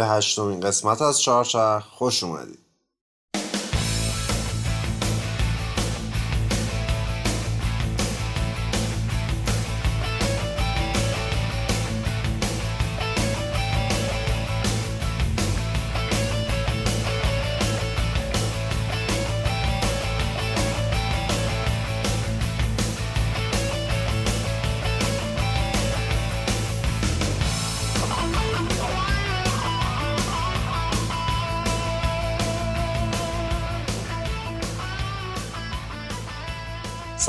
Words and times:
به 0.00 0.06
هشتمین 0.06 0.60
قسمت 0.60 1.02
از 1.02 1.20
چهارچرخ. 1.20 1.86
خوش 1.86 2.24
اومدید. 2.24 2.69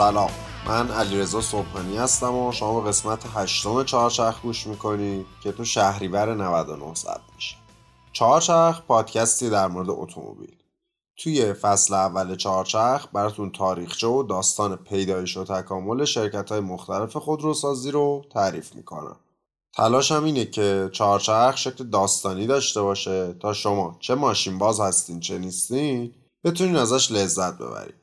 سلام. 0.01 0.29
من 0.67 0.91
علیرضا 0.91 1.41
صبحانی 1.41 1.97
هستم 1.97 2.35
و 2.35 2.51
شما 2.51 2.81
به 2.81 2.87
قسمت 2.87 3.19
هشتم 3.33 3.83
چهارچرخ 3.83 4.41
گوش 4.41 4.67
می‌کنید 4.67 5.25
که 5.43 5.51
تو 5.51 5.65
شهریور 5.65 6.35
99 6.35 6.93
ضبط 6.95 7.19
میشه. 7.35 7.55
چهارچرخ 8.13 8.81
پادکستی 8.81 9.49
در 9.49 9.67
مورد 9.67 9.89
اتومبیل. 9.89 10.55
توی 11.17 11.53
فصل 11.53 11.93
اول 11.93 12.35
چهارچرخ 12.35 13.07
براتون 13.13 13.51
تاریخچه 13.51 14.07
و 14.07 14.23
داستان 14.23 14.75
پیدایش 14.75 15.37
و 15.37 15.43
تکامل 15.43 16.05
شرکت 16.05 16.51
های 16.51 16.59
مختلف 16.59 17.17
خودروسازی 17.17 17.91
رو 17.91 18.25
تعریف 18.33 18.75
می‌کنم. 18.75 19.15
تلاشم 19.75 20.23
اینه 20.23 20.45
که 20.45 20.89
چهارچرخ 20.93 21.57
شکل 21.57 21.83
داستانی 21.83 22.47
داشته 22.47 22.81
باشه 22.81 23.33
تا 23.33 23.53
شما 23.53 23.97
چه 23.99 24.15
ماشین 24.15 24.57
باز 24.57 24.79
هستین 24.79 25.19
چه 25.19 25.37
نیستین 25.37 26.13
بتونین 26.43 26.75
ازش 26.75 27.11
لذت 27.11 27.57
ببرید 27.57 28.00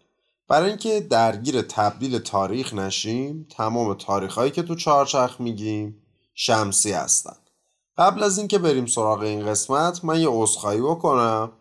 برای 0.48 0.68
اینکه 0.68 1.00
درگیر 1.00 1.62
تبدیل 1.62 2.18
تاریخ 2.18 2.74
نشیم 2.74 3.46
تمام 3.56 3.94
تاریخهایی 3.94 4.50
که 4.50 4.62
تو 4.62 4.74
چهارچرخ 4.74 5.40
میگیم 5.40 6.02
شمسی 6.34 6.92
هستن. 6.92 7.36
قبل 7.96 8.22
از 8.22 8.38
اینکه 8.38 8.58
بریم 8.58 8.86
سراغ 8.86 9.20
این 9.20 9.46
قسمت 9.46 10.04
من 10.04 10.20
یه 10.20 10.28
عذرخواهی 10.30 10.80
بکنم. 10.80 11.52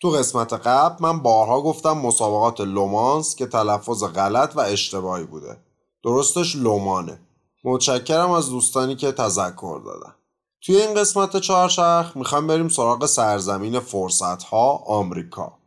تو 0.00 0.10
قسمت 0.10 0.52
قبل 0.52 0.96
من 1.00 1.20
بارها 1.20 1.62
گفتم 1.62 1.92
مسابقات 1.92 2.60
لومانس 2.60 3.36
که 3.36 3.46
تلفظ 3.46 4.04
غلط 4.04 4.56
و 4.56 4.60
اشتباهی 4.60 5.24
بوده. 5.24 5.56
درستش 6.04 6.56
لومانه. 6.56 7.20
متشکرم 7.64 8.30
از 8.30 8.50
دوستانی 8.50 8.96
که 8.96 9.12
تذکر 9.12 9.80
دادن. 9.84 10.14
توی 10.62 10.76
این 10.76 10.94
قسمت 10.94 11.36
چهارچرخ 11.36 12.16
می‌خوام 12.16 12.46
بریم 12.46 12.68
سراغ 12.68 13.06
سرزمین 13.06 13.80
فرصت 13.80 14.42
ها 14.42 14.76
آمریکا. 14.86 15.61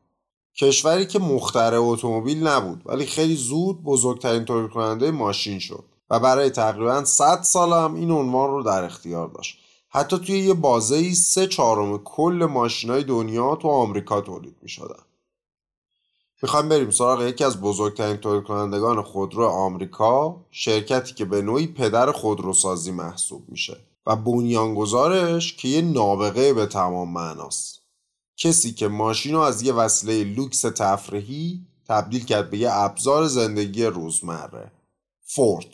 کشوری 0.57 1.05
که 1.05 1.19
مخترع 1.19 1.77
اتومبیل 1.81 2.47
نبود 2.47 2.81
ولی 2.85 3.05
خیلی 3.05 3.35
زود 3.35 3.83
بزرگترین 3.83 4.45
تولید 4.45 4.71
کننده 4.71 5.11
ماشین 5.11 5.59
شد 5.59 5.83
و 6.09 6.19
برای 6.19 6.49
تقریبا 6.49 7.05
100 7.05 7.41
سال 7.41 7.73
هم 7.73 7.95
این 7.95 8.11
عنوان 8.11 8.49
رو 8.49 8.63
در 8.63 8.83
اختیار 8.83 9.27
داشت 9.27 9.57
حتی 9.89 10.19
توی 10.19 10.39
یه 10.39 10.53
بازه 10.53 10.95
ای 10.95 11.15
سه 11.15 11.47
چهارم 11.47 11.97
کل 11.97 12.47
ماشینای 12.51 13.03
دنیا 13.03 13.55
تو 13.55 13.67
آمریکا 13.67 14.21
تولید 14.21 14.55
می 14.61 14.69
شدن. 14.69 15.03
می‌خوایم 16.41 16.69
بریم 16.69 16.91
سراغ 16.91 17.21
یکی 17.21 17.43
از 17.43 17.61
بزرگترین 17.61 18.17
تولید 18.17 18.43
کنندگان 18.43 19.01
خودرو 19.01 19.45
آمریکا 19.45 20.35
شرکتی 20.51 21.13
که 21.13 21.25
به 21.25 21.41
نوعی 21.41 21.67
پدر 21.67 22.11
خودروسازی 22.11 22.91
محسوب 22.91 23.43
میشه 23.47 23.77
و 24.05 24.15
بنیانگذارش 24.15 25.55
که 25.55 25.67
یه 25.67 25.81
نابغه 25.81 26.53
به 26.53 26.65
تمام 26.65 27.13
معناست 27.13 27.84
کسی 28.37 28.71
که 28.71 28.87
ماشین 28.87 29.33
رو 29.33 29.39
از 29.39 29.61
یه 29.61 29.73
وسیله 29.73 30.23
لوکس 30.23 30.61
تفریحی 30.61 31.61
تبدیل 31.87 32.25
کرد 32.25 32.49
به 32.49 32.57
یه 32.57 32.69
ابزار 32.71 33.27
زندگی 33.27 33.85
روزمره. 33.85 34.71
فورد. 35.25 35.65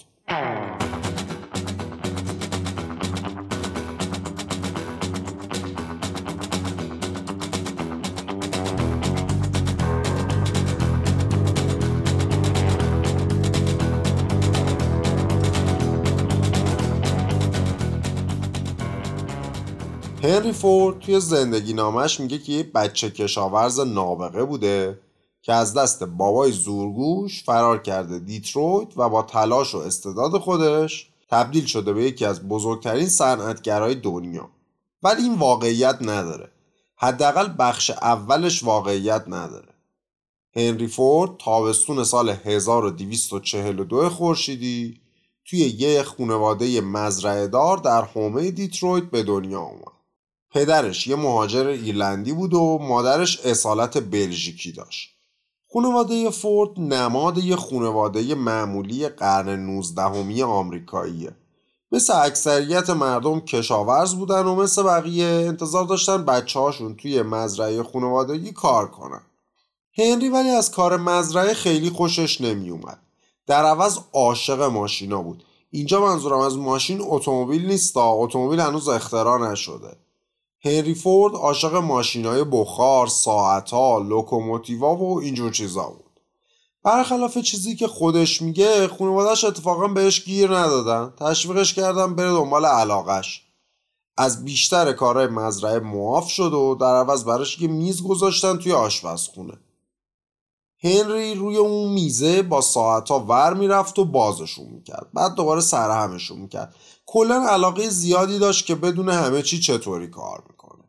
هنری 20.32 20.52
فورد 20.52 21.00
توی 21.00 21.20
زندگی 21.20 21.74
نامش 21.74 22.20
میگه 22.20 22.38
که 22.38 22.52
یه 22.52 22.64
بچه 22.64 23.10
کشاورز 23.10 23.80
نابغه 23.80 24.44
بوده 24.44 25.00
که 25.42 25.54
از 25.54 25.74
دست 25.74 26.04
بابای 26.04 26.52
زورگوش 26.52 27.44
فرار 27.44 27.82
کرده 27.82 28.20
دیترویت 28.20 28.98
و 28.98 29.10
با 29.10 29.24
تلاش 29.24 29.76
و 29.76 29.78
استعداد 29.78 30.38
خودش 30.38 31.10
تبدیل 31.30 31.66
شده 31.66 31.94
به 31.94 32.04
یکی 32.04 32.26
از 32.26 32.48
بزرگترین 32.48 33.08
صنعتگرای 33.08 33.96
دنیا. 33.96 34.50
ولی 35.04 35.22
این 35.22 35.34
واقعیت 35.34 35.98
نداره. 36.02 36.52
حداقل 36.96 37.54
بخش 37.60 37.90
اولش 37.90 38.64
واقعیت 38.64 39.24
نداره. 39.28 39.74
هنری 40.56 40.88
فورد 40.88 41.32
تابستون 41.40 42.04
سال 42.04 42.30
1242 42.30 44.10
خورشیدی 44.10 45.02
توی 45.46 45.60
یه 45.60 46.04
خونواده 46.04 46.82
مزرعه 46.82 47.48
دار 47.48 47.78
در 47.78 48.02
حومه 48.02 48.52
دیترویت 48.52 49.04
به 49.04 49.24
دنیا 49.24 49.60
اومد. 49.60 50.01
پدرش 50.52 51.08
یه 51.08 51.16
مهاجر 51.16 51.68
ایرلندی 51.68 52.34
بود 52.34 52.54
و 52.54 52.80
مادرش 52.82 53.40
اصالت 53.46 53.98
بلژیکی 53.98 54.72
داشت. 54.72 55.10
خانواده 55.74 56.30
فورد 56.30 56.80
نماد 56.80 57.38
یه 57.38 57.56
خانواده 57.56 58.36
معمولی 58.36 59.08
قرن 59.08 59.60
19 59.66 60.44
آمریکاییه. 60.44 61.32
مثل 61.92 62.14
اکثریت 62.16 62.90
مردم 62.90 63.40
کشاورز 63.40 64.16
بودن 64.16 64.46
و 64.46 64.56
مثل 64.56 64.84
بقیه 64.84 65.26
انتظار 65.26 65.86
داشتن 65.86 66.26
بچه 66.26 66.72
توی 66.98 67.22
مزرعه 67.22 67.84
خانوادگی 67.84 68.52
کار 68.52 68.88
کنن. 68.92 69.22
هنری 69.98 70.30
ولی 70.30 70.50
از 70.50 70.72
کار 70.72 70.98
مزرعه 70.98 71.54
خیلی 71.54 71.90
خوشش 71.90 72.42
نمی 72.42 72.70
اومد. 72.70 73.00
در 73.48 73.66
عوض 73.66 74.00
عاشق 74.14 74.62
ماشینا 74.62 75.22
بود. 75.22 75.44
اینجا 75.72 76.02
منظورم 76.02 76.40
از 76.40 76.58
ماشین 76.58 77.00
اتومبیل 77.02 77.66
نیست 77.66 77.94
اتومبیل 77.98 78.60
هنوز 78.60 78.88
اختراع 78.88 79.52
نشده. 79.52 79.98
هنری 80.66 80.96
فورد 80.96 81.36
عاشق 81.36 81.76
ماشینای 81.76 82.44
بخار، 82.44 83.08
ساعتها، 83.08 83.98
لوکوموتیوا 83.98 84.96
و 84.96 85.20
اینجور 85.20 85.52
چیزا 85.52 85.84
بود. 85.84 86.20
برخلاف 86.84 87.38
چیزی 87.38 87.76
که 87.76 87.88
خودش 87.88 88.42
میگه 88.42 88.88
خانوادش 88.88 89.44
اتفاقا 89.44 89.88
بهش 89.88 90.24
گیر 90.24 90.58
ندادن. 90.58 91.14
تشویقش 91.18 91.74
کردن 91.74 92.16
بره 92.16 92.30
دنبال 92.30 92.66
علاقش 92.66 93.42
از 94.18 94.46
بیشتر 94.46 94.92
کارهای 94.92 95.28
مزرعه 95.28 95.80
معاف 95.80 96.30
شد 96.30 96.54
و 96.54 96.76
در 96.76 96.96
عوض 96.96 97.26
براش 97.26 97.62
یه 97.62 97.68
میز 97.68 98.04
گذاشتن 98.04 98.58
توی 98.58 98.72
آشپزخونه. 98.72 99.54
هنری 100.84 101.36
روی 101.36 101.58
اون 101.58 101.94
میزه 101.94 102.42
با 102.42 102.62
ساعتها 102.62 103.20
ور 103.20 103.54
می‌رفت 103.54 104.00
و 104.00 104.06
بازشون 104.06 104.66
می‌کرد. 104.66 105.08
بعد 105.14 105.36
دوباره 105.36 105.62
سرهمشون 105.62 106.40
می‌کرد. 106.40 106.76
کلا 107.14 107.46
علاقه 107.50 107.90
زیادی 107.90 108.40
داشت 108.40 108.66
که 108.66 108.76
بدون 108.76 109.10
همه 109.10 109.42
چی 109.42 109.60
چطوری 109.60 110.08
کار 110.08 110.44
می‌کنه. 110.50 110.84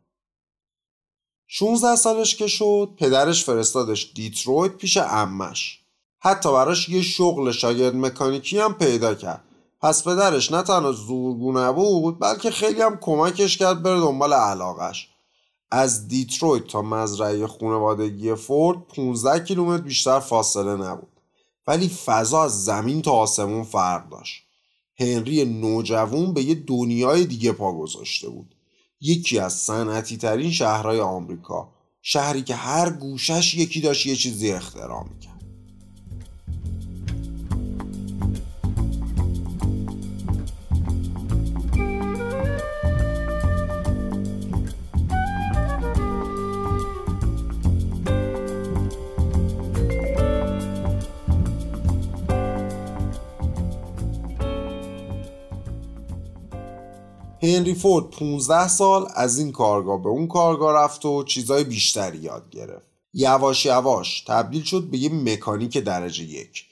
16 1.47 1.95
سالش 1.95 2.35
که 2.35 2.47
شد 2.47 2.89
پدرش 2.97 3.45
فرستادش 3.45 4.11
دیترویت 4.15 4.71
پیش 4.71 4.97
امش 4.97 5.79
حتی 6.19 6.51
براش 6.51 6.89
یه 6.89 7.01
شغل 7.01 7.51
شاگرد 7.51 7.95
مکانیکی 7.95 8.59
هم 8.59 8.73
پیدا 8.73 9.15
کرد. 9.15 9.43
پس 9.81 10.07
پدرش 10.07 10.51
نه 10.51 10.63
تنها 10.63 10.91
زورگو 10.91 11.53
نبود 11.59 12.19
بلکه 12.19 12.51
خیلی 12.51 12.81
هم 12.81 12.97
کمکش 12.97 13.57
کرد 13.57 13.83
بره 13.83 13.99
دنبال 13.99 14.33
علاقش. 14.33 15.09
از 15.71 16.07
دیترویت 16.07 16.67
تا 16.67 16.81
مزرعه 16.81 17.47
خانوادگی 17.47 18.35
فورد 18.35 18.87
15 18.87 19.45
کیلومتر 19.45 19.83
بیشتر 19.83 20.19
فاصله 20.19 20.75
نبود. 20.75 21.19
ولی 21.67 21.89
فضا 21.89 22.43
از 22.43 22.65
زمین 22.65 23.01
تا 23.01 23.11
آسمون 23.11 23.63
فرق 23.63 24.09
داشت. 24.09 24.43
هنری 24.99 25.45
نوجوون 25.45 26.33
به 26.33 26.43
یه 26.43 26.55
دنیای 26.55 27.25
دیگه 27.25 27.51
پا 27.51 27.73
گذاشته 27.73 28.29
بود. 28.29 28.55
یکی 29.01 29.39
از 29.39 29.53
صنعتی 29.53 30.17
ترین 30.17 30.51
شهرهای 30.51 30.99
آمریکا 30.99 31.73
شهری 32.01 32.41
که 32.41 32.55
هر 32.55 32.89
گوشش 32.89 33.53
یکی 33.55 33.81
داشت 33.81 34.05
یه 34.05 34.15
چیزی 34.15 34.51
اختراع 34.51 35.03
می‌کرد. 35.13 35.32
هنری 57.63 57.75
فورد 57.75 58.09
15 58.09 58.67
سال 58.67 59.07
از 59.15 59.39
این 59.39 59.51
کارگاه 59.51 60.01
به 60.03 60.09
اون 60.09 60.27
کارگاه 60.27 60.73
رفت 60.73 61.05
و 61.05 61.23
چیزای 61.23 61.63
بیشتری 61.63 62.17
یاد 62.17 62.49
گرفت. 62.49 62.87
یواش 63.13 63.65
یواش 63.65 64.21
تبدیل 64.27 64.63
شد 64.63 64.83
به 64.83 64.97
یه 64.97 65.09
مکانیک 65.09 65.77
درجه 65.77 66.23
یک. 66.23 66.65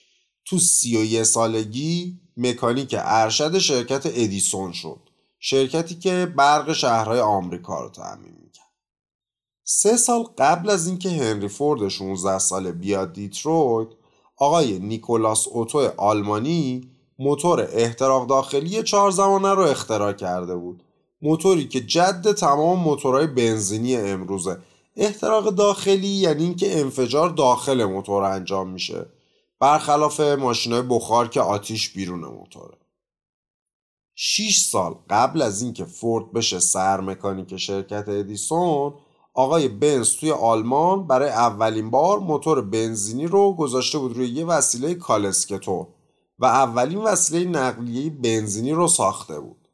تو 0.45 0.59
سی 0.59 0.97
و 0.97 1.03
یه 1.03 1.23
سالگی 1.23 2.19
مکانیک 2.37 2.95
ارشد 2.97 3.57
شرکت 3.57 4.05
ادیسون 4.05 4.71
شد 4.71 4.99
شرکتی 5.39 5.95
که 5.95 6.33
برق 6.37 6.73
شهرهای 6.73 7.19
آمریکا 7.19 7.79
رو 7.79 7.89
تأمین 7.89 8.33
می‌کرد. 8.43 8.71
سه 9.63 9.97
سال 9.97 10.23
قبل 10.37 10.69
از 10.69 10.87
اینکه 10.87 11.09
هنری 11.09 11.47
فورد 11.47 11.87
16 11.87 12.39
ساله 12.39 12.71
بیاد 12.71 13.13
دیترویت 13.13 13.87
آقای 14.37 14.79
نیکولاس 14.79 15.47
اوتو 15.47 15.89
آلمانی 15.97 16.91
موتور 17.19 17.67
احتراق 17.71 18.27
داخلی 18.27 18.83
چهار 18.83 19.11
زمانه 19.11 19.53
رو 19.53 19.63
اختراع 19.63 20.13
کرده 20.13 20.55
بود. 20.55 20.83
موتوری 21.21 21.67
که 21.67 21.81
جد 21.81 22.31
تمام 22.31 22.79
موتورهای 22.79 23.27
بنزینی 23.27 23.95
امروزه. 23.95 24.57
احتراق 24.95 25.49
داخلی 25.49 26.07
یعنی 26.07 26.43
اینکه 26.43 26.79
انفجار 26.79 27.29
داخل 27.29 27.83
موتور 27.85 28.23
انجام 28.23 28.69
میشه. 28.69 29.05
برخلاف 29.59 30.19
ماشینای 30.19 30.81
بخار 30.81 31.27
که 31.27 31.41
آتیش 31.41 31.89
بیرون 31.89 32.19
موتوره. 32.19 32.77
6 34.15 34.57
سال 34.71 34.95
قبل 35.09 35.41
از 35.41 35.61
اینکه 35.61 35.85
فورد 35.85 36.31
بشه 36.31 36.59
سرمکانیک 36.59 37.57
شرکت 37.57 38.09
ادیسون 38.09 38.93
آقای 39.33 39.67
بنز 39.67 40.15
توی 40.15 40.31
آلمان 40.31 41.07
برای 41.07 41.29
اولین 41.29 41.89
بار 41.89 42.19
موتور 42.19 42.61
بنزینی 42.61 43.27
رو 43.27 43.53
گذاشته 43.53 43.97
بود 43.97 44.17
روی 44.17 44.27
یه 44.27 44.45
وسیله 44.45 44.95
کالسکتور 44.95 45.87
و 46.41 46.45
اولین 46.45 46.97
وسیله 46.97 47.49
نقلیه 47.49 48.09
بنزینی 48.09 48.71
رو 48.71 48.87
ساخته 48.87 49.39
بود. 49.39 49.67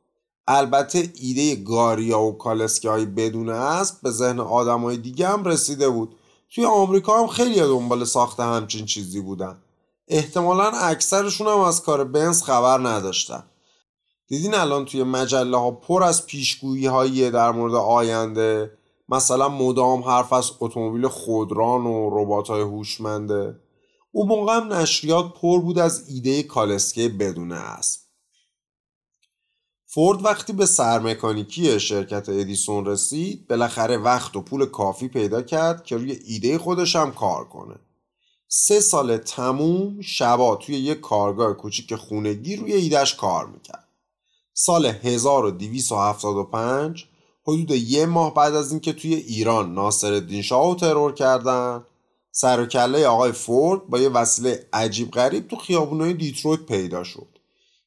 البته 0.47 1.11
ایده 1.21 1.55
گاریا 1.55 2.21
و 2.21 2.37
کالسکه 2.37 2.89
های 2.89 3.05
بدون 3.05 3.49
اسب 3.49 3.95
به 4.03 4.11
ذهن 4.11 4.39
آدم 4.39 4.81
های 4.81 4.97
دیگه 4.97 5.27
هم 5.27 5.43
رسیده 5.43 5.89
بود. 5.89 6.15
توی 6.55 6.65
آمریکا 6.65 7.19
هم 7.19 7.27
خیلی 7.27 7.59
دنبال 7.59 8.05
ساخته 8.05 8.43
همچین 8.43 8.85
چیزی 8.85 9.21
بودن. 9.21 9.57
احتمالا 10.07 10.63
اکثرشون 10.63 11.47
هم 11.47 11.59
از 11.59 11.81
کار 11.81 12.03
بنز 12.03 12.43
خبر 12.43 12.77
نداشتن. 12.77 13.43
دیدین 14.27 14.53
الان 14.53 14.85
توی 14.85 15.03
مجله 15.03 15.57
ها 15.57 15.71
پر 15.71 16.03
از 16.03 16.25
پیشگویی 16.25 16.85
هایی 16.85 17.31
در 17.31 17.51
مورد 17.51 17.75
آینده. 17.75 18.71
مثلا 19.09 19.49
مدام 19.49 20.01
حرف 20.03 20.33
از 20.33 20.51
اتومبیل 20.59 21.07
خودران 21.07 21.85
و 21.85 22.09
ربات 22.11 22.47
های 22.47 22.61
هوشمنده. 22.61 23.55
اون 24.17 24.27
موقع 24.27 24.55
هم 24.55 24.73
نشریات 24.73 25.33
پر 25.33 25.61
بود 25.61 25.79
از 25.79 26.09
ایده 26.09 26.43
کالسکه 26.43 27.09
بدون 27.09 27.51
اسب. 27.51 28.01
فورد 29.85 30.25
وقتی 30.25 30.53
به 30.53 30.65
سرمکانیکی 30.65 31.79
شرکت 31.79 32.29
ادیسون 32.29 32.85
رسید 32.85 33.47
بالاخره 33.47 33.97
وقت 33.97 34.35
و 34.35 34.41
پول 34.41 34.65
کافی 34.65 35.07
پیدا 35.07 35.41
کرد 35.41 35.83
که 35.83 35.97
روی 35.97 36.11
ایده 36.11 36.57
خودش 36.57 36.95
هم 36.95 37.11
کار 37.11 37.45
کنه. 37.45 37.75
سه 38.47 38.79
سال 38.79 39.17
تموم 39.17 40.01
شبا 40.01 40.55
توی 40.55 40.75
یک 40.75 40.99
کارگاه 40.99 41.53
کوچیک 41.53 41.95
خونگی 41.95 42.55
روی 42.55 42.73
ایدهش 42.73 43.15
کار 43.15 43.47
می‌کرد. 43.47 43.87
سال 44.53 44.85
1275 44.85 47.05
حدود 47.43 47.71
یه 47.71 48.05
ماه 48.05 48.33
بعد 48.33 48.55
از 48.55 48.71
اینکه 48.71 48.93
توی 48.93 49.15
ایران 49.15 49.73
ناصر 49.73 50.41
شاه 50.41 50.67
رو 50.67 50.75
ترور 50.75 51.13
کردن 51.13 51.83
سر 52.39 52.59
و 52.59 52.65
کله 52.65 53.07
آقای 53.07 53.31
فورد 53.31 53.87
با 53.87 53.99
یه 53.99 54.09
وسیله 54.09 54.67
عجیب 54.73 55.11
غریب 55.11 55.47
تو 55.47 55.55
خیابونای 55.55 56.13
دیترویت 56.13 56.59
پیدا 56.59 57.03
شد. 57.03 57.27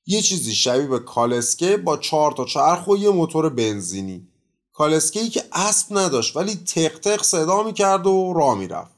یه 0.07 0.23
چیزی 0.23 0.55
شبیه 0.55 0.87
به 0.87 0.99
کالسکه 0.99 1.77
با 1.77 1.97
چهار 1.97 2.33
تا 2.33 2.45
چرخ 2.45 2.89
و 2.89 2.97
یه 2.97 3.11
موتور 3.11 3.49
بنزینی. 3.49 4.29
کالسکه 4.73 5.29
که 5.29 5.45
اسب 5.53 5.99
نداشت 5.99 6.37
ولی 6.37 6.55
تق 6.55 6.99
تق 6.99 7.23
صدا 7.23 7.63
می‌کرد 7.63 8.07
و 8.07 8.33
راه 8.33 8.59
می‌رفت. 8.59 8.95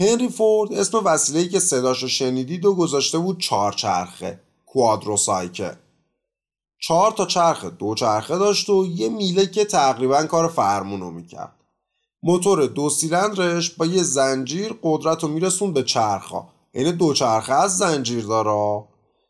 هنری 0.00 0.28
فورد 0.28 0.72
اسم 0.72 0.98
وسیله‌ای 1.04 1.48
که 1.48 1.60
صداشو 1.60 2.08
شنیدید 2.08 2.64
و 2.64 2.74
گذاشته 2.74 3.18
بود 3.18 3.40
چهارچرخه 3.40 4.49
کوادروسایکل 4.72 5.74
چهار 6.82 7.10
تا 7.10 7.26
چرخه 7.26 7.70
دو 7.70 7.94
چرخه 7.94 8.38
داشت 8.38 8.70
و 8.70 8.86
یه 8.86 9.08
میله 9.08 9.46
که 9.46 9.64
تقریبا 9.64 10.22
کار 10.22 10.48
فرمونو 10.48 11.10
می‌کرد. 11.10 11.54
موتور 12.22 12.66
دو 12.66 12.90
سیلندرش 12.90 13.70
با 13.70 13.86
یه 13.86 14.02
زنجیر 14.02 14.74
قدرت 14.82 15.22
رو 15.22 15.28
میرسون 15.28 15.72
به 15.72 15.82
چرخا 15.82 16.48
یعنی 16.74 16.92
دو 16.92 17.14
چرخه 17.14 17.52
از 17.52 17.78
زنجیر 17.78 18.24
داره. 18.24 18.84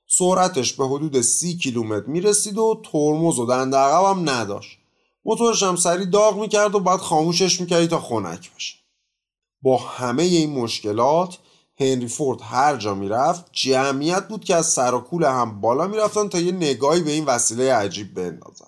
سرعتش 0.06 0.72
به 0.72 0.88
حدود 0.88 1.20
سی 1.20 1.56
کیلومتر 1.58 2.06
می‌رسید 2.06 2.58
و 2.58 2.82
ترمز 2.92 3.38
و 3.38 3.46
دنده 3.46 3.78
هم 3.78 4.30
نداشت. 4.30 4.78
موتورش 5.24 5.62
هم 5.62 5.76
سری 5.76 6.06
داغ 6.06 6.40
می‌کرد 6.40 6.74
و 6.74 6.80
بعد 6.80 7.00
خاموشش 7.00 7.60
می‌کردی 7.60 7.86
تا 7.86 8.00
خنک 8.00 8.54
بشه. 8.54 8.76
با 9.62 9.76
همه 9.76 10.22
این 10.22 10.50
مشکلات 10.50 11.38
هنری 11.80 12.08
فورد 12.08 12.42
هر 12.42 12.76
جا 12.76 12.94
می‌رفت 12.94 13.44
جمعیت 13.52 14.28
بود 14.28 14.44
که 14.44 14.56
از 14.56 14.66
سر 14.66 14.94
و 14.94 15.00
کول 15.00 15.24
هم 15.24 15.60
بالا 15.60 15.86
می‌رفتن 15.86 16.28
تا 16.28 16.38
یه 16.38 16.52
نگاهی 16.52 17.00
به 17.00 17.10
این 17.10 17.24
وسیله 17.24 17.74
عجیب 17.74 18.14
بندازن. 18.14 18.66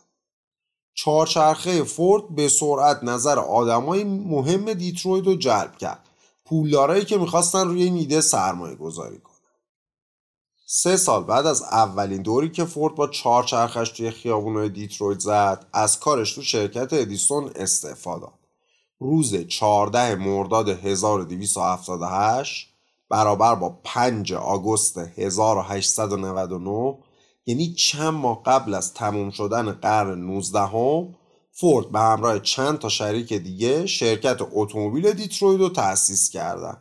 چهارچرخه 0.94 1.84
فورد 1.84 2.34
به 2.34 2.48
سرعت 2.48 3.04
نظر 3.04 3.38
آدمای 3.38 4.04
مهم 4.04 4.72
دیترویت 4.72 5.26
رو 5.26 5.34
جلب 5.34 5.76
کرد. 5.76 6.08
پولدارایی 6.44 7.04
که 7.04 7.18
می‌خواستن 7.18 7.68
روی 7.68 7.82
این 7.82 7.96
ایده 7.96 8.20
سرمایه 8.20 8.74
گذاری 8.74 9.18
کنن. 9.18 9.32
سه 10.66 10.96
سال 10.96 11.24
بعد 11.24 11.46
از 11.46 11.62
اولین 11.62 12.22
دوری 12.22 12.50
که 12.50 12.64
فورد 12.64 12.94
با 12.94 13.08
چهارچرخش 13.08 13.90
توی 13.90 14.10
خیابونای 14.10 14.68
دیترویت 14.68 15.18
زد 15.18 15.66
از 15.72 16.00
کارش 16.00 16.34
تو 16.34 16.42
شرکت 16.42 16.92
ادیسون 16.92 17.50
استعفا 17.56 18.18
داد. 18.18 18.38
روز 19.00 19.34
14 19.34 20.14
مرداد 20.14 20.68
1278 20.68 22.71
برابر 23.12 23.54
با 23.54 23.78
5 23.84 24.32
آگوست 24.32 24.98
1899 24.98 26.98
یعنی 27.46 27.74
چند 27.74 28.14
ماه 28.14 28.42
قبل 28.42 28.74
از 28.74 28.94
تموم 28.94 29.30
شدن 29.30 29.72
قرن 29.72 30.18
19 30.18 30.60
هم 30.60 31.14
فورد 31.52 31.92
به 31.92 31.98
همراه 31.98 32.40
چند 32.40 32.78
تا 32.78 32.88
شریک 32.88 33.32
دیگه 33.32 33.86
شرکت 33.86 34.38
اتومبیل 34.52 35.12
دیتروید 35.12 35.60
رو 35.60 35.68
تأسیس 35.68 36.30
کردن. 36.30 36.76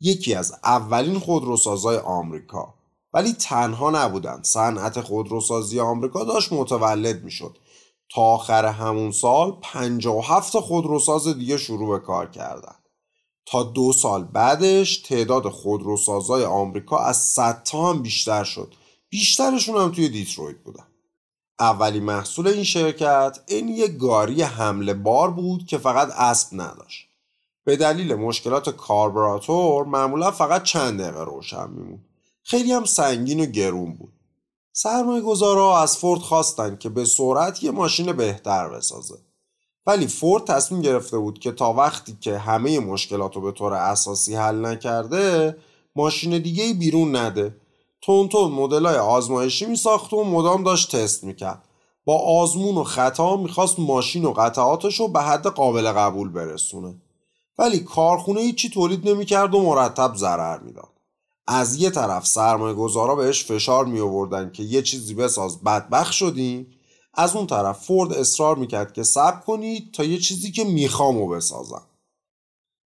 یکی 0.00 0.34
از 0.34 0.52
اولین 0.64 1.18
خودروسازای 1.18 1.96
آمریکا. 1.96 2.74
ولی 3.14 3.32
تنها 3.32 3.90
نبودن. 3.90 4.42
صنعت 4.42 5.00
خودروسازی 5.00 5.80
آمریکا 5.80 6.24
داشت 6.24 6.52
متولد 6.52 7.24
می‌شد. 7.24 7.58
تا 8.14 8.22
آخر 8.22 8.66
همون 8.66 9.10
سال 9.10 9.56
57 9.62 10.60
خودروساز 10.60 11.28
دیگه 11.28 11.56
شروع 11.56 11.98
به 11.98 12.06
کار 12.06 12.30
کردن. 12.30 12.74
تا 13.46 13.62
دو 13.62 13.92
سال 13.92 14.24
بعدش 14.24 14.96
تعداد 14.96 15.48
خودروسازای 15.48 16.44
آمریکا 16.44 16.98
از 16.98 17.16
100 17.16 17.62
تا 17.62 17.90
هم 17.90 18.02
بیشتر 18.02 18.44
شد. 18.44 18.74
بیشترشون 19.08 19.76
هم 19.76 19.92
توی 19.92 20.08
دیترویت 20.08 20.56
بودن. 20.56 20.86
اولی 21.60 22.00
محصول 22.00 22.48
این 22.48 22.64
شرکت 22.64 23.38
این 23.46 23.68
یک 23.68 23.98
گاری 23.98 24.42
حمله 24.42 24.94
بار 24.94 25.30
بود 25.30 25.66
که 25.66 25.78
فقط 25.78 26.10
اسب 26.10 26.48
نداشت. 26.52 27.08
به 27.64 27.76
دلیل 27.76 28.14
مشکلات 28.14 28.70
کاربراتور 28.76 29.84
معمولا 29.84 30.30
فقط 30.30 30.62
چند 30.62 31.00
دقیقه 31.00 31.24
روشن 31.24 31.70
میمون 31.70 32.00
خیلی 32.42 32.72
هم 32.72 32.84
سنگین 32.84 33.40
و 33.40 33.46
گرون 33.46 33.94
بود. 33.94 34.12
سرمایه 34.72 35.22
گذارا 35.22 35.78
از 35.78 35.98
فورد 35.98 36.20
خواستن 36.20 36.76
که 36.76 36.88
به 36.88 37.04
سرعت 37.04 37.62
یه 37.62 37.70
ماشین 37.70 38.12
بهتر 38.12 38.68
بسازه. 38.68 39.18
ولی 39.86 40.06
فورد 40.06 40.44
تصمیم 40.44 40.82
گرفته 40.82 41.18
بود 41.18 41.38
که 41.38 41.52
تا 41.52 41.72
وقتی 41.72 42.16
که 42.20 42.38
همه 42.38 42.80
مشکلات 42.80 43.36
رو 43.36 43.42
به 43.42 43.52
طور 43.52 43.74
اساسی 43.74 44.34
حل 44.34 44.66
نکرده 44.66 45.56
ماشین 45.96 46.38
دیگه 46.38 46.74
بیرون 46.74 47.16
نده. 47.16 47.56
تون 48.02 48.28
تون 48.28 48.52
مدل 48.52 48.86
های 48.86 48.96
آزمایشی 48.96 49.66
می 49.66 49.76
ساخت 49.76 50.12
و 50.12 50.24
مدام 50.24 50.62
داشت 50.62 50.96
تست 50.96 51.24
می‌کرد. 51.24 51.64
با 52.04 52.18
آزمون 52.18 52.76
و 52.76 52.84
خطا 52.84 53.36
می‌خواست 53.36 53.78
ماشین 53.78 54.24
و 54.24 54.32
قطعاتش 54.32 55.00
رو 55.00 55.08
به 55.08 55.20
حد 55.20 55.46
قابل 55.46 55.92
قبول 55.92 56.28
برسونه. 56.28 56.94
ولی 57.58 57.78
کارخونه 57.78 58.40
هیچی 58.40 58.70
تولید 58.70 59.08
نمی‌کرد 59.08 59.54
و 59.54 59.62
مرتب 59.62 60.16
ضرر 60.16 60.58
می‌داد. 60.58 60.88
از 61.46 61.76
یه 61.76 61.90
طرف 61.90 62.26
سرمایه 62.26 62.74
گذارا 62.74 63.14
بهش 63.14 63.44
فشار 63.44 63.84
می 63.84 64.00
آوردن 64.00 64.50
که 64.52 64.62
یه 64.62 64.82
چیزی 64.82 65.14
بساز 65.14 65.62
بدبخ 65.62 66.12
شدیم 66.12 66.66
از 67.14 67.36
اون 67.36 67.46
طرف 67.46 67.84
فورد 67.84 68.12
اصرار 68.12 68.56
می‌کرد 68.56 68.92
که 68.92 69.02
صبر 69.02 69.40
کنید 69.40 69.92
تا 69.92 70.04
یه 70.04 70.18
چیزی 70.18 70.52
که 70.52 70.64
می‌خوام 70.64 71.16
و 71.16 71.28
بسازم. 71.28 71.82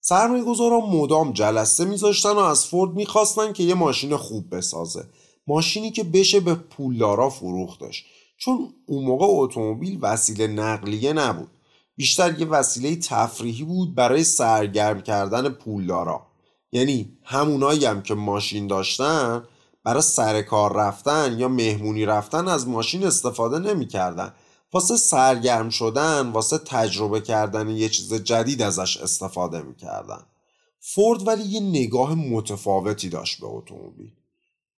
سرمایه 0.02 0.44
گذارا 0.44 0.80
مدام 0.80 1.34
جلسه 1.34 1.86
میذاشتن 1.86 2.32
و 2.32 2.40
از 2.40 2.66
فورد 2.66 2.92
می‌خواستن 2.92 3.54
که 3.54 3.64
یه 3.64 3.74
ماشین 3.74 4.18
خوب 4.18 4.56
بسازه. 4.56 5.06
ماشینی 5.48 5.92
که 5.92 6.04
بشه 6.04 6.40
به 6.40 6.56
پولدارا 6.56 7.30
فروختش 7.30 8.06
چون 8.38 8.74
اون 8.86 9.06
موقع 9.06 9.26
اتومبیل 9.30 9.98
وسیله 10.02 10.48
نقلیه 10.48 11.14
نبود. 11.14 11.48
بیشتر 11.96 12.40
یه 12.40 12.48
وسیله 12.48 12.96
تفریحی 12.96 13.64
بود 13.64 13.96
برای 13.96 14.24
سرگرم 14.24 15.02
کردن 15.02 15.50
پولدارا. 15.50 16.22
یعنی 16.72 17.18
همونایی 17.24 17.86
هم 17.86 18.02
که 18.02 18.14
ماشین 18.14 18.68
داشتن 18.68 19.44
برای 19.84 20.02
سر 20.02 20.42
کار 20.42 20.74
رفتن 20.74 21.40
یا 21.40 21.48
مهمونی 21.48 22.06
رفتن 22.06 22.48
از 22.48 22.68
ماشین 22.68 23.04
استفاده 23.04 23.60
نمی‌کردن. 23.60 24.34
واسه 24.74 24.98
سرگرم 24.98 25.70
شدن 25.70 26.30
واسه 26.30 26.58
تجربه 26.58 27.22
کردن 27.22 27.70
یه 27.70 27.90
چیز 27.90 28.14
جدید 28.14 28.62
ازش 28.62 28.98
استفاده 28.98 29.62
می‌کردن. 29.62 30.22
فورد 30.80 31.28
ولی 31.28 31.44
یه 31.44 31.60
نگاه 31.60 32.16
متفاوتی 32.16 33.10
داشت 33.10 33.42
به 33.42 33.48
اتومبیل. 33.48 34.12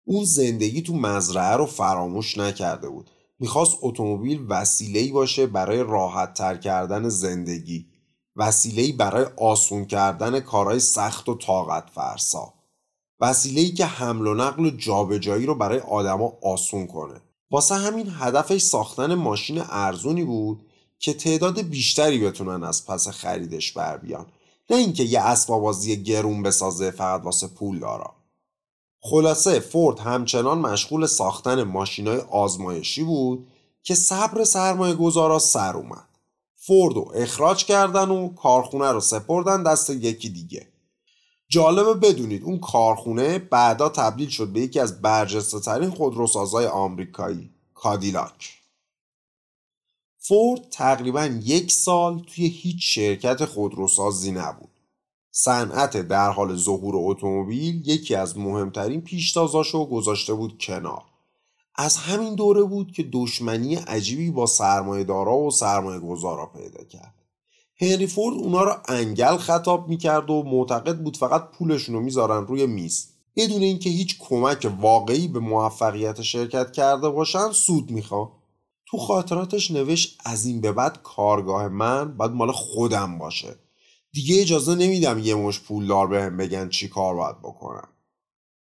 اون 0.05 0.25
زندگی 0.25 0.83
تو 0.83 0.95
مزرعه 0.95 1.57
رو 1.57 1.67
فراموش 1.67 2.39
نکرده 2.39 2.89
بود. 2.89 3.11
می‌خواست 3.41 3.77
اتومبیل 3.83 4.47
وسیله‌ای 4.49 5.09
باشه 5.13 5.47
برای 5.47 5.83
راحت 5.83 6.35
تر 6.35 6.57
کردن 6.57 7.09
زندگی. 7.09 7.87
وسیله‌ای 8.37 8.93
برای 8.93 9.27
آسون 9.37 9.85
کردن 9.85 10.41
کارهای 10.41 10.81
سخت 10.81 11.29
و 11.29 11.35
طاقت 11.35 11.91
فرسا 11.95 12.55
وسیله‌ای 13.21 13.71
که 13.71 13.87
حمل 13.87 14.27
و 14.27 14.35
نقل 14.35 14.67
و 14.67 14.71
جابجایی 14.71 15.47
رو 15.47 15.55
برای 15.55 15.79
آدما 15.79 16.33
آسون 16.43 16.87
کنه. 16.87 17.21
واسه 17.51 17.75
همین 17.75 18.13
هدفش 18.19 18.63
ساختن 18.63 19.15
ماشین 19.15 19.63
ارزونی 19.71 20.25
بود 20.25 20.67
که 20.99 21.15
تعداد 21.15 21.61
بیشتری 21.61 22.19
بتونن 22.19 22.65
از 22.65 22.87
پس 22.87 23.09
خریدش 23.09 23.73
بر 23.73 23.97
بیان. 23.97 24.27
نه 24.71 24.77
اینکه 24.77 25.03
یه 25.03 25.21
اسباب 25.21 25.63
بازی 25.63 26.03
گرون 26.03 26.43
بسازه 26.43 26.91
فقط 26.91 27.25
واسه 27.25 27.47
پول 27.47 27.79
دارا. 27.79 28.15
خلاصه 29.03 29.61
فورد 29.61 29.99
همچنان 29.99 30.59
مشغول 30.59 31.07
ساختن 31.07 31.63
ماشینای 31.63 32.19
آزمایشی 32.19 33.05
بود 33.05 33.47
که 33.83 33.95
صبر 33.95 34.45
سرمایه 34.45 34.95
گذارا 34.95 35.39
سر 35.39 35.77
اومد. 35.77 36.09
فورد 36.57 36.95
رو 36.95 37.13
اخراج 37.15 37.65
کردن 37.65 38.09
و 38.11 38.35
کارخونه 38.35 38.93
رو 38.93 39.01
سپردن 39.01 39.63
دست 39.63 39.91
یکی 39.91 40.29
دیگه. 40.29 40.67
جالبه 41.53 41.95
بدونید 41.95 42.45
اون 42.45 42.59
کارخونه 42.59 43.39
بعدا 43.39 43.89
تبدیل 43.89 44.29
شد 44.29 44.49
به 44.49 44.61
یکی 44.61 44.81
از 44.81 45.03
برجسته 45.03 45.61
ترین 45.61 45.91
خودروسازهای 45.91 46.67
آمریکایی 46.67 47.51
کادیلاک. 47.75 48.61
فورد 50.19 50.69
تقریبا 50.71 51.25
یک 51.25 51.73
سال 51.73 52.19
توی 52.19 52.47
هیچ 52.47 52.95
شرکت 52.95 53.45
خودروسازی 53.45 54.33
نبود. 54.33 54.71
صنعت 55.31 55.97
در 55.97 56.31
حال 56.31 56.57
ظهور 56.57 56.95
اتومبیل 56.97 57.89
یکی 57.89 58.15
از 58.15 58.39
مهمترین 58.39 59.01
پیشتازاشو 59.01 59.87
گذاشته 59.87 60.35
بود 60.35 60.59
کنار. 60.59 61.03
از 61.75 61.97
همین 61.97 62.35
دوره 62.35 62.63
بود 62.63 62.93
که 62.93 63.03
دشمنی 63.13 63.75
عجیبی 63.75 64.31
با 64.31 64.47
سرمایهدارا 64.47 65.39
و 65.39 65.51
سرمایه 65.51 66.01
گذارا 66.01 66.47
پیدا 66.47 66.85
کرد. 66.85 67.20
هنری 67.81 68.07
فورد 68.07 68.37
اونا 68.37 68.63
رو 68.63 68.77
انگل 68.89 69.37
خطاب 69.37 69.89
می‌کرد 69.89 70.31
و 70.31 70.43
معتقد 70.43 70.99
بود 70.99 71.17
فقط 71.17 71.51
پولشون 71.51 71.95
رو 71.95 72.01
می‌ذارن 72.01 72.47
روی 72.47 72.67
میز. 72.67 73.09
بدون 73.37 73.63
اینکه 73.63 73.91
هیچ 73.91 74.19
کمک 74.19 74.73
واقعی 74.81 75.29
به 75.29 75.39
موفقیت 75.39 76.23
شرکت 76.23 76.73
کرده 76.73 77.09
باشن 77.09 77.53
سود 77.53 77.91
می‌خواد. 77.91 78.29
تو 78.87 78.99
خاطراتش 78.99 79.71
نوشت 79.71 80.19
از 80.25 80.47
این 80.47 80.61
به 80.61 80.73
بعد 80.73 81.03
کارگاه 81.03 81.69
من 81.69 82.17
باید 82.17 82.31
مال 82.31 82.53
خودم 82.53 83.19
باشه. 83.19 83.57
دیگه 84.13 84.41
اجازه 84.41 84.75
نمیدم 84.75 85.19
یه 85.19 85.35
مشت 85.35 85.61
پولدار 85.61 86.07
بهم 86.07 86.37
بگن 86.37 86.69
چی 86.69 86.89
کار 86.89 87.15
باید 87.15 87.39
بکنم. 87.39 87.89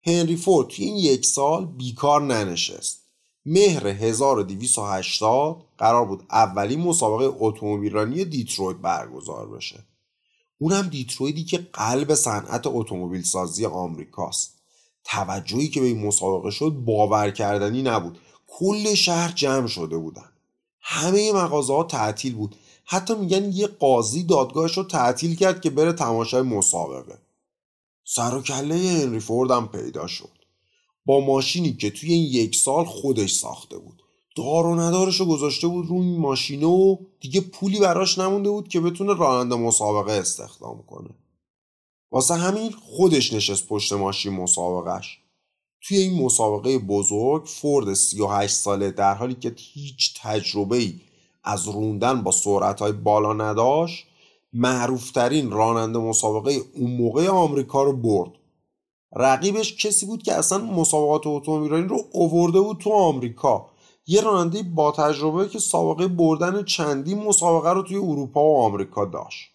هنری 0.06 0.36
فورد 0.36 0.68
توی 0.68 0.86
این 0.86 0.98
یک 0.98 1.26
سال 1.26 1.66
بیکار 1.66 2.22
ننشست. 2.22 3.03
مهر 3.46 3.88
1280 3.88 5.66
قرار 5.78 6.06
بود 6.06 6.24
اولین 6.32 6.80
مسابقه 6.80 7.36
اتومبیلرانی 7.40 8.26
دیترویت 8.26 8.78
برگزار 8.78 9.48
بشه. 9.48 9.84
اونم 10.60 10.88
دیترویتی 10.88 11.44
که 11.44 11.58
قلب 11.74 12.14
صنعت 12.14 12.62
اتومبیل 12.66 13.24
سازی 13.24 13.66
آمریکاست. 13.66 14.54
توجهی 15.04 15.68
که 15.68 15.80
به 15.82 15.86
این 15.86 16.06
مسابقه 16.06 16.52
شد 16.52 16.70
باور 16.70 17.32
کردنی 17.32 17.82
نبود. 17.82 18.20
کل 18.48 18.94
شهر 18.94 19.32
جمع 19.32 19.68
شده 19.68 19.98
بودن. 19.98 20.30
همه 20.82 21.34
مغازه 21.34 21.74
ها 21.74 21.84
تعطیل 21.84 22.36
بود. 22.36 22.56
حتی 22.86 23.16
میگن 23.16 23.52
یه 23.52 23.68
قاضی 23.68 24.24
دادگاهش 24.24 24.78
رو 24.78 24.84
تعطیل 24.84 25.36
کرد 25.36 25.62
که 25.62 25.70
بره 25.70 25.94
تماشای 25.94 26.42
مسابقه. 26.42 27.18
سر 28.06 28.36
و 28.36 28.42
کله 28.42 28.76
هنری 28.76 29.20
فورد 29.20 29.52
هم 29.52 29.68
پیدا 29.68 30.08
شد. 30.08 30.30
با 31.06 31.20
ماشینی 31.20 31.74
که 31.74 31.90
توی 31.90 32.14
این 32.14 32.24
یک 32.24 32.56
سال 32.56 32.86
خودش 32.86 33.34
ساخته 33.34 33.78
بود. 33.78 34.04
دار 34.36 34.66
و 34.66 34.76
ندارش 34.80 35.20
رو 35.20 35.26
گذاشته 35.26 35.68
بود 35.68 35.88
روی 35.88 36.08
این 36.08 36.20
ماشینه 36.20 36.66
و 36.66 36.98
دیگه 37.20 37.42
پولی 37.42 37.80
براش 37.80 38.18
نمونده 38.20 38.50
بود 38.50 38.68
که 38.68 38.80
بتونه 38.80 39.14
راننده 39.14 39.56
مسابقه 39.56 40.12
استخدام 40.12 40.84
کنه. 40.88 41.10
واسه 42.12 42.34
همین 42.34 42.72
خودش 42.72 43.34
نشست 43.34 43.68
پشت 43.68 43.94
ماشین 43.94 44.34
مسابقهش 44.34 45.20
توی 45.82 45.98
این 45.98 46.24
مسابقه 46.24 46.78
بزرگ 46.78 47.46
فورد 47.46 47.94
38 47.94 48.56
ساله 48.56 48.92
در 48.92 49.14
حالی 49.14 49.34
که 49.34 49.54
هیچ 49.58 50.22
تجربه 50.22 50.78
ای 50.78 50.94
از 51.44 51.68
روندن 51.68 52.22
با 52.22 52.32
سرعت 52.32 52.80
های 52.80 52.92
بالا 52.92 53.34
نداشت 53.34 54.06
معروفترین 54.54 55.52
راننده 55.52 56.00
مسابقه 56.00 56.62
اون 56.76 56.92
موقع 56.92 57.28
آمریکا 57.28 57.84
رو 57.84 57.94
برد. 57.94 58.32
رقیبش 59.16 59.86
کسی 59.86 60.06
بود 60.06 60.24
که 60.24 60.34
اصلا 60.34 60.58
مسابقات 60.58 61.22
اتومبیلرانی 61.26 61.88
رو 61.88 62.00
اوورده 62.12 62.60
بود 62.62 62.78
تو 62.78 62.94
آمریکا. 62.94 63.70
یه 64.08 64.22
راننده 64.22 64.64
با 64.64 64.92
تجربه 64.92 65.50
که 65.50 65.60
سابقه 65.60 66.08
بردن 66.08 66.64
چندین 66.64 67.24
مسابقه 67.24 67.74
رو 67.74 67.82
توی 67.82 67.98
اروپا 67.98 68.44
و 68.44 68.58
آمریکا 68.58 69.06
داشت. 69.06 69.50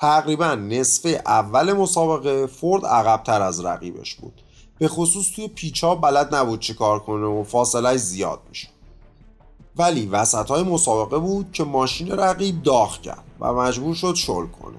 تقریبا 0.00 0.54
نصف 0.54 1.14
اول 1.26 1.72
مسابقه 1.72 2.46
فورد 2.46 2.86
عقبتر 2.86 3.42
از 3.42 3.64
رقیبش 3.64 4.14
بود. 4.14 4.42
به 4.78 4.88
خصوص 4.88 5.30
توی 5.36 5.48
پیچا 5.48 5.94
بلد 5.94 6.34
نبود 6.34 6.60
چی 6.60 6.74
کار 6.74 7.00
کنه 7.00 7.26
و 7.26 7.44
فاصله 7.44 7.96
زیاد 7.96 8.40
میشه 8.48 8.68
ولی 9.76 10.06
وسط 10.06 10.48
های 10.48 10.62
مسابقه 10.62 11.18
بود 11.18 11.52
که 11.52 11.64
ماشین 11.64 12.10
رقیب 12.10 12.62
داغ 12.62 13.00
کرد 13.00 13.24
و 13.40 13.52
مجبور 13.52 13.94
شد 13.94 14.14
شل 14.14 14.46
کنه. 14.46 14.78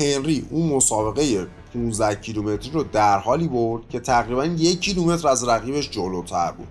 هنری 0.00 0.46
اون 0.50 0.68
مسابقه 0.68 1.46
15 1.76 2.14
کیلومتری 2.14 2.70
رو 2.70 2.82
در 2.82 3.18
حالی 3.18 3.48
برد 3.48 3.88
که 3.88 4.00
تقریبا 4.00 4.44
یک 4.44 4.80
کیلومتر 4.80 5.28
از 5.28 5.48
رقیبش 5.48 5.90
جلوتر 5.90 6.52
بود. 6.52 6.68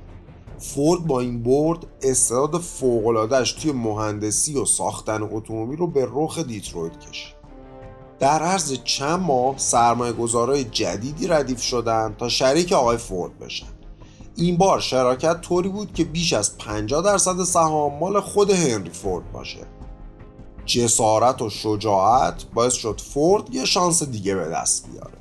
فورد 0.60 1.08
با 1.08 1.20
این 1.20 1.44
برد 1.44 1.86
استعداد 2.02 2.58
فوق‌العاده‌اش 2.62 3.52
توی 3.52 3.72
مهندسی 3.72 4.58
و 4.58 4.66
ساختن 4.66 5.24
اتومبیل 5.24 5.80
رو 5.80 5.88
به 5.88 6.08
رخ 6.12 6.40
دیترویت 6.40 7.00
کشید. 7.00 7.36
در 8.20 8.44
عرض 8.44 8.74
چند 8.84 9.20
ماه 9.20 9.58
سرمایه 9.58 10.14
گذارای 10.14 10.64
جدیدی 10.64 11.28
ردیف 11.28 11.62
شدن 11.62 12.16
تا 12.18 12.30
شریک 12.30 12.72
آقای 12.72 12.98
فورد 12.98 13.40
بشن. 13.40 13.68
این 14.36 14.58
بار 14.58 14.80
شراکت 14.80 15.42
طوری 15.42 15.70
بود 15.70 15.94
که 15.94 16.04
بیش 16.04 16.34
از 16.34 16.58
50 16.58 17.02
درصد 17.04 17.44
سهام 17.44 18.00
مال 18.00 18.20
خود 18.20 18.52
هنری 18.52 18.90
فورد 18.90 19.32
باشه. 19.32 19.60
جسارت 20.66 21.42
و 21.42 21.50
شجاعت 21.50 22.46
باعث 22.54 22.74
شد 22.74 23.02
فورد 23.02 23.56
یه 23.56 23.66
شانس 23.66 24.04
دیگه 24.04 24.36
به 24.36 24.46
دست 24.46 24.90
بیاره. 24.92 25.16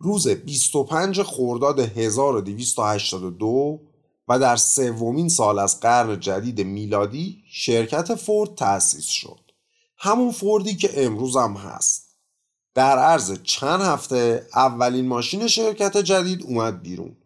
روز 0.00 0.28
25 0.28 1.22
خرداد 1.22 1.80
1282 1.80 3.80
و 4.28 4.38
در 4.38 4.56
سومین 4.56 5.28
سال 5.28 5.58
از 5.58 5.80
قرن 5.80 6.20
جدید 6.20 6.60
میلادی 6.60 7.42
شرکت 7.50 8.14
فورد 8.14 8.54
تأسیس 8.54 9.08
شد. 9.08 9.40
همون 9.96 10.32
فوردی 10.32 10.74
که 10.74 11.04
امروز 11.04 11.36
هم 11.36 11.54
هست. 11.54 12.08
در 12.74 12.98
عرض 12.98 13.42
چند 13.42 13.80
هفته 13.80 14.46
اولین 14.54 15.06
ماشین 15.06 15.46
شرکت 15.46 15.96
جدید 15.96 16.42
اومد 16.42 16.82
بیرون. 16.82 17.16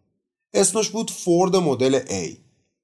اسمش 0.53 0.89
بود 0.89 1.11
فورد 1.11 1.55
مدل 1.55 1.99
A. 1.99 2.37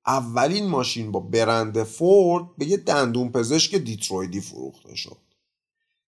اولین 0.07 0.67
ماشین 0.67 1.11
با 1.11 1.19
برند 1.19 1.83
فورد 1.83 2.45
به 2.57 2.65
یه 2.65 2.77
دندون 2.77 3.31
پزشک 3.31 3.75
دیترویدی 3.75 4.41
فروخته 4.41 4.95
شد. 4.95 5.17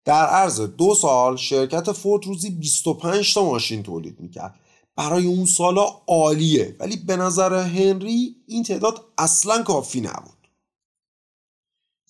در 0.05 0.27
عرض 0.27 0.61
دو 0.61 0.95
سال 0.95 1.37
شرکت 1.37 1.93
فورد 1.93 2.27
روزی 2.27 2.51
25 2.51 3.35
تا 3.35 3.45
ماشین 3.45 3.83
تولید 3.83 4.21
می‌کرد. 4.21 4.55
برای 4.99 5.27
اون 5.27 5.47
سالا 5.47 5.87
عالیه. 6.07 6.77
ولی 6.79 6.97
به 6.97 7.17
نظر 7.17 7.55
هنری 7.55 8.37
این 8.47 8.63
تعداد 8.63 9.05
اصلا 9.19 9.63
کافی 9.63 10.01
نبود. 10.01 10.49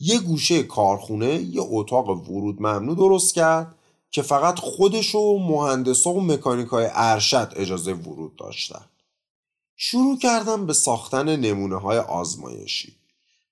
یه 0.01 0.19
گوشه 0.19 0.63
کارخونه 0.63 1.35
یه 1.35 1.63
اتاق 1.65 2.09
ورود 2.09 2.63
ممنوع 2.63 2.97
درست 2.97 3.35
کرد 3.35 3.75
که 4.11 4.23
فقط 4.23 4.59
خودش 4.59 5.15
و 5.15 5.39
مهندسا 5.39 6.11
و 6.11 6.21
مکانیکای 6.21 6.89
ارشد 6.93 7.53
اجازه 7.57 7.93
ورود 7.93 8.37
داشتن. 8.37 8.85
شروع 9.77 10.19
کردم 10.19 10.67
به 10.67 10.73
ساختن 10.73 11.37
نمونه 11.37 11.77
های 11.77 11.99
آزمایشی. 11.99 12.97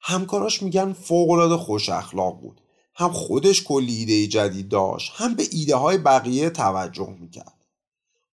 همکاراش 0.01 0.63
میگن 0.63 0.93
فوقالعاده 0.93 1.57
خوش 1.57 1.89
اخلاق 1.89 2.41
بود. 2.41 2.61
هم 2.95 3.13
خودش 3.13 3.65
کلی 3.65 3.95
ایده 3.95 4.27
جدید 4.27 4.69
داشت 4.69 5.13
هم 5.15 5.35
به 5.35 5.47
ایده 5.51 5.77
های 5.77 5.99
بقیه 5.99 6.51
توجه 6.51 7.17
می‌کرد. 7.21 7.56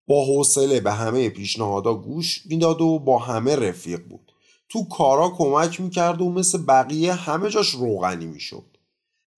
با 0.07 0.25
حوصله 0.25 0.79
به 0.79 0.91
همه 0.91 1.29
پیشنهادها 1.29 1.93
گوش 1.93 2.41
می‌داد 2.45 2.81
و 2.81 2.99
با 2.99 3.19
همه 3.19 3.55
رفیق 3.55 4.07
بود. 4.07 4.31
تو 4.69 4.83
کارا 4.83 5.29
کمک 5.29 5.81
می‌کرد 5.81 6.21
و 6.21 6.29
مثل 6.29 6.57
بقیه 6.57 7.13
همه 7.13 7.49
جاش 7.49 7.69
روغنی 7.69 8.25
می‌شد. 8.25 8.65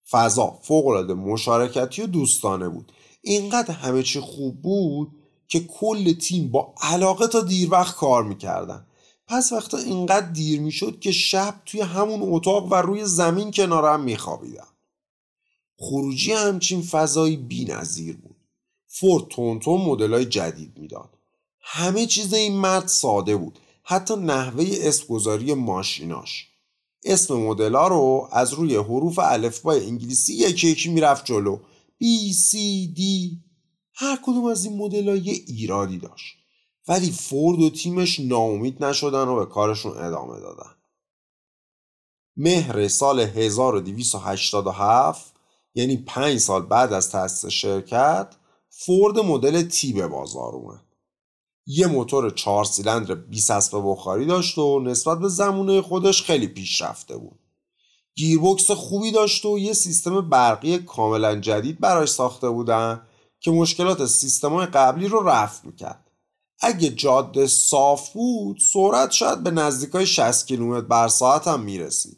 فضا 0.09 0.59
فوقالعاده 0.61 1.13
مشارکتی 1.13 2.01
و 2.01 2.07
دوستانه 2.07 2.69
بود. 2.69 2.91
اینقدر 3.21 3.73
همه 3.73 4.03
چی 4.03 4.19
خوب 4.19 4.61
بود 4.61 5.11
که 5.47 5.59
کل 5.59 6.13
تیم 6.13 6.51
با 6.51 6.73
علاقه 6.81 7.27
تا 7.27 7.41
دیر 7.41 7.71
وقت 7.71 7.95
کار 7.95 8.23
می‌کردن. 8.23 8.85
پس 9.27 9.51
وقتا 9.51 9.77
اینقدر 9.77 10.29
دیر 10.29 10.61
می‌شد 10.61 10.99
که 10.99 11.11
شب 11.11 11.61
توی 11.65 11.81
همون 11.81 12.19
اتاق 12.23 12.71
و 12.71 12.75
روی 12.75 13.05
زمین 13.05 13.51
کنارم 13.51 14.03
میخوابیدم. 14.03 14.67
خروجی 15.77 16.31
همچین 16.31 16.81
فضایی 16.81 17.37
بی 17.37 17.65
نظیر 17.65 18.17
بود. 18.17 18.34
فورد 18.99 19.27
تونتون 19.27 19.81
مدل 19.81 20.13
های 20.13 20.25
جدید 20.25 20.77
می‌داد. 20.77 21.09
همه 21.61 22.05
چیز 22.05 22.33
این 22.33 22.57
مرد 22.57 22.87
ساده 22.87 23.37
بود. 23.37 23.59
حتی 23.83 24.15
نحوه 24.15 24.65
اسمگذاری 24.81 25.53
ماشیناش. 25.53 26.47
اسم 27.03 27.33
مدلا 27.33 27.87
رو 27.87 28.29
از 28.31 28.53
روی 28.53 28.75
حروف 28.75 29.19
الفبای 29.19 29.85
انگلیسی 29.85 30.33
یکی 30.33 30.67
یکی 30.67 30.89
می‌رفت 30.89 31.25
جلو. 31.25 31.59
B, 32.03 32.05
C, 32.33 32.53
D. 32.97 33.01
هر 33.93 34.19
کدوم 34.23 34.45
از 34.45 34.65
این 34.65 34.77
مدل 34.77 35.27
یه 35.27 35.33
ایرادی 35.47 35.97
داشت. 35.97 36.35
ولی 36.87 37.11
فورد 37.11 37.59
و 37.59 37.69
تیمش 37.69 38.19
ناامید 38.19 38.83
نشدن 38.83 39.27
و 39.27 39.35
به 39.35 39.45
کارشون 39.45 39.97
ادامه 39.97 40.39
دادن. 40.39 40.71
مهر 42.37 42.87
سال 42.87 43.19
1287 43.19 45.33
یعنی 45.75 45.97
پنج 45.97 46.37
سال 46.37 46.65
بعد 46.65 46.93
از 46.93 47.11
تأسیس 47.11 47.51
شرکت 47.51 48.35
فورد 48.77 49.19
مدل 49.19 49.61
تی 49.61 49.93
به 49.93 50.07
بازار 50.07 50.55
اومد. 50.55 50.85
یه 51.65 51.87
موتور 51.87 52.29
چهار 52.29 52.65
سیلندر 52.65 53.15
20 53.15 53.51
اسب 53.51 53.81
بخاری 53.85 54.25
داشت 54.25 54.57
و 54.57 54.79
نسبت 54.79 55.19
به 55.19 55.27
زمونه 55.27 55.81
خودش 55.81 56.23
خیلی 56.23 56.47
پیشرفته 56.47 57.17
بود. 57.17 57.39
گیربکس 58.15 58.71
خوبی 58.71 59.11
داشت 59.11 59.45
و 59.45 59.59
یه 59.59 59.73
سیستم 59.73 60.29
برقی 60.29 60.77
کاملا 60.77 61.35
جدید 61.35 61.79
براش 61.79 62.09
ساخته 62.09 62.49
بودن 62.49 63.01
که 63.39 63.51
مشکلات 63.51 64.05
سیستمای 64.05 64.65
قبلی 64.65 65.07
رو 65.07 65.29
رفع 65.29 65.67
می‌کرد. 65.67 66.11
اگه 66.59 66.89
جاده 66.89 67.47
صاف 67.47 68.13
بود 68.13 68.59
سرعت 68.73 69.11
شاید 69.11 69.43
به 69.43 69.51
نزدیکای 69.51 70.05
60 70.05 70.47
کیلومتر 70.47 70.87
بر 70.87 71.07
ساعت 71.07 71.47
هم 71.47 71.59
می‌رسید. 71.59 72.17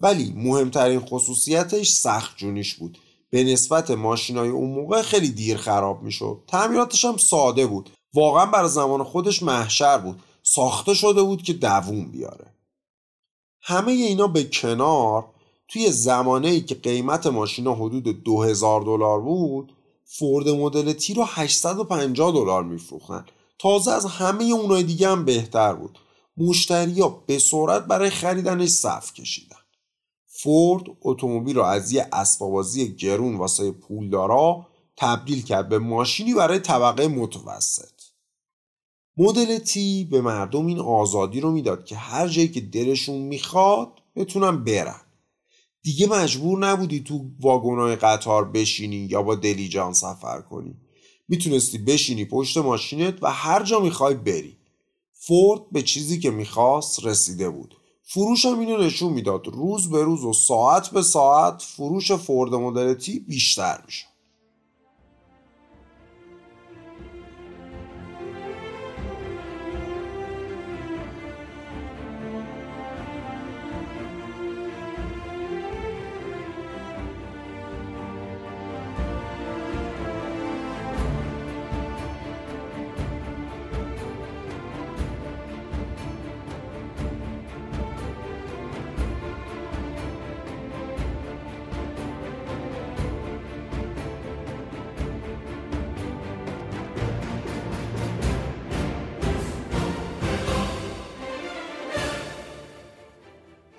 ولی 0.00 0.32
مهمترین 0.36 1.00
خصوصیتش 1.00 1.90
سخت 1.90 2.36
جونیش 2.36 2.74
بود. 2.74 2.98
به 3.34 3.44
نسبت 3.44 3.90
ماشینای 3.90 4.48
اون 4.48 4.70
موقع 4.70 5.02
خیلی 5.02 5.28
دیر 5.28 5.56
خراب 5.56 6.02
می‌شد. 6.02 6.42
تعمیراتش 6.46 7.04
هم 7.04 7.16
ساده 7.16 7.66
بود. 7.66 7.90
واقعا 8.14 8.46
برای 8.46 8.68
زمان 8.68 9.02
خودش 9.02 9.42
محشر 9.42 9.98
بود. 9.98 10.20
ساخته 10.42 10.94
شده 10.94 11.22
بود 11.22 11.42
که 11.42 11.52
دووم 11.52 12.10
بیاره. 12.10 12.54
همه 13.62 13.92
اینا 13.92 14.26
به 14.26 14.44
کنار 14.44 15.24
توی 15.68 15.92
زمانه 15.92 16.48
ای 16.48 16.60
که 16.60 16.74
قیمت 16.74 17.26
ماشینا 17.26 17.74
حدود 17.74 18.24
2000 18.24 18.80
دلار 18.80 19.20
بود 19.20 19.72
فورد 20.04 20.48
مدل 20.48 20.92
تی 20.92 21.14
رو 21.14 21.24
850 21.28 22.32
دلار 22.32 22.64
میفروختن. 22.64 23.26
تازه 23.58 23.92
از 23.92 24.06
همه 24.06 24.44
اونای 24.44 24.82
دیگه 24.82 25.08
هم 25.08 25.24
بهتر 25.24 25.74
بود. 25.74 25.98
مشتریا 26.36 27.08
به 27.08 27.38
سرعت 27.38 27.84
برای 27.84 28.10
خریدنش 28.10 28.68
صف 28.68 29.12
کشیدن. 29.12 29.63
فورد 30.36 30.84
اتومبیل 31.02 31.56
رو 31.56 31.62
از 31.62 31.92
یه 31.92 32.08
اسبابازی 32.12 32.94
گرون 32.94 33.36
واسه 33.36 33.70
پولدارا 33.70 34.66
تبدیل 34.96 35.42
کرد 35.42 35.68
به 35.68 35.78
ماشینی 35.78 36.34
برای 36.34 36.58
طبقه 36.58 37.08
متوسط. 37.08 38.02
مدل 39.16 39.58
تی 39.58 40.04
به 40.04 40.20
مردم 40.20 40.66
این 40.66 40.78
آزادی 40.78 41.40
رو 41.40 41.50
می‌داد 41.50 41.84
که 41.84 41.96
هر 41.96 42.28
جایی 42.28 42.48
که 42.48 42.60
دلشون 42.60 43.16
می‌خواد 43.16 43.92
بتونن 44.16 44.64
برن. 44.64 45.00
دیگه 45.82 46.06
مجبور 46.06 46.58
نبودی 46.58 47.00
تو 47.00 47.24
واگنای 47.40 47.96
قطار 47.96 48.44
بشینی 48.44 48.96
یا 48.96 49.22
با 49.22 49.34
دلیجان 49.34 49.92
سفر 49.92 50.40
کنی. 50.40 50.76
می‌تونستی 51.28 51.78
بشینی 51.78 52.24
پشت 52.24 52.58
ماشینت 52.58 53.22
و 53.22 53.30
هر 53.30 53.62
جا 53.62 53.80
می‌خوای 53.80 54.14
بری. 54.14 54.56
فورد 55.12 55.60
به 55.72 55.82
چیزی 55.82 56.18
که 56.20 56.30
می‌خواست 56.30 57.04
رسیده 57.04 57.50
بود. 57.50 57.76
فروش 58.06 58.44
هم 58.44 58.58
اینو 58.58 58.78
نشون 58.78 59.12
می‌داد. 59.12 59.46
روز 59.46 59.90
به 59.90 60.02
روز 60.02 60.24
و 60.24 60.32
ساعت 60.32 60.90
به 60.90 61.02
ساعت 61.02 61.62
فروش 61.62 62.12
فورد 62.12 62.54
مدل 62.54 62.94
تی 62.94 63.18
بیشتر 63.18 63.82
میشه. 63.86 64.06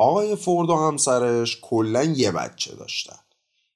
آقای 0.05 0.35
فورد 0.35 0.69
و 0.69 0.75
همسرش 0.75 1.59
کلا 1.61 2.03
یه 2.03 2.31
بچه 2.31 2.75
داشتن. 2.75 3.19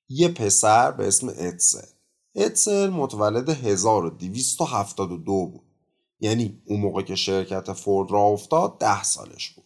یه 0.09 0.27
پسر 0.27 0.91
به 0.91 1.07
اسم 1.07 1.27
اتسل. 1.27 1.87
اتسل 2.35 2.89
متولد 2.89 3.49
1272 3.49 5.31
بود. 5.31 5.61
یعنی 6.19 6.61
اون 6.65 6.79
موقع 6.79 7.01
که 7.01 7.15
شرکت 7.15 7.73
فورد 7.73 8.11
را 8.11 8.21
افتاد 8.21 8.77
ده 8.77 9.03
سالش 9.03 9.49
بود. 9.49 9.65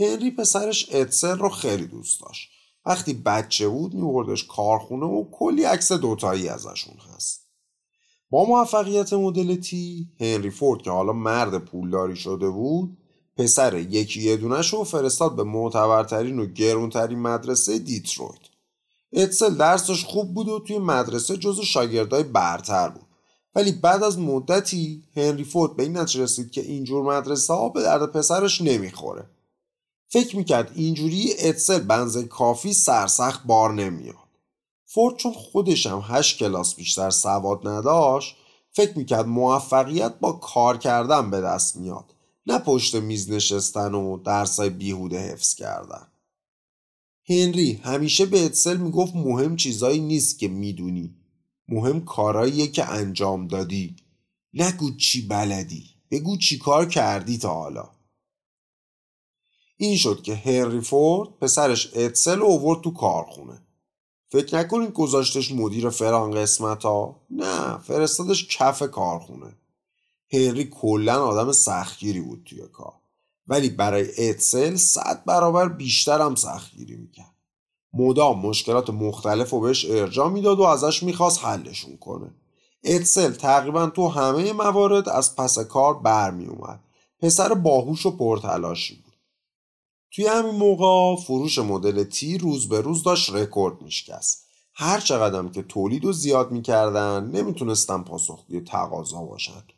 هنری 0.00 0.30
پسرش 0.30 0.94
اتسل 0.94 1.38
رو 1.38 1.48
خیلی 1.48 1.86
دوست 1.86 2.20
داشت. 2.20 2.50
وقتی 2.86 3.14
بچه 3.14 3.68
بود 3.68 3.94
میوردش 3.94 4.46
کارخونه 4.46 5.06
و 5.06 5.24
کلی 5.32 5.64
عکس 5.64 5.92
دوتایی 5.92 6.48
ازشون 6.48 6.96
هست. 7.14 7.40
با 8.30 8.44
موفقیت 8.44 9.12
مدل 9.12 9.54
تی 9.54 10.08
هنری 10.20 10.50
فورد 10.50 10.82
که 10.82 10.90
حالا 10.90 11.12
مرد 11.12 11.58
پولداری 11.58 12.16
شده 12.16 12.50
بود 12.50 12.96
پسر 13.36 13.74
یکی 13.74 14.22
یه 14.22 14.36
دونش 14.36 14.72
رو 14.72 14.84
فرستاد 14.84 15.36
به 15.36 15.44
معتبرترین 15.44 16.38
و 16.38 16.46
گرونترین 16.46 17.18
مدرسه 17.18 17.78
دیترویت. 17.78 18.40
ادسل 19.12 19.54
درسش 19.54 20.04
خوب 20.04 20.34
بود 20.34 20.48
و 20.48 20.58
توی 20.58 20.78
مدرسه 20.78 21.36
جزء 21.36 21.60
شاگردای 21.60 22.22
برتر 22.22 22.88
بود. 22.88 23.06
ولی 23.54 23.72
بعد 23.72 24.02
از 24.02 24.18
مدتی 24.18 25.02
هنری 25.16 25.44
فورد 25.44 25.76
به 25.76 25.82
این 25.82 25.96
نتیجه 25.96 26.22
رسید 26.22 26.50
که 26.50 26.60
اینجور 26.60 27.16
مدرسه 27.18 27.54
ها 27.54 27.68
به 27.68 27.82
درد 27.82 28.12
پسرش 28.12 28.60
نمی‌خوره. 28.60 29.26
فکر 30.08 30.36
می‌کرد 30.36 30.72
اینجوری 30.74 31.34
ادسل 31.42 31.78
به 31.78 31.93
اندازه 31.93 32.24
کافی 32.24 32.72
سرسخت 32.72 33.44
بار 33.44 33.72
نمیاد. 33.72 34.16
فورد 34.86 35.16
چون 35.16 35.32
خودش 35.32 35.86
هم 35.86 36.02
هشت 36.04 36.38
کلاس 36.38 36.74
بیشتر 36.74 37.10
سواد 37.10 37.68
نداشت 37.68 38.36
فکر 38.72 38.98
می‌کرد 38.98 39.26
موفقیت 39.26 40.14
با 40.20 40.32
کار 40.32 40.78
کردن 40.78 41.30
به 41.30 41.40
دست 41.40 41.76
میاد. 41.76 42.13
نه 42.46 42.58
پشت 42.58 42.94
میز 42.94 43.30
نشستن 43.30 43.94
و 43.94 44.16
درسای 44.16 44.70
بیهوده 44.70 45.18
حفظ 45.18 45.54
کردن. 45.54 46.06
هنری 47.28 47.72
همیشه 47.72 48.26
به 48.26 48.44
اتسل 48.44 48.76
می‌گفت 48.76 49.16
مهم 49.16 49.56
چیزایی 49.56 50.00
نیست 50.00 50.38
که 50.38 50.48
می‌دونی. 50.48 51.14
مهم 51.68 52.04
کاراییه 52.04 52.66
که 52.66 52.88
انجام 52.88 53.48
دادی. 53.48 53.96
نگو 54.54 54.96
چی 54.96 55.28
بلدی. 55.28 55.90
بگو 56.10 56.36
چی 56.36 56.58
کار 56.58 56.88
کردی 56.88 57.38
تا 57.38 57.54
حالا. 57.54 57.90
این 59.76 59.96
شد 59.96 60.22
که 60.22 60.34
هنری 60.34 60.80
فورد 60.80 61.28
پسرش 61.40 61.90
اتسل 61.94 62.38
رو 62.38 62.46
اوورد 62.46 62.80
تو 62.80 62.90
کارخونه. 62.90 63.60
فکر 64.28 64.58
نکنید 64.58 64.92
گذاشتش 64.92 65.52
مدیر 65.52 65.90
فران 65.90 66.30
قسمت 66.30 66.82
ها 66.82 67.20
نه 67.30 67.78
فرستادش 67.78 68.46
کف 68.58 68.82
کارخونه. 68.82 69.56
هنری 70.34 70.64
کلا 70.64 71.24
آدم 71.26 71.52
سختگیری 71.52 72.20
بود 72.20 72.42
توی 72.44 72.62
کار. 72.72 72.92
ولی 73.46 73.68
برای 73.68 74.28
اتسل 74.28 74.76
صد 74.76 75.22
برابر 75.26 75.68
بیشتر 75.68 76.20
هم 76.20 76.34
سختگیری 76.34 76.96
می‌کرد. 76.96 77.34
مدام 77.92 78.46
مشکلات 78.46 78.90
مختلف 78.90 79.50
رو 79.50 79.60
بهش 79.60 79.86
ارجا 79.90 80.28
می‌داد 80.28 80.60
و 80.60 80.62
ازش 80.62 81.02
می‌خواست 81.02 81.44
حلشون 81.44 81.96
کنه. 81.96 82.30
اتسل 82.84 83.32
تقریبا 83.32 83.86
تو 83.86 84.08
همه 84.08 84.52
موارد 84.52 85.08
از 85.08 85.36
پس 85.36 85.58
کار 85.58 85.94
برمی 85.94 86.46
اومد 86.46 86.80
پسر 87.20 87.54
باهوش 87.54 88.06
و 88.06 88.16
پرتلاشی 88.16 88.94
بود. 88.94 89.14
توی 90.12 90.26
همین 90.26 90.54
موقع 90.54 91.22
فروش 91.22 91.58
مدل 91.58 92.04
تی 92.04 92.38
روز 92.38 92.68
به 92.68 92.80
روز 92.80 93.02
داشت 93.02 93.30
رکورد 93.30 93.82
میشکست. 93.82 94.48
هر 94.74 95.00
چقدر 95.00 95.48
که 95.48 95.62
تولید 95.62 96.04
رو 96.04 96.12
زیاد 96.12 96.50
می‌کردن 96.50 97.30
نمی‌تونستن 97.30 98.02
پاسخگوی 98.02 98.60
تقاضا 98.60 99.22
باشند 99.22 99.72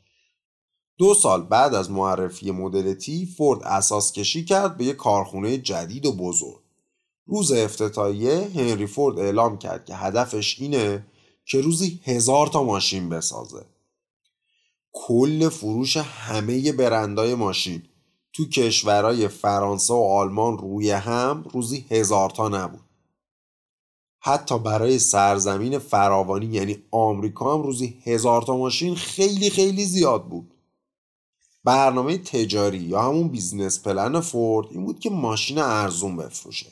دو 0.99 1.15
سال 1.15 1.43
بعد 1.43 1.75
از 1.75 1.91
معرفی 1.91 2.51
مدل 2.51 2.95
تی 2.95 3.27
فورد 3.27 3.63
اساس 3.63 4.13
کشی 4.13 4.45
کرد 4.45 4.77
به 4.77 4.85
یک 4.85 4.97
کارخونه 4.97 5.59
جدید 5.59 6.07
و 6.07 6.13
بزرگ. 6.13 6.61
روز 7.27 7.53
افتتاحیه 7.53 8.51
هنری 8.55 8.87
فورد 8.87 9.19
اعلام 9.19 9.59
کرد 9.59 9.85
که 9.85 9.95
هدفش 9.97 10.61
اینه 10.61 11.07
که 11.45 11.61
روزی 11.61 12.01
هزار 12.05 12.47
تا 12.47 12.63
ماشین 12.63 13.09
بسازه. 13.09 13.65
کل 14.93 15.49
فروش 15.49 15.97
همه 15.97 16.73
برندای 16.73 17.35
ماشین. 17.35 17.83
تو 18.33 18.49
کشورهای 18.49 19.29
فرانسه 19.29 19.95
و 19.95 19.97
آلمان 19.97 20.59
روی 20.59 20.91
هم 20.91 21.45
روزی 21.53 21.87
هزار 21.91 22.31
تا 22.31 22.49
نبود. 22.49 22.81
حتی 24.19 24.59
برای 24.59 24.99
سرزمین 24.99 25.79
فراوانی 25.79 26.47
یعنی 26.47 26.79
آمریکا 26.91 27.55
هم 27.55 27.63
روزی 27.63 27.99
هزار 28.05 28.43
تا 28.43 28.57
ماشین 28.57 28.95
خیلی 28.95 29.51
خیلی 29.51 29.85
زیاد 29.85 30.25
بود. 30.29 30.56
برنامه 31.67 32.19
تجاری 32.19 32.79
یا 32.79 33.03
همون 33.03 33.29
business 33.29 33.83
plan 33.83 34.21
فورد 34.21 34.67
این 34.71 34.85
بود 34.85 35.01
که 35.01 35.11
ماشین 35.11 35.59
ارزون 35.59 36.17
بفروشه. 36.17 36.67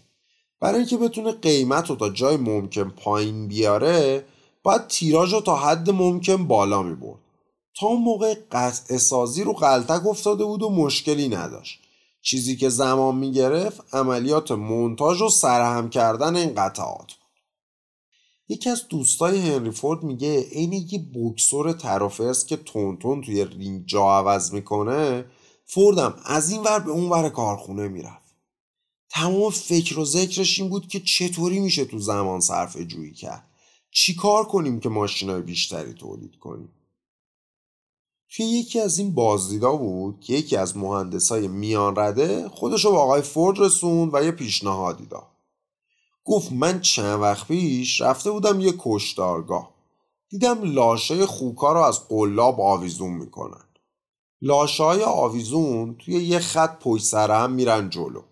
برای 0.61 0.79
اینکه 0.79 0.97
بتونه 0.97 1.33
قیمت 1.33 1.91
رو 1.91 1.97
تا 1.97 2.11
جای 2.11 2.37
ممکن 2.37 2.93
پایین 2.97 3.49
بیاره 3.49 4.25
باید 4.63 4.87
تیراژ 4.87 5.33
رو 5.35 5.41
تا 5.41 5.57
حد 5.57 5.91
ممکن 5.91 6.47
بالا 6.47 6.83
می 6.83 6.95
برد. 6.95 7.19
تا 7.81 7.87
اون 7.87 8.03
موقع 8.03 8.35
قطع 8.53 8.97
سازی 8.97 9.45
رو 9.45 9.53
غلطک 9.53 10.07
افتاده 10.07 10.45
بود 10.45 10.63
و 10.63 10.71
مشکلی 10.71 11.29
نداشت. 11.29 11.81
چیزی 12.23 12.57
که 12.57 12.69
زمان 12.69 13.15
می 13.15 13.33
گرفت 13.33 13.95
عملیات 13.95 14.51
مونتاژ 14.51 15.23
و 15.23 15.29
سرهم 15.29 15.91
کردن 15.91 16.37
این 16.37 16.55
قطعات 16.55 16.99
بود. 16.99 17.24
یکی 18.49 18.71
از 18.71 18.89
دوستای 18.89 19.39
هنری 19.39 19.71
فورد 19.71 20.03
میگه 20.03 20.41
عین 20.41 20.73
یه 20.73 21.07
بکسور 21.15 21.73
ترافرس 21.73 22.47
که 22.47 22.57
تون 22.57 22.97
توی 22.97 23.45
رینگ 23.45 23.87
جا 23.87 24.11
عوض 24.11 24.53
می‌کنه 24.53 25.25
فوردم 25.65 26.15
از 26.25 26.51
این 26.51 26.63
ور 26.63 26.79
به 26.79 26.91
اون 26.91 27.11
ور 27.11 27.29
کارخونه 27.29 27.89
می‌رفت. 27.89 28.35
تمام 29.11 29.51
فکر 29.51 29.99
و 29.99 30.05
ذکرش 30.05 30.61
این 30.61 30.69
بود 30.71 30.89
که 30.89 31.01
چطوری 31.01 31.61
میشه 31.61 31.85
تو 31.85 31.99
زمان 31.99 32.41
صرف 32.41 32.77
جویی 32.77 33.13
کرد. 33.13 33.49
چیکار 33.91 34.45
کنیم 34.45 34.81
که 34.81 34.89
ماشینای 34.89 35.43
بیشتری 35.43 35.93
تولید 35.93 36.37
کنیم؟ 36.37 36.69
توی 38.29 38.47
یکی 38.47 38.81
از 38.81 38.99
این 38.99 39.15
بازدیدا 39.15 39.77
بود 39.77 40.21
که 40.21 40.33
یکی 40.33 40.57
از 40.57 40.77
مهندسای 40.77 41.49
میان 41.49 41.95
رده 41.97 42.49
خودشو 42.49 42.91
به 42.91 42.99
آقای 42.99 43.23
فورد 43.23 43.59
رسوند 43.59 44.15
و 44.15 44.25
یه 44.25 44.31
پیشنهادی 44.31 45.07
داد. 45.07 45.34
گفت 46.25 46.53
من 46.53 46.81
چند 46.81 47.21
وقت 47.21 47.49
پیش 47.49 48.01
رفته 48.01 48.31
بودم 48.31 48.61
یه 48.61 48.75
کشدارگاه 48.79 49.75
دیدم 50.29 50.75
لاشه 50.75 51.27
خوکا 51.27 51.73
رو 51.73 51.81
از 51.81 52.09
قلاب 52.09 52.61
آویزون 52.61 53.13
می‌کنن. 53.13 53.65
لاشه 54.43 54.83
های 54.83 55.03
آویزون 55.03 55.95
توی 55.95 56.15
یه 56.15 56.39
خط 56.39 56.79
پشت 56.79 57.05
سر 57.05 57.31
هم 57.31 57.53
میرن 57.53 57.91
جلو. 57.91 58.23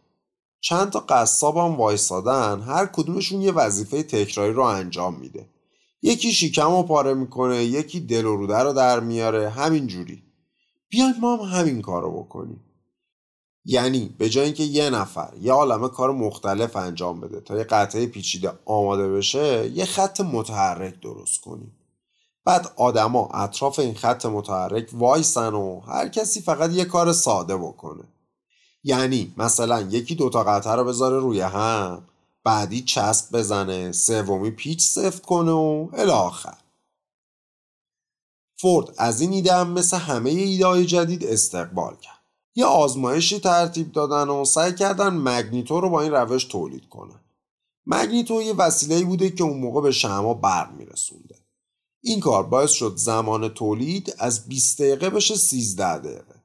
چند 0.61 0.91
تا 0.91 1.01
قصاب 1.01 1.57
هم 1.57 1.77
وایسادن 1.77 2.61
هر 2.61 2.87
کدومشون 2.87 3.41
یه 3.43 3.53
وظیفه 3.53 4.03
تکراری 4.03 4.53
رو 4.53 4.63
انجام 4.63 5.15
میده. 5.15 5.49
یکی 6.03 6.33
شیکم 6.33 6.71
رو 6.71 6.83
پاره 6.83 7.15
می‌کنه 7.15 7.65
یکی 7.65 8.01
دل 8.01 8.25
و 8.25 8.37
روده 8.37 8.59
رو 8.59 8.73
در 8.73 9.01
میاره 9.01 9.51
همین 9.51 9.87
جوری 9.87 10.23
بیاین 10.89 11.15
ما 11.21 11.37
هم 11.37 11.59
همین 11.59 11.83
کار 11.83 12.03
رو 12.03 12.23
بکنیم. 12.23 12.61
یعنی 13.65 14.15
به 14.19 14.29
جای 14.29 14.45
اینکه 14.45 14.65
یه 14.65 14.91
نفر 14.91 15.33
یه 15.41 15.53
عالمه 15.53 15.89
کار 15.89 16.13
مختلف 16.13 16.77
انجام 16.77 17.21
بده 17.21 17.41
تا 17.41 17.59
یه 17.59 17.65
قطعه 17.65 18.07
پیچیده 18.07 18.53
آماده 18.65 19.09
بشه 19.09 19.71
یه 19.75 19.85
خط 19.85 20.21
متحرک 20.21 21.01
درست 21.01 21.41
کنیم. 21.41 21.77
بعد 22.45 22.73
آدما 22.77 23.29
اطراف 23.35 23.79
این 23.79 23.95
خط 23.95 24.27
متحرک 24.27 24.89
وایسن 24.93 25.55
و 25.55 25.81
هر 25.81 26.09
کسی 26.09 26.41
فقط 26.41 26.71
یه 26.71 26.85
کار 26.85 27.13
ساده 27.13 27.57
بکنه. 27.57 28.05
یعنی 28.85 29.35
مثلا 29.37 29.81
یکی 29.81 30.15
دوتا 30.15 30.45
قطعه 30.45 30.73
رو 30.73 30.85
بذاره 30.85 31.19
روی 31.19 31.41
هم 31.41 32.09
بعدی 32.45 32.81
چسب 32.81 33.39
بزنه 33.39 33.93
سومی 33.93 34.51
پیچ 34.51 34.87
سفت 34.87 35.23
کنه 35.23 35.53
و 35.53 35.89
الاخر 35.93 36.59
فورد 38.61 38.95
از 38.99 39.21
این 39.21 39.33
ایده 39.33 39.55
هم 39.55 39.71
مثل 39.71 39.97
همه 39.97 40.31
ایده 40.31 40.87
جدید 40.87 41.27
استقبال 41.27 41.97
کرد. 41.97 42.12
یه 42.55 42.65
آزمایشی 42.65 43.41
ترتیب 43.41 43.93
دادن 43.93 44.29
و 44.29 44.45
سعی 44.45 44.75
کردن 44.75 45.09
مگنیتو 45.09 45.81
رو 45.81 45.91
با 45.91 46.03
این 46.03 46.13
روش 46.13 46.45
تولید 46.45 46.89
کنن. 46.89 47.21
مگنیتو 47.87 48.43
یه 48.43 48.53
وسیله 48.53 49.05
بوده 49.05 49.31
که 49.31 49.45
اون 49.45 49.59
موقع 49.59 49.81
به 49.81 49.93
شما 49.93 50.35
برق 50.35 50.73
میرسونده 50.73 51.35
این 52.05 52.21
کار 52.21 52.43
باعث 52.43 52.71
شد 52.71 52.97
زمان 52.97 53.49
تولید 53.49 54.15
از 54.19 54.49
20 54.49 54.83
دقیقه 54.83 55.11
بشه 55.11 55.37
13 55.37 55.99
دقیقه. 55.99 56.43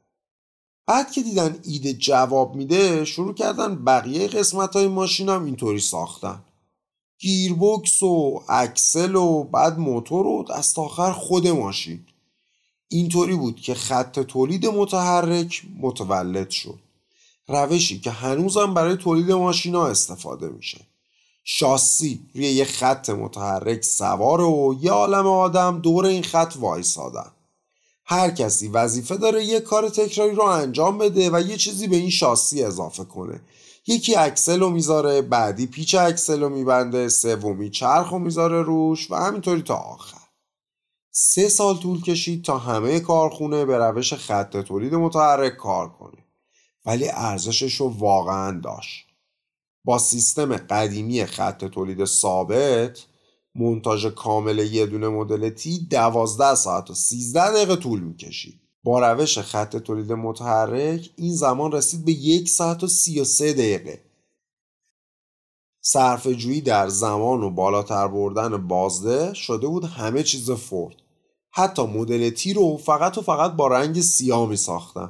بعد 0.88 1.12
که 1.12 1.24
دیدن 1.24 1.60
ایده 1.64 1.94
جواب 1.94 2.56
میده 2.56 3.06
شروع 3.06 3.34
کردن 3.34 3.86
بقیه 3.86 4.28
قسمت 4.28 4.76
های 4.76 4.88
ماشین 4.88 5.30
هم 5.30 5.46
اینطوری 5.46 5.80
ساختن. 5.80 6.44
گیربکس 7.20 8.04
و 8.04 8.44
اکسل 8.50 9.16
و 9.16 9.44
بعد 9.44 9.80
موتور 9.80 10.28
و 10.28 10.44
دست 10.44 10.80
آخر 10.80 11.12
خود 11.12 11.48
ماشین. 11.48 12.07
اینطوری 12.90 13.36
بود 13.36 13.62
که 13.62 13.74
خط 13.74 14.20
تولید 14.20 14.66
متحرک 14.66 15.62
متولد 15.80 16.50
شد. 16.50 16.80
روشی 17.48 18.00
که 18.00 18.12
هنوزم 18.12 18.74
برای 18.74 18.98
تولید 18.98 19.32
ماشینا 19.32 19.88
استفاده 19.88 20.48
میشه. 20.48 20.82
شاسی 21.44 22.20
روی 22.36 22.46
یه 22.46 22.66
خط 22.66 23.10
متحرک 23.10 23.84
سوار 23.84 24.42
و 24.42 24.76
یه 24.82 24.92
عالم 24.92 25.28
آدم 25.28 25.80
دور 25.80 26.06
این 26.06 26.24
خط 26.24 26.54
وایسادن. 26.60 27.32
هر 28.06 28.32
کسی 28.32 28.68
وظیفه 28.68 29.18
داره 29.18 29.44
یه 29.44 29.60
کار 29.60 29.90
تکراری 29.90 30.36
رو 30.36 30.44
انجام 30.44 30.98
بده 30.98 31.30
و 31.30 31.42
یه 31.42 31.58
چیزی 31.58 31.88
به 31.88 31.96
این 31.96 32.10
شاسی 32.10 32.64
اضافه 32.64 33.04
کنه. 33.04 33.42
یکی 33.88 34.16
اکسل 34.16 34.60
رو 34.60 34.70
می‌ذاره 34.70 35.22
بعدی 35.22 35.68
پیچ 35.68 35.96
اکسل 35.96 36.42
رو 36.42 36.50
میبنده 36.50 37.10
سومی 37.10 37.70
چرخ 37.70 38.10
رو 38.10 38.20
می‌ذاره 38.20 38.62
روش 38.62 39.12
و 39.12 39.16
همینطوری 39.16 39.62
تا 39.62 39.76
آخر. 39.76 40.17
سه 41.20 41.50
سال 41.50 41.78
طول 41.78 42.02
کشید 42.02 42.44
تا 42.44 42.58
همه 42.58 43.00
کارخونه 43.00 43.66
به 43.66 43.78
روش 43.78 44.14
خط 44.14 44.58
تولید 44.58 44.96
متحرک 44.96 45.58
کار 45.58 45.90
کنه. 45.90 46.26
ولی 46.86 47.10
ارزشش 47.10 47.76
رو 47.76 47.88
واقعا 47.88 48.60
داشت. 48.60 49.08
با 49.86 49.98
سیستم 49.98 50.58
قدیمی 50.58 51.26
خط 51.26 51.66
تولید 51.66 52.06
ثابت 52.06 53.06
منتاژ 53.56 54.06
کامل 54.06 54.60
یه 54.60 54.86
دونه 54.86 55.08
مدل 55.08 55.50
تی 55.50 55.88
12 55.90 56.56
ساعت 56.56 56.90
و 56.90 56.94
13 56.94 57.52
دقیقه 57.52 57.76
طول 57.76 58.00
می‌کشید. 58.00 58.62
با 58.84 59.12
روش 59.12 59.38
خط 59.38 59.78
تولید 59.78 60.14
متحرک 60.14 61.10
این 61.16 61.36
زمان 61.36 61.72
رسید 61.72 62.06
به 62.06 62.12
یک 62.12 62.50
ساعت 62.50 62.84
و 62.84 62.88
33 62.88 63.54
دقیقه. 63.54 64.02
صرف 65.82 66.28
جویی 66.28 66.62
در 66.62 66.88
زمان 66.88 67.44
و 67.44 67.50
بالاتر 67.50 68.08
بردن 68.08 68.68
بازده 68.68 69.34
شده 69.34 69.68
بود 69.68 69.84
همه 69.84 70.24
چیز 70.24 70.52
فورد 70.52 71.07
حتی 71.58 71.86
مدل 71.86 72.30
تی 72.30 72.54
رو 72.54 72.78
فقط 72.78 73.18
و 73.18 73.22
فقط 73.22 73.52
با 73.52 73.68
رنگ 73.68 74.02
سیاه 74.02 74.50
می 74.50 74.58
ساختن 74.58 75.10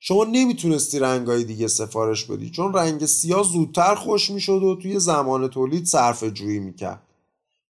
شما 0.00 0.24
نمی‌تونستی 0.24 0.98
رنگای 0.98 1.44
دیگه 1.44 1.68
سفارش 1.68 2.24
بدی 2.24 2.50
چون 2.50 2.72
رنگ 2.72 3.06
سیاه 3.06 3.42
زودتر 3.42 3.94
خوش 3.94 4.30
می‌شد 4.30 4.62
و 4.62 4.76
توی 4.76 5.00
زمان 5.00 5.48
تولید 5.48 5.84
صرف 5.84 6.24
جویی 6.24 6.58
می‌کرد. 6.58 7.02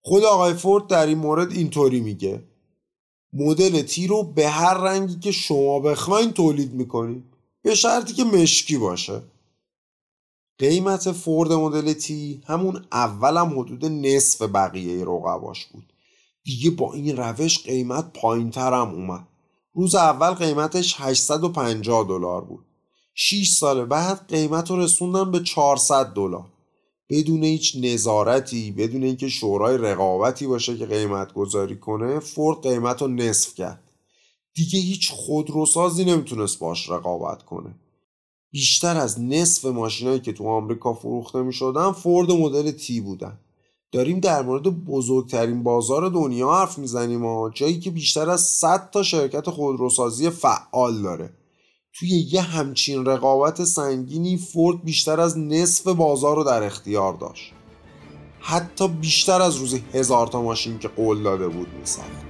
خود 0.01 0.25
آقای 0.25 0.55
فورد 0.55 0.87
در 0.87 1.07
این 1.07 1.19
مورد 1.19 1.53
اینطوری 1.53 2.01
میگه. 2.01 2.43
مدل 3.33 3.83
تی 3.83 4.07
رو 4.07 4.23
به 4.23 4.49
هر 4.49 4.75
رنگی 4.75 5.19
که 5.19 5.33
شما 5.33 5.81
بخواین 5.81 6.33
تولید 6.33 6.75
می‌کنید 6.75 7.25
به 7.63 7.75
شرطی 7.75 8.13
که 8.13 8.25
مشکی 8.25 8.79
باشه. 8.79 9.23
قیمت 10.59 11.13
فورد 11.13 11.53
مدل 11.53 11.93
تی 11.93 12.43
همون 12.47 12.85
اولم 12.93 13.59
حدود 13.59 13.85
نصف 13.85 14.43
بقیه 14.43 15.05
رقباش 15.05 15.67
بود. 15.67 15.93
دیگه 16.49 16.71
با 16.71 16.93
این 16.93 17.17
روش 17.17 17.59
قیمت 17.59 18.13
پایین 18.13 18.51
ترم 18.51 18.95
اومد. 18.95 19.29
روز 19.75 19.95
اول 19.95 20.31
قیمتش 20.31 20.95
850 20.99 22.05
دلار 22.09 22.45
بود. 22.45 22.65
6 23.15 23.51
سال 23.51 23.85
بعد 23.85 24.29
قیمت 24.29 24.71
رو 24.71 24.81
رسوندن 24.81 25.31
به 25.31 25.43
400 25.43 26.07
دلار. 26.07 26.53
بدون 27.11 27.45
هیچ 27.45 27.77
نظارتی 27.81 28.71
بدون 28.71 29.03
اینکه 29.03 29.29
شورای 29.29 29.79
رقابتی 29.79 30.47
باشه 30.47 30.77
که 30.77 30.87
قیمت 30.87 31.33
گذاری 31.33 31.77
کنه 31.79 32.19
فورد 32.19 32.63
قیمت 32.63 33.03
رو 33.03 33.09
نصف 33.09 33.55
کرد. 33.55 33.91
دیگه 34.55 34.79
هیچ 34.79 35.13
خودروسازی 35.13 36.05
نمی‌تونست 36.05 36.59
باش 36.59 36.91
رقابت 36.91 37.43
کنه. 37.43 37.75
بیشتر 38.51 38.97
از 38.97 39.21
نصف 39.21 39.65
ماشینایی 39.65 40.21
که 40.21 40.33
تو 40.33 40.49
آمریکا 40.49 40.95
فروخته 40.95 41.43
می 41.43 41.53
شدن 41.53 41.93
فورد 41.93 42.31
مدل 42.31 42.71
تی 42.71 43.01
بودن. 43.01 43.39
داریم 43.93 44.21
در 44.21 44.43
مورد 44.43 44.85
بزرگترین 44.85 45.63
بازار 45.63 46.09
دنیا 46.09 46.53
حرف 46.53 46.79
می‌زنیم 46.79 47.25
ها 47.27 47.51
جایی 47.55 47.81
که 47.81 47.91
بیشتر 47.91 48.31
از 48.31 48.41
100 48.41 48.91
تا 48.91 49.03
شرکت 49.03 49.51
خودروسازی 49.51 50.31
فعال 50.31 51.03
داره. 51.03 51.31
توی 51.99 52.09
یه 52.09 52.41
همچین 52.41 53.07
رقابت 53.07 53.65
سنگینی 53.65 54.37
فورد 54.37 54.85
بیشتر 54.85 55.21
از 55.21 55.39
نصف 55.39 55.87
بازار 55.87 56.37
رو 56.37 56.45
در 56.45 56.63
اختیار 56.63 57.15
داشت. 57.15 57.53
حتی 58.41 58.89
بیشتر 58.89 59.43
از 59.43 59.57
روزی 59.57 59.85
هزار 59.93 60.27
تا 60.27 60.43
ماشین 60.43 60.79
که 60.79 60.89
قول 60.89 61.23
داده 61.23 61.49
بود 61.49 61.69
میساخت 61.81 62.28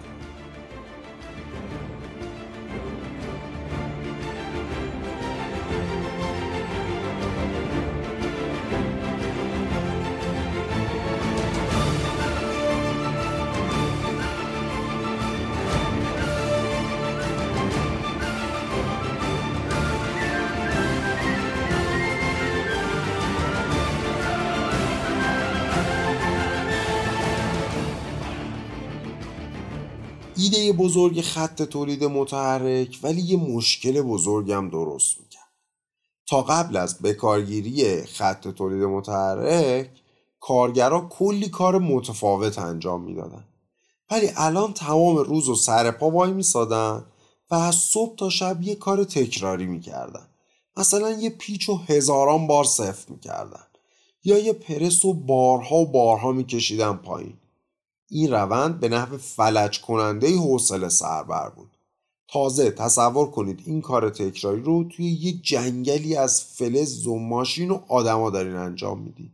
ایده 30.41 30.73
بزرگ 30.73 31.21
خط 31.21 31.63
تولید 31.63 32.05
متحرک 32.05 32.99
ولی 33.03 33.21
یه 33.21 33.37
مشکل 33.37 34.03
بزرگم 34.03 34.71
درست 34.71 35.21
می‌کرد. 35.21 35.53
تا 36.27 36.43
قبل 36.43 36.77
از 36.77 36.99
بکارگیری 36.99 38.03
خط 38.03 38.49
تولید 38.49 38.83
متحرک 38.83 39.91
کارگرا 40.41 41.07
کلی 41.11 41.49
کار 41.49 41.79
متفاوت 41.79 42.59
انجام 42.59 43.03
می‌دادن. 43.03 43.45
ولی 44.11 44.31
الان 44.37 44.73
تمام 44.73 45.17
روز 45.17 45.49
و 45.49 45.55
سر 45.55 45.91
پا 45.91 46.11
وای 46.11 46.33
میسادن 46.33 47.05
و 47.51 47.55
از 47.55 47.75
صبح 47.75 48.17
تا 48.17 48.31
شب 48.31 48.63
یه 48.63 48.75
کار 48.75 49.05
تکراری 49.05 49.67
می‌کردن. 49.67 50.27
مثلا 50.77 51.11
یه 51.11 51.31
پیچ 51.31 51.69
و 51.69 51.77
هزاران 51.77 52.47
بار 52.47 52.65
صفر 52.65 53.13
می‌کردن 53.13 53.65
یا 54.25 54.39
یه 54.39 54.53
پرس 54.53 55.05
و 55.05 55.15
بارها 55.15 55.77
و 55.77 55.87
بارها 55.87 56.33
میکشیدن 56.33 56.93
پایین. 56.93 57.35
این 58.11 58.31
روند 58.31 58.81
به 58.81 58.89
نحو 58.89 59.17
فلج 59.17 59.81
کننده 59.81 60.37
حوصله 60.37 60.89
سربر 60.89 61.49
بود. 61.49 61.71
تازه 62.29 62.71
تصور 62.71 63.31
کنید 63.31 63.63
این 63.67 63.81
کار 63.81 64.11
تکراری 64.11 64.63
رو 64.63 64.85
توی 64.85 65.11
یه 65.11 65.33
جنگلی 65.33 66.17
از 66.17 66.45
فلز 66.45 67.07
و 67.07 67.19
ماشین 67.19 67.71
و 67.71 67.81
آدما 67.89 68.31
دارین 68.31 68.57
انجام 68.57 69.01
می‌دید. 69.01 69.33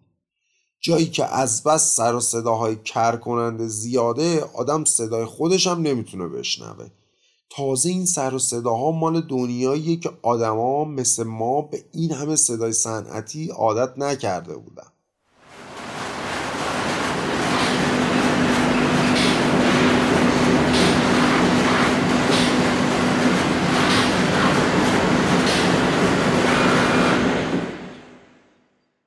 جایی 0.81 1.07
که 1.07 1.25
از 1.25 1.63
بس 1.63 1.97
سر 1.97 2.15
و 2.15 2.21
صداهای 2.21 2.77
کر 2.77 3.17
کننده 3.17 3.69
زیاده 3.69 4.45
آدم 4.55 4.85
صدای 4.85 5.25
خودش 5.25 5.67
هم 5.67 5.83
نمی‌تونه 5.83 6.29
بشنوه. 6.29 6.87
تازه 7.51 7.89
این 7.89 8.07
سر 8.07 8.35
و 8.35 8.39
صداها 8.39 8.91
مال 8.91 9.21
دنیاییه 9.21 9.97
که 9.97 10.11
آدما 10.23 10.85
مثل 10.85 11.23
ما 11.23 11.63
به 11.63 11.85
این 11.93 12.13
همه 12.13 12.37
صدای 12.37 12.73
صنعتی 12.73 13.49
عادت 13.49 13.99
نکرده 13.99 14.57
بودن. 14.57 14.87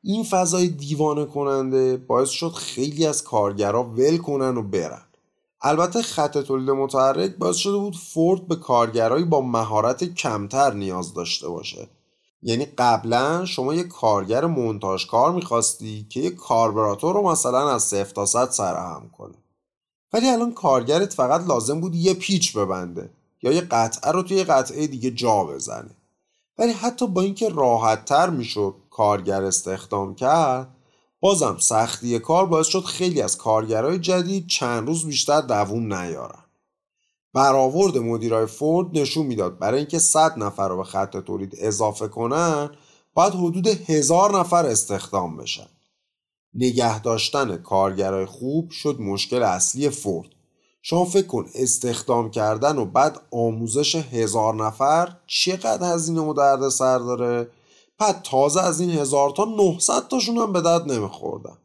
این 0.09 0.23
فضای 0.23 0.67
دیوانه 0.67 1.25
کننده 1.25 1.97
باعث 1.97 2.29
شد 2.29 2.51
خیلی 2.51 3.05
از 3.05 3.23
کارگرا 3.23 3.83
ول 3.83 4.17
کنن 4.17 4.57
و 4.57 4.61
برن. 4.61 5.01
البته 5.61 6.01
خط 6.01 6.37
تولید 6.37 6.69
متحرک 6.69 7.35
باعث 7.35 7.55
شده 7.55 7.77
بود 7.77 7.95
فورد 7.95 8.47
به 8.47 8.55
کارگرایی 8.55 9.25
با 9.25 9.41
مهارت 9.41 10.03
کمتر 10.03 10.73
نیاز 10.73 11.13
داشته 11.13 11.47
باشه. 11.49 11.87
یعنی 12.41 12.65
قبلا 12.65 13.45
شما 13.45 13.73
یه 13.73 13.83
کارگر 13.83 14.45
مونتاژ 14.45 15.05
کار 15.05 15.31
می‌خواستی 15.31 16.05
که 16.09 16.19
یه 16.19 16.29
کاربراتور 16.29 17.15
رو 17.15 17.21
مثلا 17.31 17.69
از 17.69 17.83
صفر 17.83 18.13
تا 18.13 18.25
صد 18.25 18.49
سرهم 18.49 19.09
کنه. 19.17 19.35
ولی 20.13 20.29
الان 20.29 20.53
کارگرت 20.53 21.13
فقط 21.13 21.47
لازم 21.47 21.79
بود 21.79 21.95
یه 21.95 22.13
پیچ 22.13 22.57
ببنده 22.57 23.09
یا 23.41 23.51
یه 23.51 23.61
قطعه 23.61 24.11
رو 24.11 24.23
توی 24.23 24.43
قطعه 24.43 24.87
دیگه 24.87 25.11
جا 25.11 25.43
بزنه. 25.43 25.91
ولی 26.57 26.71
حتی 26.71 27.07
با 27.07 27.21
اینکه 27.21 27.49
راحت 27.49 28.05
تر 28.05 28.29
می‌شد 28.29 28.75
کارگر 28.97 29.43
استخدام 29.43 30.15
کرد 30.15 30.75
بازم 31.19 31.57
سختی 31.59 32.19
کار 32.19 32.45
باعث 32.45 32.67
شد 32.67 32.83
خیلی 32.83 33.21
از 33.21 33.37
کارگرای 33.37 33.99
جدید 33.99 34.47
چند 34.47 34.87
روز 34.87 35.05
بیشتر 35.05 35.41
دووم 35.41 35.93
نیارن. 35.93 36.43
برآورد 37.33 37.97
مدیرای 37.97 38.45
فورد 38.45 38.87
نشون 38.97 39.25
می‌داد 39.25 39.59
برای 39.59 39.77
اینکه 39.77 39.99
100 39.99 40.37
نفر 40.37 40.67
رو 40.67 40.77
به 40.77 40.83
خط 40.83 41.17
تولید 41.17 41.55
اضافه 41.59 42.07
کنن 42.07 42.69
باید 43.13 43.33
حدود 43.33 43.67
هزار 43.67 44.39
نفر 44.39 44.65
استخدام 44.65 45.37
بشن. 45.37 45.67
نگه 46.53 47.01
داشتن 47.01 47.57
کارگرای 47.57 48.25
خوب 48.25 48.69
شد 48.71 49.01
مشکل 49.01 49.43
اصلی 49.43 49.89
فورد. 49.89 50.29
شما 50.81 51.05
فکر 51.05 51.27
کن 51.27 51.45
استخدام 51.55 52.31
کردن 52.31 52.77
و 52.77 52.85
بعد 52.85 53.19
آموزش 53.31 53.95
هزار 53.95 54.55
نفر 54.55 55.17
چقدر 55.27 55.93
هزینه 55.93 56.21
و 56.21 56.33
درد 56.33 56.69
سر 56.69 56.97
داره؟ 56.97 57.47
بعد 57.99 58.21
تازه 58.21 58.61
از 58.61 58.79
این 58.79 58.89
هزار 58.89 59.29
تا 59.29 59.45
900 59.45 60.07
تاشون 60.07 60.37
هم 60.37 60.53
به 60.53 60.61
درد 60.61 60.91
نمیخوردن. 60.91 61.57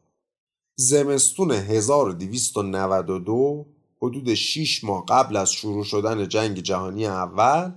زمستون 0.75 1.51
1292 1.51 3.65
حدود 4.01 4.33
6 4.33 4.83
ماه 4.83 5.05
قبل 5.05 5.35
از 5.35 5.51
شروع 5.51 5.83
شدن 5.83 6.27
جنگ 6.27 6.59
جهانی 6.59 7.05
اول 7.05 7.71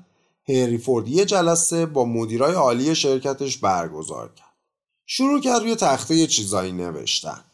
هنری 0.49 0.79
فورد 0.79 1.09
یه 1.09 1.25
جلسه 1.25 1.87
با 1.87 2.05
مدیرای 2.05 2.55
عالی 2.55 2.95
شرکتش 2.95 3.57
برگزار 3.57 4.35
کرد. 4.35 4.57
شروع 5.07 5.41
کرد 5.41 5.63
روی 5.63 5.75
تخته 5.75 6.27
چیزایی 6.27 6.73
نوشتن. 6.73 7.45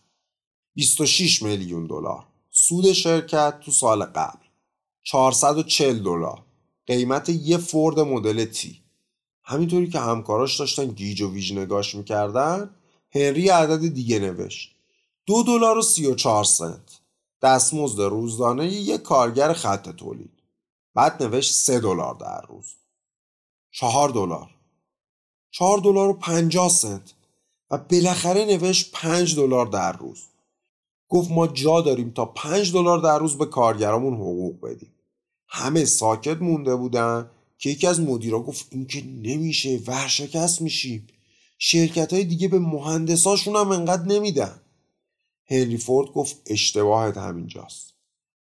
26 0.74 1.42
میلیون 1.42 1.86
دلار. 1.86 2.26
سود 2.50 2.92
شرکت 2.92 3.60
تو 3.60 3.70
سال 3.70 4.04
قبل. 4.04 4.46
440 5.02 6.02
دلار. 6.02 6.42
قیمت 6.86 7.28
یه 7.28 7.56
فورد 7.56 8.00
مدل 8.00 8.44
تی. 8.44 8.81
همینطوری 9.52 9.88
که 9.90 10.00
همکاراش 10.00 10.58
داشتن 10.60 10.86
گیج 10.86 11.22
و 11.22 11.30
ویژ 11.32 11.52
نگاش 11.52 11.94
می‌کردن 11.94 12.70
هنری 13.10 13.48
عدد 13.48 13.94
دیگه 13.94 14.18
نوشت. 14.18 14.76
دو 15.26 15.42
دلار 15.42 15.78
و 15.78 15.82
سی 15.82 16.06
و 16.06 16.14
چهار 16.14 16.44
سنت. 16.44 17.00
دستمزد 17.42 18.00
روزانه 18.00 18.66
یک 18.66 19.02
کارگر 19.02 19.52
خط 19.52 19.88
تولید. 19.88 20.42
بعد 20.94 21.22
نوشت 21.22 21.54
سه 21.54 21.80
دلار 21.80 22.14
در 22.14 22.40
روز. 22.48 22.74
چهار 23.70 24.08
دلار. 24.08 24.50
چهار 25.50 25.78
دلار 25.78 26.08
و 26.08 26.12
پنجاه 26.12 26.68
سنت. 26.68 27.14
و 27.70 27.78
بالاخره 27.78 28.44
نوشت 28.44 28.92
پنج 28.92 29.36
دلار 29.36 29.66
در 29.66 29.92
روز. 29.92 30.22
گفت 31.08 31.30
ما 31.30 31.46
جا 31.46 31.80
داریم 31.80 32.10
تا 32.10 32.24
پنج 32.24 32.72
دلار 32.72 32.98
در 32.98 33.18
روز 33.18 33.38
به 33.38 33.46
کارگرامون 33.46 34.14
حقوق 34.14 34.60
بدیم. 34.60 34.92
همه 35.48 35.84
ساکت 35.84 36.42
مونده 36.42 36.76
بودن. 36.76 37.30
که 37.62 37.70
یکی 37.70 37.86
از 37.86 38.00
مدیرا 38.00 38.40
گفت 38.42 38.66
این 38.70 38.86
که 38.86 39.04
نمیشه 39.06 39.80
ورشکست 39.86 40.62
میشیم. 40.62 41.06
شرکت 41.58 42.12
های 42.12 42.24
دیگه 42.24 42.48
به 42.48 42.58
مهندساشون 42.58 43.56
هم 43.56 43.70
انقدر 43.70 44.02
نمیدن. 44.02 44.60
هنری 45.50 45.76
فورد 45.76 46.08
گفت 46.08 46.36
اشتباهت 46.46 47.16
همینجاست. 47.16 47.94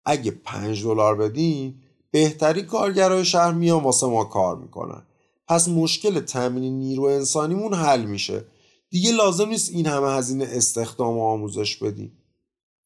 اگه 0.06 0.32
پنج 0.32 0.84
دلار 0.84 1.16
بدیم 1.16 1.82
بهتری 2.12 2.62
کارگرای 2.62 3.26
شهر 3.26 3.52
میان 3.52 3.84
واسه 3.84 4.08
ما 4.08 4.24
کار 4.24 4.58
می‌کنن. 4.58 5.04
پس 5.48 5.68
مشکل 5.68 6.20
تامین 6.20 6.80
نیرو 6.80 7.04
انسانیمون 7.04 7.74
حل 7.74 8.06
میشه. 8.06 8.46
دیگه 8.90 9.12
لازم 9.12 9.50
نیست 9.50 9.72
این 9.72 9.88
همه 9.88 10.12
هزینه 10.12 10.46
استخدام 10.52 11.18
و 11.18 11.24
آموزش 11.24 11.76
بدیم. 11.76 12.18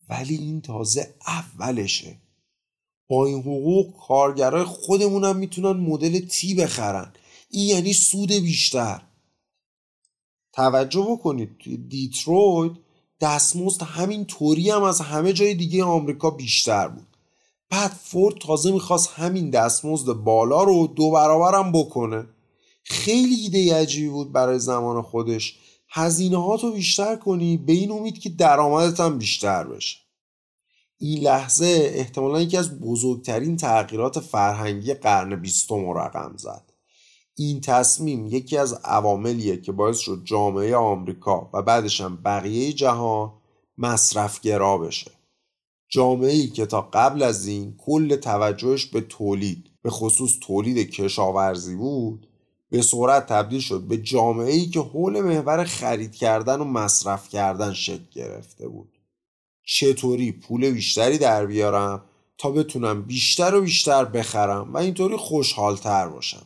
ولی 0.09 0.35
این 0.35 0.61
تازه 0.61 1.15
اولشه. 1.27 2.24
با 3.07 3.25
این 3.25 3.39
حقوق 3.39 3.93
کارگرای 4.07 4.63
خودمونم 4.63 5.35
می‌تونن 5.35 5.79
مدل 5.79 6.19
تی 6.19 6.55
بخرن. 6.55 7.13
این 7.49 7.67
یعنی 7.67 7.93
سود 7.93 8.31
بیشتر. 8.31 9.01
توجه 10.53 11.01
بکنید 11.09 11.57
توی 11.59 11.77
دیترویت 11.77 12.71
دستمزد 13.21 13.81
همین 13.81 14.25
طوری 14.25 14.69
هم 14.69 14.83
از 14.83 15.01
همه 15.01 15.33
جای 15.33 15.53
دیگه 15.53 15.83
آمریکا 15.83 16.29
بیشتر 16.29 16.87
بود. 16.87 17.07
بعد 17.69 17.91
فورد 17.91 18.35
تازه 18.35 18.71
می‌خواست 18.71 19.09
همین 19.15 19.49
دستمزد 19.49 20.13
بالا 20.13 20.63
رو 20.63 20.87
دو 20.87 21.11
برابرم 21.11 21.71
بکنه. 21.71 22.27
خیلی 22.83 23.35
ایده 23.35 23.75
عجیبی 23.75 24.09
بود 24.09 24.31
برای 24.31 24.59
زمان 24.59 25.01
خودش. 25.01 25.55
هزینه 25.89 26.43
ها 26.43 26.57
تو 26.57 26.71
بیشتر 26.71 27.15
کنی 27.15 27.57
به 27.57 27.73
این 27.73 27.91
امید 27.91 28.19
که 28.19 28.29
درآمدت 28.29 28.99
هم 28.99 29.17
بیشتر 29.17 29.63
بشه. 29.63 29.97
این 30.97 31.23
لحظه 31.23 31.91
احتمالا 31.93 32.41
یکی 32.41 32.57
از 32.57 32.79
بزرگترین 32.79 33.57
تغییرات 33.57 34.19
فرهنگی 34.19 34.93
قرن 34.93 35.35
بیستم 35.35 35.89
رقم 35.89 36.33
زد. 36.37 36.71
این 37.35 37.61
تصمیم 37.61 38.27
یکی 38.27 38.57
از 38.57 38.73
عواملیه 38.73 39.61
که 39.61 39.71
باعث 39.71 39.97
شد 39.97 40.21
جامعه 40.25 40.75
آمریکا 40.75 41.49
و 41.53 41.61
بعدش 41.61 42.01
هم 42.01 42.15
بقیه 42.25 42.73
جهان 42.73 43.33
مصرفگرا 43.77 44.77
بشه. 44.77 45.11
جامعه 45.89 46.31
ای 46.31 46.47
که 46.47 46.65
تا 46.65 46.81
قبل 46.81 47.23
از 47.23 47.47
این 47.47 47.75
کل 47.77 48.15
توجهش 48.15 48.85
به 48.85 49.01
تولید 49.01 49.69
به 49.81 49.89
خصوص 49.89 50.31
تولید 50.41 50.89
کشاورزی 50.89 51.75
بود 51.75 52.27
به 52.69 52.81
سرعت 52.81 53.25
تبدیل 53.27 53.59
شد 53.59 53.81
به 53.81 53.97
جامعه 53.97 54.53
ای 54.53 54.65
که 54.65 54.79
حول 54.79 55.21
محور 55.21 55.63
خرید 55.63 56.15
کردن 56.15 56.59
و 56.59 56.63
مصرف 56.63 57.29
کردن 57.29 57.73
شکل 57.73 58.05
گرفته 58.11 58.67
بود. 58.67 58.94
چطوری 59.65 60.31
پول 60.31 60.71
بیشتری 60.71 61.17
در 61.17 61.45
بیارم 61.45 62.01
تا 62.37 62.51
بتونم 62.51 63.01
بیشتر 63.01 63.55
و 63.55 63.61
بیشتر 63.61 64.05
بخرم 64.05 64.73
و 64.73 64.77
اینطوری 64.77 65.17
خوشحالتر 65.17 66.07
باشم؟ 66.07 66.45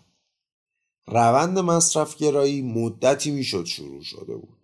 روند 1.08 1.60
مصرف 1.60 2.17
گرایی 2.17 2.62
مدتی 2.62 3.32
می‌شد 3.32 3.65
شروع 3.65 4.01
شده 4.03 4.36
بود. 4.36 4.58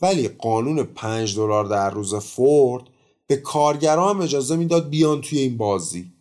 ولی 0.00 0.28
قانون 0.28 0.82
5 0.82 1.36
دلار 1.36 1.64
در 1.64 1.90
روز 1.90 2.14
فورد 2.14 2.84
به 3.26 3.36
کارگران 3.36 4.16
هم 4.16 4.22
اجازه 4.22 4.56
می‌داد 4.56 4.88
بیان 4.88 5.20
توی 5.20 5.38
این 5.38 5.56
بازی. 5.56 6.12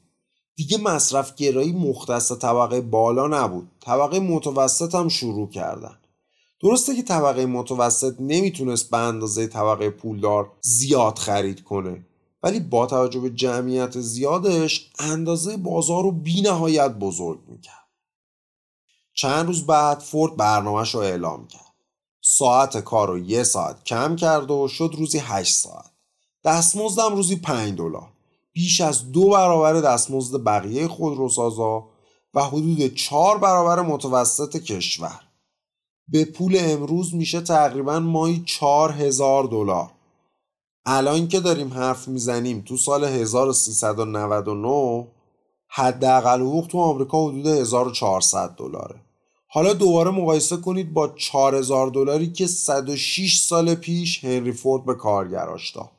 دیگه 0.56 0.78
مصرف 0.78 1.36
گرایی 1.36 1.72
مختص 1.72 2.32
طبقه 2.32 2.82
بالا 2.82 3.28
نبود. 3.28 3.72
طبقه 3.80 4.20
متوسط 4.20 4.96
هم 4.96 5.10
شروع 5.10 5.50
کردن. 5.50 5.98
درسته 6.64 6.96
که 6.96 7.04
طبقه 7.04 7.46
متوسط 7.46 8.16
نمی‌تونست 8.20 8.90
به 8.90 8.98
اندازه 8.98 9.48
طبقه 9.48 9.90
پولدار 9.90 10.52
زیاد 10.62 11.20
خرید 11.20 11.64
کنه 11.64 12.06
ولی 12.44 12.60
با 12.60 12.86
توجه 12.86 13.20
به 13.20 13.30
جمعیت 13.30 14.00
زیادش 14.00 14.92
اندازه 15.00 15.58
بازار 15.58 16.04
رو 16.04 16.12
بی 16.12 16.42
نهایت 16.42 16.92
بزرگ 16.92 17.40
می‌کرد. 17.48 17.88
چند 19.14 19.48
روز 19.48 19.66
بعد 19.66 20.00
فورد 20.00 20.38
برنامهش 20.38 20.96
رو 20.96 21.02
اعلام 21.02 21.48
کرد. 21.48 21.74
ساعت 22.22 22.78
کار 22.78 23.08
رو 23.08 23.20
یه 23.20 23.44
ساعت 23.44 23.84
کم 23.84 24.16
کرد 24.16 24.52
و 24.52 24.68
شد 24.68 24.96
روزی 24.98 25.18
8 25.18 25.56
ساعت. 25.56 25.92
دستمزدم 26.46 27.16
روزی 27.16 27.36
5 27.36 27.78
دلار. 27.78 28.10
بیش 28.54 28.82
از 28.82 29.12
دو 29.12 29.30
برابر 29.30 29.74
دستمزد 29.74 30.44
بقیه 30.44 30.88
خودروسازا 30.88 31.90
و 32.34 32.44
حدود 32.44 32.96
چهار 32.96 33.38
برابر 33.38 33.82
متوسط 33.82 34.58
کشور. 34.58 35.23
به 36.08 36.26
پول 36.26 36.58
امروز 36.60 37.16
میشه 37.16 37.42
تقریبا 37.42 38.00
ماهی 38.00 38.44
چهار 38.46 38.92
هزار 38.92 39.44
دلار. 39.44 39.92
الان 40.86 41.28
که 41.28 41.40
داریم 41.40 41.74
حرف 41.74 42.08
می‌زنیم 42.08 42.62
تو 42.62 42.78
سال 42.78 43.04
1399 43.04 45.08
حداقل 45.68 46.42
حقوق 46.42 46.68
تو 46.68 46.80
آمریکا 46.80 47.28
حدود 47.28 47.48
1400 47.48 48.56
دلاره. 48.58 48.96
حالا 49.48 49.74
دوباره 49.74 50.12
مقایسه 50.12 50.58
کنید 50.58 50.94
با 50.94 51.08
4000 51.08 51.88
دلاری 51.88 52.32
که 52.32 52.48
106 52.48 53.40
سال 53.40 53.76
پیش 53.76 54.24
هنری 54.24 54.52
فورد 54.52 54.86
به 54.86 54.96
کارگراش 54.96 55.76
داد. 55.76 55.90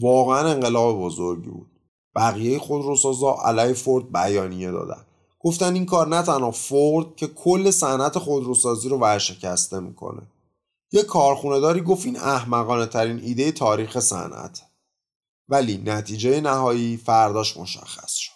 واقعا 0.00 0.48
انقلاب 0.48 1.00
بزرگی 1.00 1.50
بود. 1.50 1.70
بقیه 2.16 2.58
خودروسازا 2.58 3.36
علیه 3.44 3.72
فورد 3.72 4.12
بیانیه 4.12 4.70
دادن. 4.70 5.04
گفتن 5.40 5.74
این 5.74 5.86
کار 5.86 6.08
نه 6.08 6.22
تنها 6.22 6.50
فورد 6.50 7.16
که 7.16 7.26
کل 7.26 7.70
صنعت 7.70 8.18
خودروسازی 8.18 8.88
رو 8.88 8.98
ورشکسته 8.98 9.80
می‌کنه. 9.80 10.22
یه 10.92 11.02
کارخونه 11.02 11.60
داری 11.60 11.80
گفت 11.80 12.06
این 12.06 12.16
احمقانه 12.16 12.86
ترین 12.86 13.18
ایده 13.18 13.52
تاریخ 13.52 13.98
صنعت. 14.00 14.62
ولی 15.48 15.82
نتیجه 15.86 16.40
نهایی 16.40 16.96
فرداش 16.96 17.56
مشخص 17.56 18.14
شد. 18.14 18.32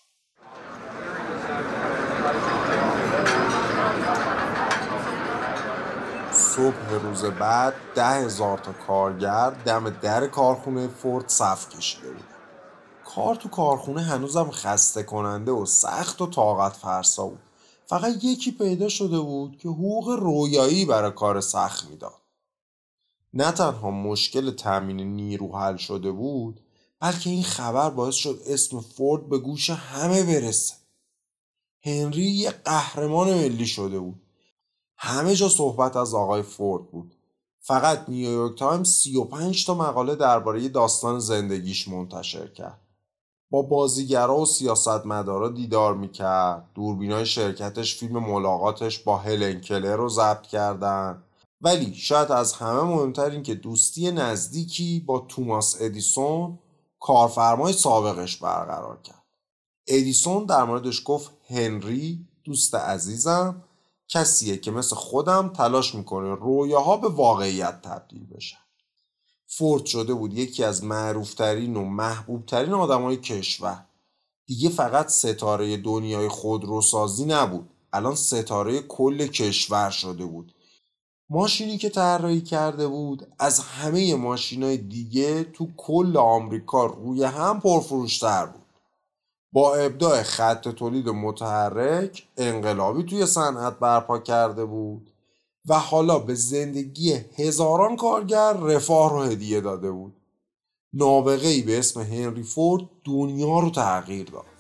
صبح 6.33 6.91
روز 7.03 7.25
بعد 7.25 7.75
ده 7.95 8.07
هزار 8.07 8.59
تا 8.59 8.73
کارگر 8.73 9.51
دم 9.51 9.91
در 9.91 10.27
کارخونه 10.27 10.89
فورد 10.89 11.29
صف 11.29 11.69
کشیده 11.69 12.11
بود. 12.11 12.32
کار 13.15 13.35
تو 13.35 13.49
کارخونه 13.49 14.03
هنوزم 14.03 14.51
خسته 14.51 15.03
کننده 15.03 15.53
و 15.53 15.67
سخت 15.67 16.23
و 16.23 16.27
طاقت 16.27 16.73
فرسا 16.73 17.27
بود. 17.27 17.41
فقط 17.87 18.25
یکی 18.25 18.53
پیدا 18.53 18.89
شده 18.89 19.21
بود 19.21 19.59
که 19.59 19.69
حقوق 19.69 20.09
رویایی 20.09 20.85
برای 20.85 21.11
کار 21.11 21.41
سخت 21.41 21.91
می‌داد. 21.91 22.21
نه 23.35 23.53
تنها 23.53 23.91
مشکل 23.91 24.51
تامین 24.51 25.01
نیرو 25.01 25.57
حل 25.57 25.77
شده 25.77 26.11
بود 26.13 26.61
بلکه 27.01 27.31
این 27.31 27.43
خبر 27.43 27.91
باعث 27.91 28.15
شد 28.15 28.43
اسم 28.47 28.81
فورد 28.81 29.29
به 29.29 29.39
گوش 29.39 29.71
همه 29.71 30.23
برسه. 30.23 30.75
هنری 31.85 32.31
یه 32.31 32.51
قهرمان 32.51 33.35
ملی 33.35 33.67
شده 33.67 33.99
بود. 33.99 34.23
همه 34.97 35.35
جا 35.35 35.49
صحبت 35.49 35.97
از 35.97 36.15
آقای 36.15 36.43
فورد 36.43 36.91
بود. 36.91 37.15
فقط 37.61 38.09
نیویورک 38.09 38.59
تایمز 38.59 38.93
35 38.93 39.67
تا 39.67 39.75
مقاله 39.75 40.15
درباره 40.17 40.69
داستان 40.69 41.19
زندگیش 41.19 41.89
منتشر 41.89 42.47
کرد. 42.47 42.82
با 43.53 43.63
بازیگرا 43.63 44.37
و 44.39 44.47
سیاستمدارا 44.47 45.49
دیدار 45.49 45.95
می‌کرد. 45.95 46.65
دوربینای 46.75 47.27
شرکتش 47.27 47.97
فیلم 47.97 48.19
ملاقاتش 48.19 48.99
با 48.99 49.17
هلن 49.17 49.61
کلر 49.61 49.97
رو 49.97 50.09
ضبط 50.09 50.47
کردن. 50.47 51.23
ولی 51.61 51.95
شاید 51.95 52.33
از 52.33 52.53
همه 52.53 52.83
مهمتر 52.83 53.31
این 53.31 53.43
که 53.43 53.55
دوستی 53.55 54.13
نزدیکی 54.13 55.01
با 55.01 55.19
توماس 55.19 55.77
ادیسون 55.81 56.59
کارفرمای 57.01 57.73
سابقش 57.73 58.37
برقرار 58.37 58.99
کرد. 59.03 59.23
ادیسون 59.87 60.45
در 60.45 60.65
موردش 60.65 61.03
گفت 61.05 61.31
هنری 61.51 62.29
دوست 62.45 62.75
عزیزم 62.75 63.63
کسیه 64.09 64.57
که 64.57 64.71
مثل 64.71 64.97
خودم 64.97 65.49
تلاش 65.49 65.95
می‌کنه 65.95 66.35
رویاها 66.35 66.97
به 66.97 67.09
واقعیت 67.09 67.83
تبدیل 67.83 68.27
بشن 68.27 68.62
فورد 69.57 69.87
شده 69.87 70.15
بود 70.15 70.39
یکی 70.39 70.65
از 70.65 70.85
معروفترین 70.85 71.77
و 71.77 71.85
محبوبترین 71.85 72.73
آدمای 72.73 73.17
کشور. 73.17 73.85
دیگه 74.47 74.69
فقط 74.69 75.09
ستاره 75.09 75.77
دنیای 75.77 76.29
خودروسازی 76.29 77.25
نبود. 77.25 77.69
الان 77.93 78.15
ستاره 78.15 78.81
کل 78.81 79.27
کشور 79.27 79.91
شده 79.91 80.25
بود. 80.25 80.55
ماشینی 81.31 81.79
که 81.79 81.89
طراحی 81.89 82.41
کرده 82.41 82.89
بود 82.89 83.27
از 83.39 83.61
همه 83.61 84.15
ماشینای 84.15 84.77
دیگه 84.77 85.45
تو 85.45 85.69
کل 85.77 86.17
آمریکا 86.17 86.87
روی 86.87 87.25
هم 87.25 87.61
پرفروشتر 87.61 88.47
بود. 88.47 88.63
با 89.53 89.75
ابداع 89.75 90.23
خط 90.23 90.69
تولید 90.69 91.09
متحرک 91.09 92.29
انقلابی 92.37 93.03
توی 93.03 93.27
صنعت 93.27 93.79
برپا 93.79 94.19
کرده 94.19 94.65
بود. 94.65 95.12
و 95.67 95.79
حالا 95.79 96.19
به 96.19 96.35
زندگی 96.35 97.13
هزاران 97.13 97.97
کارگر 97.97 98.53
رفاه 98.53 99.11
رو 99.11 99.23
هدیه 99.23 99.61
داده 99.61 99.91
بود. 99.91 100.15
نابغه 100.93 101.49
ای 101.49 101.63
به 101.63 101.79
اسم 101.79 102.01
هنری 102.01 102.43
فورد 102.43 102.83
دنیا 103.05 103.59
رو 103.59 103.71
تغییر 103.71 104.31
داد. 104.31 104.52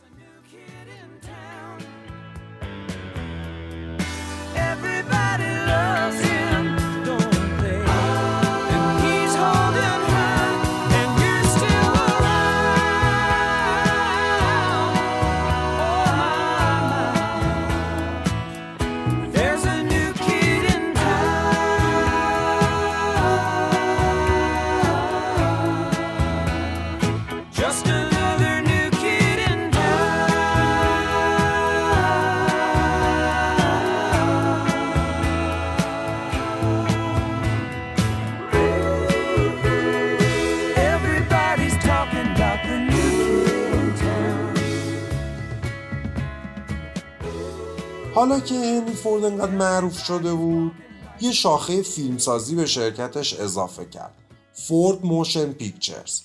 حالا 48.22 48.40
که 48.40 48.54
هنری 48.54 48.94
فورد 48.94 49.24
انقدر 49.24 49.50
معروف 49.50 50.04
شده 50.04 50.34
بود 50.34 50.72
یه 51.20 51.32
شاخه 51.32 51.82
فیلمسازی 51.82 52.54
به 52.54 52.66
شرکتش 52.66 53.34
اضافه 53.34 53.84
کرد. 53.84 54.14
فورد 54.52 55.06
Motion 55.06 55.52
Pictures. 55.52 56.20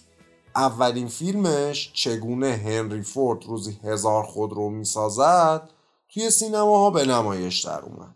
اولین 0.56 1.08
فیلمش 1.08 1.92
چگونه 1.94 2.62
هنری 2.66 3.02
فورد 3.02 3.46
روزی 3.46 3.80
هزار 3.84 4.24
خودرو 4.24 4.70
می‌سازد 4.70 5.70
توی 6.10 6.30
سینماها 6.30 6.90
به 6.90 7.06
نمایش 7.06 7.66
در 7.66 7.80
اومد. 7.82 8.16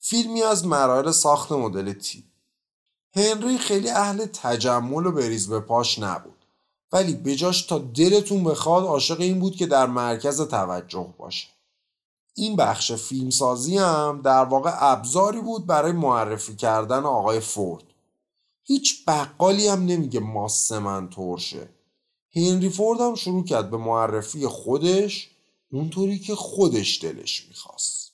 فیلمی 0.00 0.42
از 0.42 0.66
مراحل 0.66 1.10
ساخت 1.10 1.52
مدل 1.52 1.92
تی 1.92 2.24
هنری 3.14 3.58
خیلی 3.58 3.90
اهل 3.90 4.26
تجمل 4.26 5.06
و 5.06 5.12
بریز 5.12 5.48
بپاش 5.48 5.98
نبود. 5.98 6.46
ولی 6.92 7.14
بجاش 7.14 7.62
تا 7.62 7.78
دلتون 7.78 8.44
بخواد 8.44 8.84
عاشق 8.84 9.20
این 9.20 9.38
بود 9.38 9.56
که 9.56 9.66
در 9.66 9.86
مرکز 9.86 10.40
توجه 10.40 11.14
باشه. 11.18 11.55
این 12.38 12.56
بخش 12.56 12.92
فیلمسازی 12.92 13.78
هم 13.78 14.20
در 14.24 14.44
واقع 14.44 14.72
ابزاری 14.78 15.40
بود 15.40 15.66
برای 15.66 15.92
معرفی 15.92 16.56
کردن 16.56 17.04
آقای 17.04 17.40
فورد. 17.40 17.84
هیچ 18.62 19.08
بقالی 19.08 19.68
هم 19.68 19.84
نمیگه 19.84 20.20
ماسه 20.20 20.78
من 20.78 21.08
ترشه. 21.08 21.68
هنری 22.36 22.68
فورد 22.68 23.00
هم 23.00 23.14
شروع 23.14 23.44
کرد 23.44 23.70
به 23.70 23.76
معرفی 23.76 24.46
خودش 24.46 25.30
اونطوری 25.72 26.18
که 26.18 26.34
خودش 26.34 27.04
دلش 27.04 27.48
می‌خواست. 27.48 28.12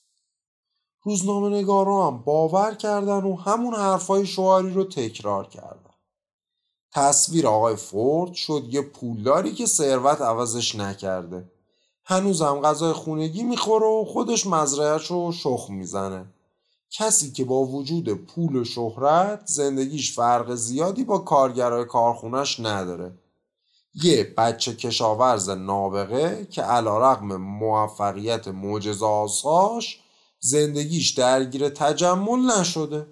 روزنامه 1.02 1.48
نگارا 1.48 2.06
هم 2.06 2.22
باور 2.22 2.74
کردن 2.74 3.24
و 3.24 3.36
همون 3.36 3.74
حرفای 3.74 4.26
شوهری 4.26 4.70
رو 4.70 4.84
تکرار 4.84 5.48
کردن. 5.48 5.94
تصویر 6.92 7.46
آقای 7.46 7.76
فورد 7.76 8.32
شد 8.32 8.66
یه 8.70 8.82
پولداری 8.82 9.52
که 9.52 9.66
ثروت 9.66 10.20
عوضش 10.20 10.74
نکرده. 10.74 11.51
هنوزم 12.04 12.60
غذای 12.60 12.92
خونگی 12.92 13.42
می‌خوره 13.42 13.86
و 13.86 14.04
خودش 14.04 14.46
مزرعهش 14.46 15.06
رو 15.06 15.32
شخ 15.32 15.66
می‌زنه. 15.70 16.26
کسی 16.90 17.32
که 17.32 17.44
با 17.44 17.64
وجود 17.64 18.14
پول 18.14 18.56
و 18.56 18.64
شهرت 18.64 19.42
زندگیش 19.46 20.16
فرق 20.16 20.54
زیادی 20.54 21.04
با 21.04 21.18
کارگرای 21.18 21.84
کارخونش 21.84 22.60
نداره. 22.60 23.12
یه 23.94 24.34
بچه 24.36 24.76
کشاورز 24.76 25.48
نابغه 25.50 26.46
که 26.50 26.62
علا 26.62 27.12
رقم 27.12 27.36
موفقیت 27.36 28.48
معجزه 28.48 29.78
زندگیش 30.40 31.10
درگیر 31.10 31.68
تجمل 31.68 32.38
نشده. 32.38 33.06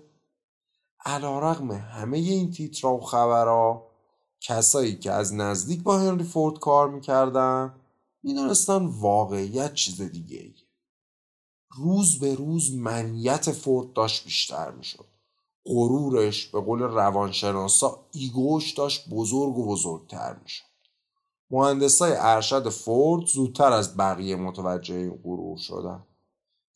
علا 1.05 1.39
رقم 1.39 1.73
همه 1.73 2.19
این 2.19 2.51
تیترا 2.51 2.95
و 2.95 3.01
خبرها 3.01 3.87
کسایی 4.41 4.99
که 4.99 5.13
از 5.13 5.35
نزدیک 5.35 5.83
با 5.83 5.99
هنری 5.99 6.25
فورد 6.25 6.59
کار 6.59 6.89
می‌کردن 6.89 7.80
می‌دونستن 8.23 8.87
واقعیت 8.87 9.75
چیز 9.75 10.01
دیگه 10.01 10.39
ای. 10.39 10.55
روز 11.77 12.19
به 12.19 12.35
روز 12.35 12.75
منیت 12.75 13.53
فورد 13.53 13.93
داشت 13.93 14.25
بیشتر 14.25 14.71
می‌شد. 14.71 15.07
غرورش 15.67 16.47
به 16.47 16.61
قول 16.61 16.81
روانشناسا 16.81 18.07
ایگوش 18.13 18.73
داشت 18.73 19.09
بزرگ 19.11 19.59
و 19.59 19.67
بزرگتر 19.67 20.37
می‌شد. 20.43 20.65
مهندسای 21.51 22.13
ارشد 22.17 22.69
فورد 22.69 23.27
زودتر 23.27 23.73
از 23.73 23.97
بقیه 23.97 24.37
متوجه 24.37 24.95
این 24.95 25.21
غرور 25.25 25.59
شدن. 25.59 26.07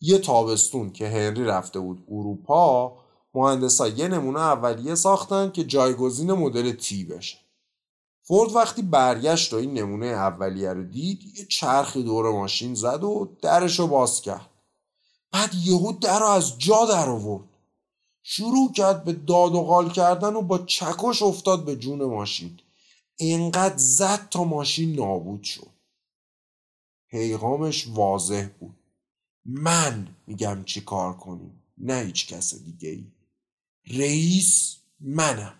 یه 0.01 0.19
تابستون 0.19 0.91
که 0.91 1.09
هنری 1.09 1.45
رفته 1.45 1.81
بود 1.81 2.05
اروپا 2.09 2.97
مهندسا 3.35 3.89
یه 3.89 4.09
نمونه 4.09 4.41
اولیه 4.41 4.95
ساختن 4.95 5.51
که 5.51 5.65
جایگزین 5.65 6.33
مدل 6.33 6.73
تی 6.73 7.05
بشه. 7.05 7.44
فورد 8.27 8.55
وقتی 8.55 8.83
برگشت 8.83 9.53
و 9.53 9.57
این 9.57 9.75
نمونه 9.75 10.07
اولیه 10.07 10.73
رو 10.73 10.85
دید 10.85 11.39
یه 11.39 11.45
چرخی 11.45 12.03
دور 12.03 12.33
ماشین 12.33 12.75
زد 12.75 13.05
و 13.05 13.37
درش 13.43 13.79
رو 13.79 13.87
باز 13.87 14.21
کرد. 14.21 14.51
بعد 15.33 15.55
یهو 15.55 15.93
در 15.93 16.19
رو 16.19 16.27
از 16.27 16.59
جا 16.59 16.87
در 16.87 17.09
آورد. 17.09 17.45
شروع 18.23 18.73
کرد 18.73 19.05
به 19.05 19.13
داد 19.13 19.55
و 19.55 19.63
غال 19.63 19.91
کردن 19.91 20.35
و 20.35 20.43
با 20.43 20.59
چکش 20.59 21.23
افتاد 21.23 21.65
به 21.65 21.77
جون 21.77 22.05
ماشین. 22.05 22.61
اینقدر 23.17 23.77
زد 23.77 24.29
تا 24.29 24.45
ماشین 24.45 24.93
نابود 24.93 25.43
شد. 25.43 25.71
پیغامش 27.11 27.89
واضح 27.89 28.49
بود. 28.61 28.77
من 29.45 30.17
میگم 30.27 30.65
چی 30.65 30.81
کار 30.81 31.17
کنیم؟ 31.17 31.63
نه 31.79 31.95
هیچ 31.95 32.27
کس 32.27 32.55
دیگه 32.55 32.89
ای 32.89 33.05
رئیس 33.87 34.77
منم. 35.01 35.55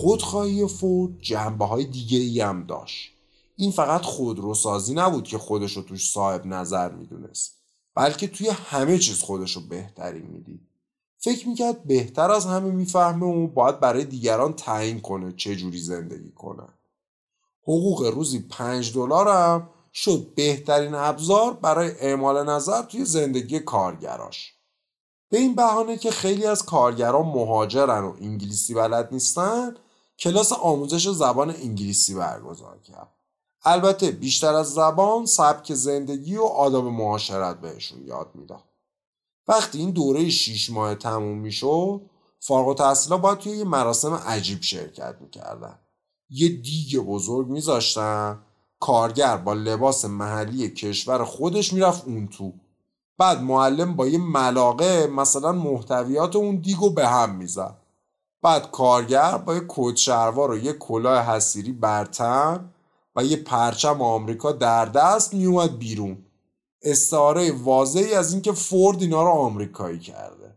خودخواهی 0.00 0.68
فورد 0.68 1.18
جنبه 1.18 1.64
های 1.64 1.84
دیگه 1.84 2.18
ای 2.18 2.40
هم 2.40 2.66
داشت. 2.66 3.12
این 3.56 3.70
فقط 3.70 4.02
خودروسازی 4.02 4.94
نبود 4.94 5.24
که 5.24 5.38
خودش 5.38 5.76
رو 5.76 5.82
توش 5.82 6.10
صاحب 6.10 6.46
نظر 6.46 6.92
می‌دونست 6.92 7.56
بلکه 7.94 8.28
توی 8.28 8.48
همه 8.48 8.98
چیز 8.98 9.20
خودش 9.20 9.56
رو 9.56 9.62
بهترین 9.62 10.26
می‌دید. 10.26 10.60
فکر 11.18 11.48
می‌کرد 11.48 11.84
بهتر 11.84 12.30
از 12.30 12.46
همه 12.46 12.70
می‌فهمه 12.70 13.26
و 13.26 13.46
باید 13.46 13.80
برای 13.80 14.04
دیگران 14.04 14.52
تعیین 14.52 15.00
کنه 15.00 15.32
چه 15.32 15.56
جوری 15.56 15.78
زندگی 15.78 16.30
کنه. 16.30 16.68
حقوق 17.62 18.06
روزی 18.06 18.38
پنج 18.38 18.94
دلارم 18.94 19.68
شد 19.92 20.26
بهترین 20.34 20.94
ابزار 20.94 21.52
برای 21.52 21.90
اعمال 22.00 22.48
نظر 22.48 22.82
توی 22.82 23.04
زندگی 23.04 23.60
کارگراش. 23.60 24.54
به 25.30 25.38
این 25.38 25.54
بهانه 25.54 25.98
که 25.98 26.10
خیلی 26.10 26.46
از 26.46 26.64
کارگران 26.64 27.26
مهاجرن 27.26 28.04
و 28.04 28.14
انگلیسی 28.20 28.74
بلد 28.74 29.08
نیستن 29.12 29.74
کلاس 30.20 30.52
آموزش 30.52 31.08
زبان 31.08 31.50
انگلیسی 31.50 32.14
برگزار 32.14 32.78
کرد. 32.78 33.08
البته 33.62 34.10
بیشتر 34.10 34.54
از 34.54 34.72
زبان 34.74 35.26
سبک 35.26 35.74
زندگی 35.74 36.36
و 36.36 36.42
آداب 36.42 36.84
معاشرت 36.84 37.60
بهشون 37.60 38.06
یاد 38.06 38.30
می‌داد. 38.34 38.64
وقتی 39.48 39.78
این 39.78 39.90
دوره 39.90 40.28
شیش 40.28 40.70
ماه 40.70 40.94
تموم 40.94 41.38
می‌شد 41.38 42.00
فارغ 42.40 42.68
و 42.68 42.74
تحصیلا 42.74 43.16
باید 43.16 43.38
توی 43.38 43.52
یه 43.52 43.64
مراسم 43.64 44.14
عجیب 44.14 44.62
شرکت 44.62 45.16
می‌کردن. 45.20 45.78
یه 46.30 46.48
دیگ 46.48 46.98
بزرگ 46.98 47.48
میذاشتن 47.48 48.42
کارگر 48.80 49.36
با 49.36 49.52
لباس 49.52 50.04
محلی 50.04 50.70
کشور 50.70 51.24
خودش 51.24 51.72
می‌رفت 51.72 52.04
اون 52.04 52.28
تو. 52.28 52.52
بعد 53.18 53.42
معلم 53.42 53.96
با 53.96 54.06
یه 54.06 54.18
ملاقه 54.18 55.06
مثلا 55.06 55.52
محتویات 55.52 56.36
اون 56.36 56.56
دیگو 56.56 56.90
به 56.90 57.08
هم 57.08 57.34
می‌زد. 57.34 57.79
بعد 58.42 58.70
کارگر 58.70 59.38
با 59.38 59.54
یه 59.54 59.64
کت 59.68 59.96
شلوار 59.96 60.50
و 60.50 60.58
یه 60.58 60.72
کلاه 60.72 61.26
حسیری 61.26 61.72
برتن 61.72 62.70
و 63.16 63.24
یه 63.24 63.36
پرچم 63.36 64.02
آمریکا 64.02 64.52
در 64.52 64.86
دست 64.86 65.34
میومد 65.34 65.78
بیرون. 65.78 66.18
استعاره 66.82 67.52
واضحی 67.52 68.14
از 68.14 68.32
اینکه 68.32 68.52
فورد 68.52 69.02
اینا 69.02 69.22
رو 69.22 69.28
آمریکایی 69.28 69.98
کرده. 69.98 70.54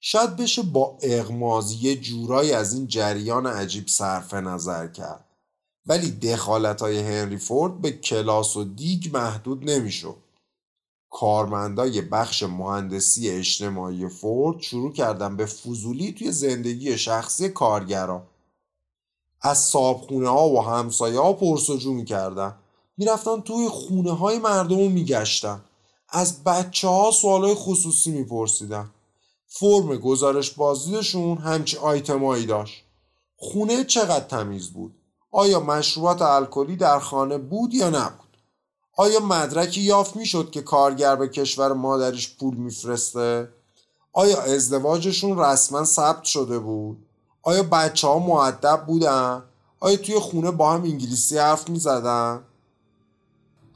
شاید 0.00 0.36
بشه 0.36 0.62
با 0.62 0.98
اغماز 1.02 1.72
یه 1.84 1.96
جورایی 1.96 2.52
از 2.52 2.74
این 2.74 2.86
جریان 2.86 3.46
عجیب 3.46 3.88
صرف 3.88 4.34
نظر 4.34 4.88
کرد. 4.88 5.24
ولی 5.86 6.10
دخالت 6.10 6.82
های 6.82 7.00
هنری 7.00 7.36
فورد 7.36 7.80
به 7.80 7.90
کلاس 7.90 8.56
و 8.56 8.64
دیگ 8.64 9.16
محدود 9.16 9.70
نمی‌شد. 9.70 10.16
کارمندای 11.10 12.00
بخش 12.00 12.42
مهندسی 12.42 13.30
اجتماعی 13.30 14.08
فورد 14.08 14.60
شروع 14.60 14.92
کردن 14.92 15.36
به 15.36 15.46
فضولی 15.46 16.12
توی 16.12 16.32
زندگی 16.32 16.98
شخصی 16.98 17.48
کارگرا 17.48 18.22
از 19.42 19.58
صابخونه 19.58 20.28
ها 20.28 20.48
و 20.48 20.64
همسایه 20.64 21.20
ها 21.20 21.32
پرسجو 21.32 21.92
می‌کردن. 21.92 22.54
می‌رفتن 22.96 23.40
توی 23.40 23.68
خونه 23.68 24.12
های 24.12 24.38
مردم 24.38 24.78
رو 24.78 24.88
میگشتن. 24.88 25.60
از 26.08 26.44
بچه 26.44 26.88
ها 26.88 27.10
سوال 27.10 27.44
های 27.44 27.54
خصوصی 27.54 28.10
میپرسیدن. 28.10 28.90
فرم 29.46 29.96
گزارش 29.96 30.50
بازدیدشون 30.50 31.38
همچی 31.38 31.76
آیتمایی 31.76 32.46
داشت. 32.46 32.84
خونه 33.36 33.84
چقدر 33.84 34.24
تمیز 34.24 34.70
بود؟ 34.70 34.94
آیا 35.30 35.60
مشروبات 35.60 36.22
الکلی 36.22 36.76
در 36.76 36.98
خانه 36.98 37.38
بود 37.38 37.74
یا 37.74 37.90
نبود؟ 37.90 38.19
آیا 38.96 39.20
مدرکی 39.20 39.80
یافت 39.80 40.16
می‌شد 40.16 40.50
که 40.50 40.62
کارگر 40.62 41.16
به 41.16 41.28
کشور 41.28 41.72
مادریش 41.72 42.36
پول 42.36 42.56
میفرسته؟ 42.56 43.48
آیا 44.12 44.42
ازدواجشون 44.42 45.38
رسما 45.38 45.84
ثبت 45.84 46.24
شده 46.24 46.58
بود؟ 46.58 47.06
آیا 47.42 47.62
بچه 47.62 48.08
ها 48.08 48.18
معدب 48.18 48.84
بودن؟ 48.86 49.42
آیا 49.80 49.96
توی 49.96 50.18
خونه 50.18 50.50
با 50.50 50.72
هم 50.72 50.82
انگلیسی 50.82 51.38
حرف 51.38 51.68
می‌زدن؟ 51.68 52.42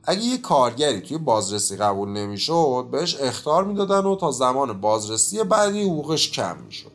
اگه 0.05 0.23
یه 0.23 0.39
کارگری 0.39 1.01
توی 1.01 1.19
بازرسی 1.19 1.77
قبول 1.77 2.09
نمی‌شد 2.09 2.89
بهش 2.93 3.17
اختار 3.21 3.65
می‌دادن 3.65 4.07
و 4.07 4.17
تا 4.17 4.31
زمان 4.31 4.81
بازرسی 4.81 5.43
بعدی 5.43 5.83
حقوقش 5.83 6.31
کم 6.31 6.57
می‌شد 6.59 6.93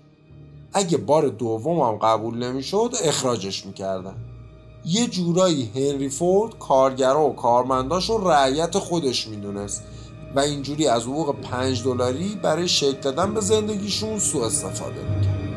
اگه 0.73 0.97
بار 0.97 1.27
دوم 1.27 1.79
هم 1.79 1.97
قبول 1.97 2.37
نمی‌شد 2.37 2.91
اخراجش 3.03 3.65
می‌کردن 3.65 4.28
یه 4.85 5.07
جورایی 5.07 5.71
هنری 5.75 6.09
فورد 6.09 6.57
کارگرا 6.59 7.29
و 7.29 7.35
کارمنداش 7.35 8.09
رو 8.09 8.27
رعیت 8.27 8.77
خودش 8.77 9.27
می‌دونست 9.27 9.83
و 10.35 10.39
اینجوری 10.39 10.87
از 10.87 11.03
حقوق 11.03 11.35
پنج 11.41 11.83
دلاری 11.83 12.39
برای 12.43 12.67
شکل 12.67 12.99
دادن 13.01 13.33
به 13.33 13.41
زندگیشون 13.41 14.19
سوء 14.19 14.45
استفاده 14.45 15.15
می‌کرد. 15.15 15.48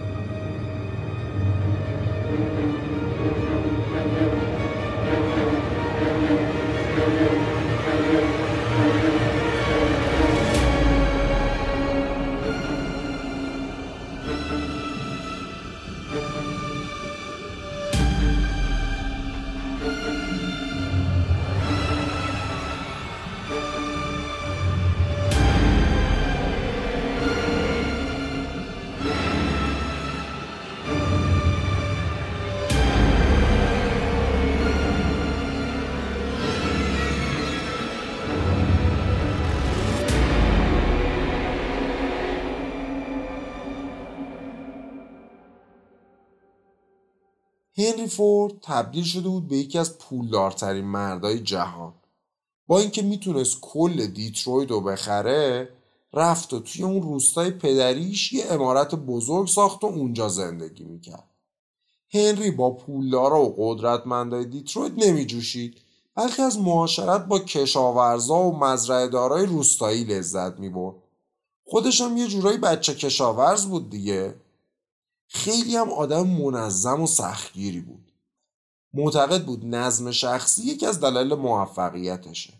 هنری 47.92 48.06
فورد 48.06 48.52
تبدیل 48.62 49.04
شده 49.04 49.28
بود 49.28 49.48
به 49.48 49.56
یکی 49.56 49.78
از 49.78 49.98
پولدارترین 49.98 50.84
مردای 50.84 51.38
جهان. 51.38 51.94
با 52.66 52.78
اینکه 52.78 53.02
می‌تونست 53.02 53.60
کل 53.60 54.06
دیتروید 54.06 54.70
رو 54.70 54.80
بخره 54.80 55.68
رفت 56.12 56.52
و 56.52 56.60
توی 56.60 56.82
اون 56.82 57.02
روستای 57.02 57.50
پدریش 57.50 58.32
یه 58.32 58.44
امارت 58.50 58.94
بزرگ 58.94 59.48
ساخت 59.48 59.84
و 59.84 59.86
اونجا 59.86 60.28
زندگی 60.28 60.84
می‌کرد. 60.84 61.28
هنری 62.14 62.50
با 62.50 62.70
پولدارا 62.70 63.42
و 63.42 63.54
قدرتمندای 63.58 64.44
دیترویت 64.44 64.92
نمیجوشید 64.96 65.80
بلکه 66.16 66.42
از 66.42 66.58
معاشرت 66.58 67.26
با 67.26 67.38
کشاورزا 67.38 68.38
و 68.38 68.58
مزرعهدارای 68.58 69.46
روستایی 69.46 70.04
لذت 70.04 70.58
می‌برد. 70.58 70.94
خودش 71.64 72.00
هم 72.00 72.16
یه 72.16 72.26
جورایی 72.26 72.58
بچه 72.58 72.94
کشاورز 72.94 73.66
بود 73.66 73.90
دیگه. 73.90 74.34
خیلی 75.34 75.76
هم 75.76 75.90
آدم 75.90 76.26
منظم 76.26 77.00
و 77.00 77.06
سختگیری 77.06 77.80
بود. 77.80 78.12
معتقد 78.94 79.44
بود 79.44 79.66
نظم 79.66 80.10
شخصی 80.10 80.62
یکی 80.62 80.86
از 80.86 81.00
دلایل 81.00 81.34
موفقیتشه. 81.34 82.52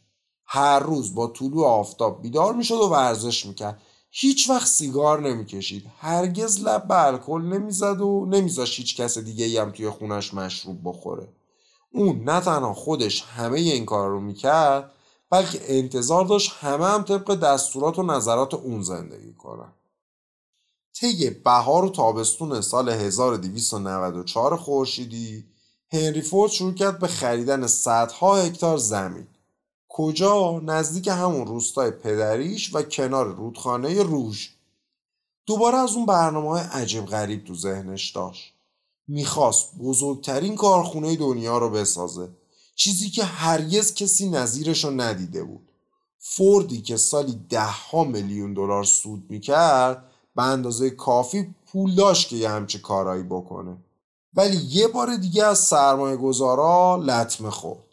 هر 0.46 0.78
روز 0.78 1.14
با 1.14 1.26
طلوع 1.26 1.66
آفتاب 1.66 2.22
بیدار 2.22 2.54
می‌شد 2.54 2.74
و 2.74 2.88
ورزش 2.88 3.46
می‌کرد. 3.46 3.82
هیچ 4.10 4.50
وقت 4.50 4.66
سیگار 4.66 5.20
نمی‌کشید. 5.20 5.86
هرگز 5.98 6.60
لب 6.60 6.88
به 6.88 7.06
الکل 7.06 7.42
نمی‌زد 7.42 8.00
و 8.00 8.26
نمیذاشت 8.26 8.78
هیچ 8.78 8.96
کس 8.96 9.18
دیگه 9.18 9.62
هم 9.62 9.70
توی 9.70 9.90
خونش 9.90 10.34
مشروب 10.34 10.78
بخوره. 10.84 11.28
اون 11.92 12.24
نه 12.24 12.40
تنها 12.40 12.74
خودش 12.74 13.22
همه 13.22 13.60
این 13.60 13.84
کار 13.84 14.10
رو 14.10 14.20
می‌کرد 14.20 14.92
بلکه 15.30 15.60
انتظار 15.78 16.24
داشت 16.24 16.52
همه 16.60 16.86
هم 16.86 17.02
طبق 17.02 17.34
دستورات 17.34 17.98
و 17.98 18.02
نظرات 18.02 18.54
اون 18.54 18.82
زندگی 18.82 19.32
کنن. 19.32 19.72
طی 20.94 21.30
بهار 21.30 21.84
و 21.84 21.90
تابستون 21.90 22.60
سال 22.60 22.88
1294 22.88 24.56
خورشیدی 24.56 25.44
هنری 25.92 26.22
فورد 26.22 26.50
شروع 26.50 26.74
کرد 26.74 26.98
به 26.98 27.06
خریدن 27.06 27.66
صدها 27.66 28.36
هکتار 28.36 28.78
زمین. 28.78 29.26
کجا؟ 29.88 30.60
نزدیک 30.64 31.08
همون 31.08 31.46
روستای 31.46 31.90
پدریش 31.90 32.74
و 32.74 32.82
کنار 32.82 33.26
رودخانه 33.26 34.02
روژ. 34.02 34.48
دوباره 35.46 35.78
از 35.78 35.96
اون 35.96 36.06
برنامه 36.06 36.48
های 36.48 36.62
عجیب 36.62 37.06
غریب 37.06 37.44
تو 37.44 37.54
ذهنش 37.54 38.10
داشت. 38.10 38.52
می‌خواست 39.08 39.76
بزرگترین 39.78 40.54
کارخونه 40.54 41.16
دنیا 41.16 41.58
رو 41.58 41.70
بسازه. 41.70 42.28
چیزی 42.74 43.10
که 43.10 43.24
هرگز 43.24 43.94
کسی 43.94 44.30
نظیرش 44.30 44.84
رو 44.84 44.90
ندیده 44.90 45.44
بود. 45.44 45.72
فوردی 46.18 46.82
که 46.82 46.96
سالی 46.96 47.46
ده 47.48 47.60
ها 47.60 48.04
میلیون 48.04 48.54
دلار 48.54 48.84
سود 48.84 49.26
می‌کرد 49.28 50.11
به 50.36 50.42
اندازه 50.42 50.90
کافی 50.90 51.54
پول 51.66 51.94
داشت 51.94 52.28
که 52.28 52.36
یه 52.36 52.48
همچه 52.48 52.78
کارایی 52.78 53.22
بکنه. 53.22 53.76
ولی 54.34 54.56
یه 54.56 54.88
بار 54.88 55.16
دیگه 55.16 55.44
از 55.44 55.58
سرمایه 55.58 56.16
گذارا 56.16 56.96
لطمه 56.96 57.50
خورد. 57.50 57.84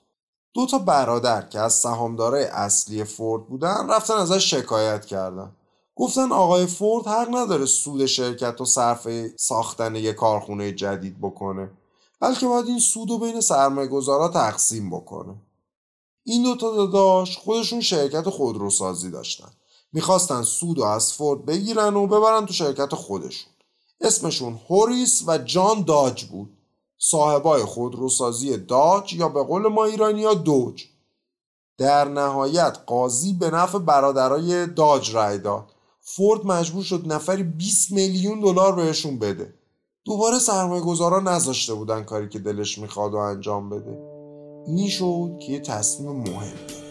دو 0.53 0.65
تا 0.65 0.79
برادر 0.79 1.41
که 1.41 1.59
از 1.59 1.73
سهامدارای 1.73 2.43
اصلی 2.43 3.03
فورد 3.03 3.47
بودن 3.47 3.89
رفتن 3.89 4.13
ازش 4.13 4.49
شکایت 4.49 5.05
کردن. 5.05 5.51
گفتن 5.95 6.31
آقای 6.31 6.65
فورد 6.65 7.07
حق 7.07 7.35
نداره 7.35 7.65
سود 7.65 8.05
شرکت 8.05 8.61
و 8.61 8.65
صرف 8.65 9.07
ساختن 9.37 9.95
یه 9.95 10.13
کارخونه 10.13 10.71
جدید 10.71 11.21
بکنه 11.21 11.71
بلکه 12.19 12.47
باید 12.47 12.67
این 12.67 12.79
سود 12.79 13.09
رو 13.09 13.17
بین 13.17 13.41
سرمایه 13.41 13.87
گذارا 13.87 14.27
تقسیم 14.27 14.89
بکنه. 14.89 15.35
این 16.23 16.43
دوتا 16.43 16.75
داداش 16.75 17.37
خودشون 17.37 17.81
شرکت 17.81 18.29
خودروسازی 18.29 19.11
داشتن. 19.11 19.49
می‌خواستن 19.93 20.43
سود 20.43 20.79
و 20.79 20.83
از 20.83 21.13
فورد 21.13 21.45
بگیرن 21.45 21.95
و 21.95 22.07
ببرن 22.07 22.45
تو 22.45 22.53
شرکت 22.53 22.95
خودشون. 22.95 23.51
اسمشون 24.01 24.59
هوریس 24.69 25.23
و 25.27 25.37
جان 25.37 25.83
داج 25.83 26.23
بود. 26.23 26.57
صاحبای 26.97 27.63
خودروسازی 27.63 28.57
داج 28.57 29.13
یا 29.13 29.29
به 29.29 29.43
قول 29.43 29.67
ما 29.67 29.85
ایرانیا 29.85 30.33
دوج. 30.33 30.85
در 31.77 32.07
نهایت 32.07 32.77
قاضی 32.85 33.33
به 33.33 33.49
نفع 33.49 33.77
برادرای 33.77 34.67
داج 34.67 35.15
رای 35.15 35.37
داد. 35.37 35.65
فورد 36.01 36.45
مجبور 36.45 36.83
شد 36.83 37.13
نفری 37.13 37.43
20 37.43 37.91
میلیون 37.91 38.39
دلار 38.39 38.75
بهشون 38.75 39.19
بده. 39.19 39.53
دوباره 40.05 40.39
سرمایه 40.39 40.81
گذارا 40.81 41.19
نذاشته 41.19 41.73
بودن 41.73 42.03
کاری 42.03 42.29
که 42.29 42.39
دلش 42.39 42.77
می‌خواد 42.77 43.13
و 43.13 43.17
انجام 43.17 43.69
بده. 43.69 43.97
این 44.67 44.89
شد 44.89 45.39
که 45.39 45.51
یه 45.51 45.59
تصمیم 45.59 46.11
مهم. 46.11 46.88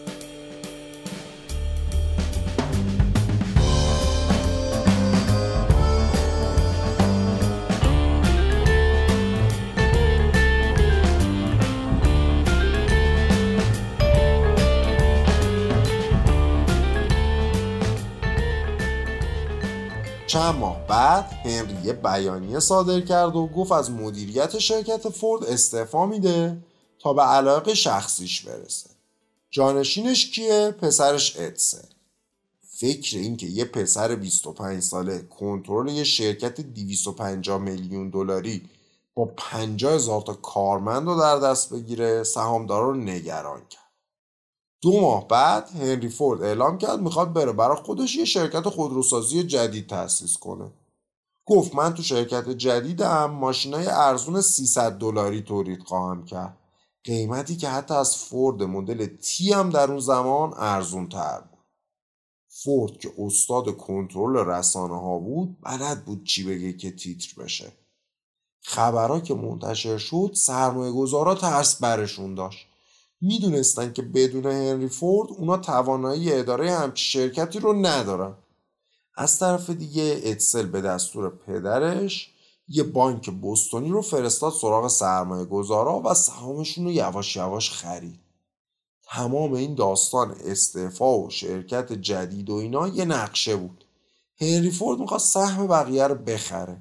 چند 20.29 20.55
ماه 20.55 20.87
بعد 20.87 21.25
هنری 21.25 21.77
یه 21.83 21.93
بیانیه 21.93 22.59
صادر 22.59 23.01
کرد 23.01 23.35
و 23.35 23.47
گفت 23.47 23.71
از 23.71 23.91
مدیریت 23.91 24.59
شرکت 24.59 25.09
فورد 25.09 25.43
استعفا 25.43 26.05
میده 26.05 26.57
تا 26.99 27.13
به 27.13 27.21
علاقه 27.21 27.73
شخصیش 27.73 28.41
برسه. 28.41 28.89
جانشینش 29.51 30.31
کیه؟ 30.31 30.71
پسرش 30.71 31.35
ادسل 31.39 31.87
فکر 32.77 33.17
این 33.17 33.37
که 33.37 33.45
یه 33.45 33.65
پسر 33.65 34.15
25 34.15 34.83
ساله 34.83 35.19
کنترل 35.19 35.89
یه 35.89 36.03
شرکت 36.03 36.61
250 36.61 37.57
میلیون 37.57 38.09
دلاری 38.09 38.61
با 39.15 39.25
50 39.25 39.93
هزار 39.93 40.21
تا 40.21 40.33
کارمند 40.33 41.07
رو 41.07 41.19
در 41.19 41.39
دست 41.39 41.73
بگیره 41.73 42.23
سهامدارا 42.23 42.89
رو 42.89 42.95
نگران 42.95 43.61
کرد. 43.69 43.78
دو 44.81 45.01
ماه 45.01 45.27
بعد 45.27 45.69
هنری 45.69 46.09
فورد 46.09 46.43
اعلام 46.43 46.77
کرد 46.77 46.99
می‌خواد 46.99 47.33
بره. 47.33 47.51
برای 47.51 47.77
خودش 47.77 48.15
یه 48.15 48.25
شرکت 48.25 48.69
خودروسازی 48.69 49.43
جدید 49.43 49.87
تأسیس 49.87 50.37
کنه. 50.37 50.71
گفت 51.45 51.75
من 51.75 51.93
تو 51.93 52.03
شرکت 52.03 52.49
جدیدم 52.49 53.31
ماشینای 53.31 53.87
ارزون 53.87 54.41
300 54.41 54.91
دلاری 54.91 55.41
تولید 55.41 55.83
خواهم 55.83 56.25
کرد. 56.25 56.57
قیمتی 57.03 57.55
که 57.55 57.69
حتی 57.69 57.93
از 57.93 58.17
فورد 58.17 58.63
مدل 58.63 59.05
تی 59.05 59.53
هم 59.53 59.69
در 59.69 59.91
اون 59.91 59.99
زمان 59.99 60.53
ارزون 60.57 61.09
تر 61.09 61.41
بود. 61.41 61.59
فورد 62.63 62.97
که 62.97 63.13
استاد 63.17 63.77
کنترل 63.77 64.37
رسانه 64.37 65.01
ها 65.01 65.19
بود 65.19 65.57
بلد 65.61 66.05
بود 66.05 66.23
چی 66.23 66.43
بگه 66.43 66.73
که 66.73 66.91
تیتر 66.91 67.43
بشه. 67.43 67.71
خبرها 68.63 69.19
که 69.19 69.33
منتشر 69.33 69.97
شد 69.97 70.31
سرمایه 70.35 70.91
گذارا 70.91 71.35
ترس 71.35 71.81
برشون 71.81 72.35
داشت. 72.35 72.68
می‌دونستن 73.21 73.93
که 73.93 74.01
بدون 74.01 74.45
هنری 74.45 74.87
فورد 74.87 75.29
اونا 75.31 75.57
توانایی 75.57 76.33
اداره 76.33 76.71
همچی 76.71 77.05
شرکتی 77.05 77.59
رو 77.59 77.73
ندارن. 77.73 78.35
از 79.15 79.39
طرف 79.39 79.69
دیگه 79.69 80.21
اتسل 80.23 80.65
به 80.65 80.81
دستور 80.81 81.29
پدرش 81.29 82.33
یه 82.67 82.83
بانک 82.83 83.29
بستونی 83.29 83.89
رو 83.89 84.01
فرستاد 84.01 84.53
سراغ 84.53 84.87
سرمایه 84.87 85.45
گذارا 85.45 86.01
و 86.05 86.13
سهامشون 86.13 86.85
رو 86.85 86.91
یواش 86.91 87.35
یواش 87.35 87.71
خرید. 87.71 88.19
تمام 89.03 89.53
این 89.53 89.75
داستان 89.75 90.31
استعفا 90.31 91.19
و 91.19 91.29
شرکت 91.29 91.93
جدید 91.93 92.49
و 92.49 92.53
اینا 92.53 92.87
یه 92.87 93.05
نقشه 93.05 93.55
بود. 93.55 93.85
هنری 94.41 94.71
فورد 94.71 94.99
می‌خواست 94.99 95.33
سهم 95.33 95.67
بقیه 95.67 96.07
رو 96.07 96.15
بخره. 96.15 96.77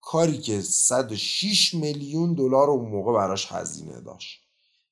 کاری 0.00 0.38
که 0.38 0.62
106 0.62 1.74
میلیون 1.74 2.34
دلار 2.34 2.70
اون 2.70 2.90
موقع 2.90 3.12
براش 3.12 3.52
هزینه 3.52 4.00
داشت. 4.00 4.47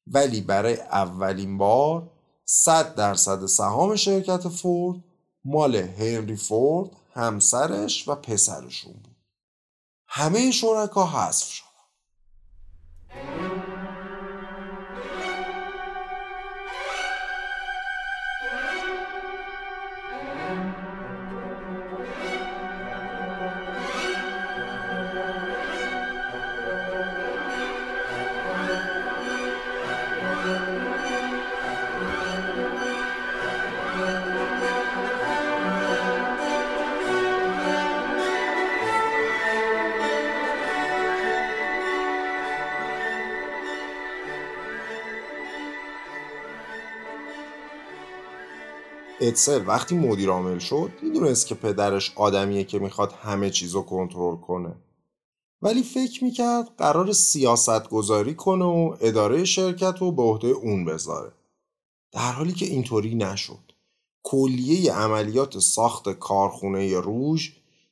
ولی 0.07 0.41
برای 0.41 0.81
اولین 0.81 1.59
بار 1.59 2.11
100 2.45 2.95
درصد 2.95 3.47
سهام 3.47 3.97
شرکت 3.97 4.49
فورد 4.49 5.05
مال 5.45 5.77
هنری 5.77 6.37
فورد 6.37 6.91
همسرش 7.15 8.09
و 8.09 8.15
پسرشون 8.15 8.93
بود. 8.93 9.17
همه 10.09 10.51
شرکا 10.51 11.07
حذف 11.07 11.51
شد. 11.51 11.66
اتسل 49.29 49.67
وقتی 49.67 49.97
مدیر 49.97 50.31
عامل 50.31 50.59
شد 50.59 50.91
می‌دونست 51.03 51.47
که 51.47 51.55
پدرش 51.55 52.13
آدمیه 52.17 52.65
که 52.65 52.79
می‌خواد 52.79 53.13
همه 53.13 53.51
چیز 53.51 53.75
رو 53.75 53.83
کنترل 53.83 54.37
کنه. 54.37 54.73
ولی 55.63 55.83
فکر 55.83 56.25
می‌کرد 56.25 56.69
قرار 56.79 57.13
سیاست 57.13 57.89
گذاری 57.89 58.35
کنه 58.35 58.65
و 58.65 58.97
اداره 59.01 59.45
شرکت 59.45 59.95
رو 59.99 60.13
به 60.13 60.23
عهده 60.23 60.49
اون 60.49 60.85
بذاره. 60.85 61.33
در 62.13 62.33
حالی 62.33 62.53
که 62.53 62.67
اینطوری 62.67 63.15
نشد. 63.15 63.73
کلیه 64.23 64.93
عملیات 64.93 65.59
ساخت 65.59 66.09
کارخونه 66.09 67.01
روژ 67.01 67.51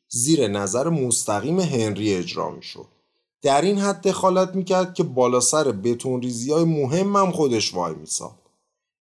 زیر 0.09 0.49
نظر 0.49 0.89
مستقیم 0.89 1.61
هنری 1.61 2.15
اجرا 2.15 2.51
می‌شد. 2.51 2.87
در 3.43 3.63
این 3.63 3.79
حد 3.79 4.09
دخالت 4.09 4.55
می‌کرد 4.55 4.95
که 4.95 5.03
بالا 5.03 5.41
سر 5.41 5.73
بتون 5.73 6.23
ریزی 6.23 6.53
های 6.53 6.65
مهم 6.65 7.17
هم 7.17 7.33
خودش 7.33 7.75
وای 7.75 7.95
میساد. 7.95 8.44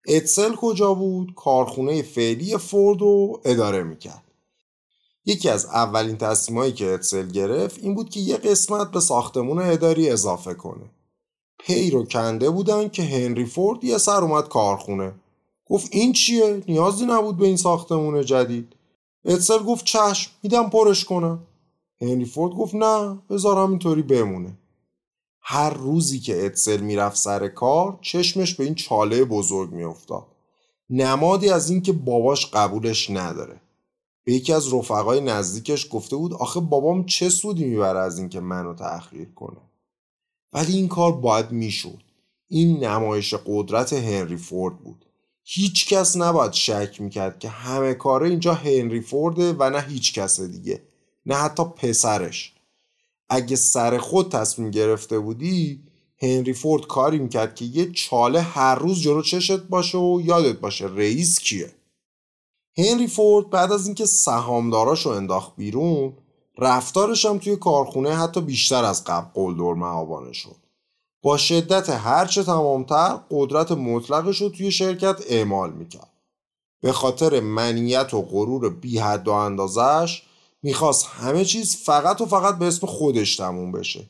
اتسل 0.08 0.56
کجا 0.56 0.93
بود؟ 0.93 1.34
کارخونه 1.36 2.01
فعلی 2.01 2.58
فورد 2.58 3.01
رو 3.01 3.41
اداره 3.45 3.84
می‌کرد. 3.84 4.24
یکی 5.26 5.49
از 5.49 5.66
اولین 5.66 6.18
تصمیمایی 6.18 6.72
که 6.72 6.86
اتسل 6.86 7.28
گرفت 7.28 7.84
این 7.84 7.95
بود 7.95 8.10
که 8.10 8.20
یه 8.20 8.38
قسمت 8.38 8.91
به 8.91 8.99
ساختمون 8.99 9.60
اداری 9.60 10.10
اضافه 10.10 10.54
کنه. 10.54 10.89
پی 11.60 11.91
رو 11.91 12.06
کنده 12.06 12.49
بودن 12.49 12.89
که 12.89 13.04
هنری 13.04 13.45
فورد 13.45 13.84
یه 13.84 13.97
سر 13.97 14.22
اومد 14.22 14.49
کارخونه. 14.49 15.14
گفت 15.66 15.88
این 15.91 16.14
چیه؟ 16.14 16.64
نیازی 16.68 17.06
نبود 17.06 17.38
به 17.38 17.45
این 17.45 17.58
ساختمون 17.58 18.26
جدید. 18.26 18.76
اتسل 19.26 19.64
گفت 19.64 19.86
چشم 19.86 20.32
میدم 20.43 20.70
پرش 20.70 21.06
کنم. 21.06 21.39
هنری 22.01 22.26
فورد 22.26 22.54
گفت 22.54 22.76
نه 22.76 23.20
بذار 23.30 23.58
همینطوری 23.58 24.01
بمونه. 24.01 24.58
هر 25.46 25.70
روزی 25.70 26.20
که 26.20 26.46
اتسل 26.46 26.82
می‌رفت 26.82 27.18
سر 27.18 27.48
کار 27.48 28.00
چشمش 28.02 28.56
به 28.56 28.64
این 28.64 28.76
چاله 28.76 29.26
بزرگ 29.26 29.72
میافتاد. 29.72 30.28
نمادی 30.89 31.50
از 31.50 31.70
اینکه 31.70 31.91
باباش 31.91 32.46
قبولش 32.46 33.10
نداره. 33.10 33.62
به 34.24 34.34
یکی 34.34 34.54
از 34.54 34.74
رفقای 34.74 35.22
نزدیکش 35.22 35.88
گفته 35.91 36.16
بود 36.16 36.34
آخه 36.34 36.60
بابام 36.60 37.06
چه 37.06 37.30
سودی 37.30 37.66
می‌بره 37.66 38.00
از 38.00 38.20
اینکه 38.20 38.39
منو 38.39 38.74
تأخیر 38.74 39.30
کنه؟ 39.36 39.62
ولی 40.54 40.74
این 40.74 40.88
کار 40.88 41.12
باید 41.12 41.52
می‌شد. 41.52 42.04
این 42.48 42.84
نمایش 42.84 43.34
قدرت 43.46 43.94
هنری 43.94 44.38
فورد 44.38 44.78
بود. 44.78 45.06
هیچ 45.44 45.88
کس 45.94 46.18
نباید 46.18 46.54
شک 46.54 47.02
می‌کرد 47.02 47.39
که 47.39 47.50
همه 47.50 47.94
کاره 47.94 48.30
اینجا 48.30 48.54
هنری 48.54 49.02
فورده 49.02 49.54
و 49.54 49.70
نه 49.70 49.82
هیچ 49.82 50.14
کس 50.14 50.41
دیگه 50.41 50.82
نه 51.26 51.36
حتی 51.36 51.64
پسرش. 51.64 52.53
اگه 53.34 53.56
سر 53.56 53.98
خود 53.98 54.32
تصمیم 54.32 54.72
گرفته 54.72 55.20
بودی 55.20 55.84
هنری 56.22 56.54
فورد 56.54 56.88
کاری 56.88 57.20
می‌کرد 57.20 57.56
که 57.56 57.66
یه 57.66 57.92
چاله 57.92 58.42
هر 58.42 58.76
روز 58.76 59.02
جلو 59.02 59.22
چشت 59.22 59.60
باشه 59.60 59.98
و 59.98 60.22
یادت 60.24 60.60
باشه 60.60 60.86
رئیس 60.86 61.40
کیه. 61.40 61.72
هنری 62.78 63.08
فورد 63.08 63.50
بعد 63.50 63.72
از 63.72 63.86
اینکه 63.86 64.06
سهامداراشو 64.06 65.10
انداخت 65.10 65.56
بیرون 65.56 66.14
رفتارش 66.58 67.26
هم 67.26 67.38
توی 67.38 67.56
کارخونه 67.56 68.16
حتی 68.16 68.42
بیشتر 68.42 68.84
از 68.84 69.04
قبل 69.04 69.28
قلدر 69.34 69.74
معابانه 69.74 70.34
شد. 70.34 70.56
با 71.22 71.38
شدت 71.38 71.90
هرچه 71.90 72.44
تمامتر 72.44 73.20
قدرت 73.32 73.72
مطلقش 73.72 74.42
رو 74.42 74.50
توی 74.50 74.72
شرکت 74.72 75.22
اعمال 75.30 75.74
می‌کرد. 75.74 76.14
به 76.82 76.92
خاطر 76.92 77.40
منیت 77.40 78.14
و 78.14 78.22
غرور 78.22 78.70
بی 78.70 79.00
و 79.00 79.30
اندازش 79.30 80.24
می‌خواست 80.64 81.05
همه 81.05 81.45
چیز 81.45 81.76
فقط 81.76 82.22
و 82.22 82.26
فقط 82.26 82.57
به 82.57 82.66
اسم 82.66 82.88
خودش 82.88 83.36
تموم 83.36 83.72
بشه. 83.72 84.05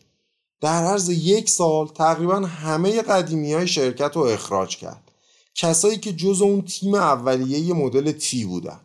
در 0.62 0.84
عرض 0.84 1.10
یک 1.10 1.49
سال 1.49 1.88
تقریبا 1.88 2.39
همه 2.39 3.01
قدیمی 3.01 3.54
های 3.54 3.68
شرکت 3.68 4.16
رو 4.16 4.22
اخراج 4.22 4.78
کرد. 4.78 5.12
کسایی 5.56 5.97
که 5.97 6.14
جز 6.14 6.41
اون 6.41 6.62
تیم 6.62 6.95
اولیه 6.95 7.74
مدل 7.74 8.12
تی 8.12 8.45
بودن. 8.45 8.80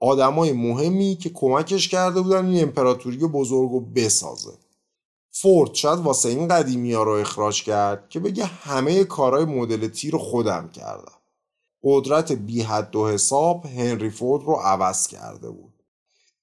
آدمای 0.00 0.52
مهمی 0.52 1.16
که 1.16 1.30
کمکش 1.30 1.88
کرده 1.88 2.20
بودن 2.20 2.46
این 2.46 2.62
امپراتوری 2.62 3.16
بزرگ 3.16 3.70
رو 3.70 3.80
بسازه. 3.80 4.52
فورد 5.30 5.74
شاید 5.74 5.98
واسه 5.98 6.28
این 6.28 6.48
قدیمی 6.48 6.92
ها 6.92 7.02
رو 7.02 7.12
اخراج 7.12 7.62
کرد 7.62 8.08
که 8.08 8.20
بگه 8.20 8.44
همه 8.44 9.04
کارهای 9.04 9.44
مدل 9.44 9.88
تی 9.88 10.10
رو 10.10 10.18
خودم 10.18 10.68
کردم. 10.68 11.12
قدرت 11.82 12.32
بی 12.32 12.62
حد 12.62 12.96
و 12.96 13.08
حساب 13.08 13.66
هنری 13.66 14.10
فورد 14.10 14.44
رو 14.44 14.52
عوض 14.52 15.06
کرده 15.06 15.50
بود. 15.50 15.75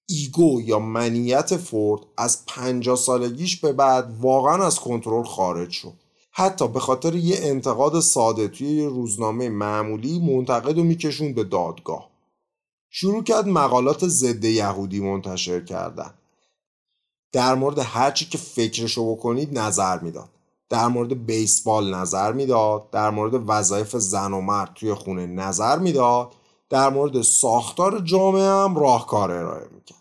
ایگو 0.05 0.61
یا 0.61 0.79
منیت 0.79 1.57
فورد 1.57 2.01
از 2.17 2.45
50 2.45 2.95
سالگیش 2.95 3.59
به 3.59 3.73
بعد 3.73 4.17
واقعا 4.21 4.65
از 4.65 4.79
کنترل 4.79 5.23
خارج 5.23 5.71
شد. 5.71 5.93
حتی 6.31 6.67
به 6.67 6.79
خاطر 6.79 7.15
یه 7.15 7.37
انتقاد 7.39 7.99
ساده 7.99 8.47
توی 8.47 8.67
یه 8.67 8.87
روزنامه 8.87 9.49
معمولی 9.49 10.19
منتقد 10.19 10.77
و 10.77 10.83
میکشون 10.83 11.33
به 11.33 11.43
دادگاه. 11.43 12.09
شروع 12.89 13.23
کرد 13.23 13.47
مقالات 13.47 14.07
ضد 14.07 14.45
یهودی 14.45 14.99
منتشر 14.99 15.63
کردن. 15.63 16.13
در 17.31 17.55
مورد 17.55 17.79
هرچی 17.79 18.25
که 18.25 18.37
فکرشو 18.37 19.15
بکنید 19.15 19.59
نظر 19.59 19.99
می‌داد. 19.99 20.29
در 20.69 20.87
مورد 20.87 21.25
بیسبال 21.25 21.95
نظر 21.95 22.31
می‌داد. 22.31 22.89
در 22.91 23.09
مورد 23.09 23.43
وظایف 23.47 23.95
زن 23.95 24.33
و 24.33 24.41
مرد 24.41 24.73
توی 24.73 24.93
خونه 24.93 25.25
نظر 25.25 25.79
می‌داد. 25.79 26.35
در 26.73 26.89
مورد 26.89 27.21
ساختار 27.21 27.99
جامعه 27.99 28.43
هم 28.43 28.75
راهکار 28.75 29.31
ارائه 29.31 29.67
می‌کرد 29.71 29.97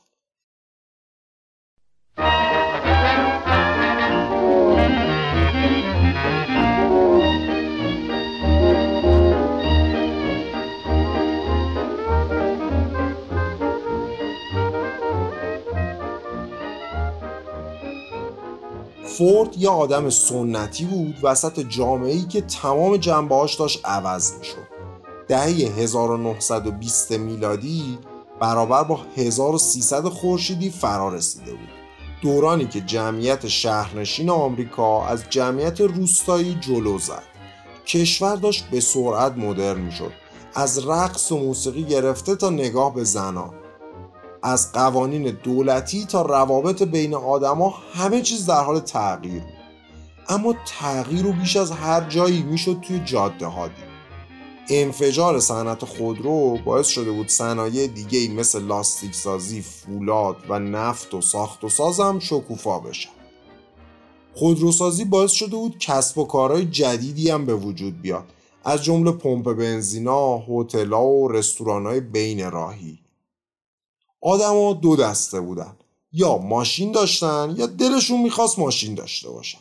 فورد 19.05 19.57
یه 19.57 19.69
آدم 19.69 20.11
سنتی 20.11 20.85
بود 20.85 21.17
وسط 21.23 21.61
جامعه‌ای 21.61 22.23
که 22.23 22.41
تمام 22.41 22.97
جنبه‌هاش 22.97 23.55
داشت 23.55 23.81
عوض 23.85 24.33
می‌شد. 24.39 24.72
دهه 25.29 25.79
1920 25.79 27.13
میلادی 27.13 27.99
برابر 28.41 28.83
با 28.85 29.01
1300 29.17 30.05
خورشیدی 30.05 30.71
فرا 30.71 31.09
رسیده 31.09 31.51
بود. 31.51 31.69
دورانی 32.23 32.67
که 32.67 32.81
جمعیت 32.81 33.49
شهرنشین 33.49 34.31
آمریکا 34.31 35.07
از 35.07 35.25
جمعیت 35.31 35.81
روستایی 35.81 36.55
جلو 36.61 36.99
زد. 36.99 37.23
کشور 37.87 38.37
داشت 38.37 38.65
به 38.71 38.81
سرعت 38.81 39.33
مدرن 39.33 39.81
می‌شد. 39.81 40.13
از 40.55 40.87
رقص 40.87 41.33
و 41.33 41.39
موسیقی 41.39 41.85
گرفته 41.85 42.37
تا 42.37 42.51
نگاه 42.51 42.95
به 42.95 43.05
زنان 43.05 43.55
از 44.43 44.73
قوانین 44.73 45.31
دولتی 45.43 46.07
تا 46.07 46.23
روابط 46.23 46.83
بین 46.83 47.15
آدما 47.15 47.75
همه 47.95 48.23
چیز 48.23 48.47
در 48.47 48.65
حال 48.65 48.81
تغییر 48.81 49.43
بود 49.43 49.53
اما 50.29 50.55
تغییر 50.67 51.23
رو 51.23 51.33
بیش 51.33 51.57
از 51.57 51.71
هر 51.71 52.01
جایی 52.01 52.43
می‌شد 52.43 52.81
توی 52.81 53.01
جاده 53.05 53.47
ها 53.47 53.69
دید 53.69 53.92
انفجار 54.69 55.41
صنعت 55.41 55.85
خودرو 55.85 56.59
باعث 56.65 56.87
شده 56.87 57.11
بود 57.13 57.29
صنایع 57.29 57.87
دیگه 57.87 58.19
ای 58.19 58.29
مثل 58.29 58.63
لاستیک 58.63 59.15
سازی، 59.15 59.63
فولاد 59.63 60.37
و 60.49 60.59
نفت 60.59 61.15
و 61.15 61.21
ساخت 61.21 61.65
و 61.65 61.69
ساز 61.69 62.01
هم 62.01 62.19
شکوفا 62.19 62.79
بشن. 62.79 63.11
خودروسازی 64.35 65.05
باعث 65.05 65.33
شده 65.33 65.57
بود 65.57 65.79
کسب 65.79 66.19
و 66.19 66.25
کارهای 66.25 66.65
جدیدی 66.65 67.31
هم 67.31 67.47
به 67.47 67.55
وجود 67.55 68.03
بیاد 68.03 68.25
از 68.65 68.85
جمله 68.85 69.13
پمپ 69.13 69.53
بنزینا، 69.53 70.39
هتل‌ها 70.39 71.07
و 71.07 71.29
رستوران‌های 71.29 72.01
بین 72.01 72.51
راهی. 72.51 72.99
آدما 74.21 74.73
دو 74.73 74.97
دسته 74.97 75.41
بودن 75.41 75.77
یا 76.13 76.39
ماشین 76.39 76.93
داشتن 76.93 77.55
یا 77.59 77.67
دلشون 77.67 78.23
می‌خواست 78.23 78.59
ماشین 78.59 78.95
داشته 78.95 79.31
باشن 79.31 79.59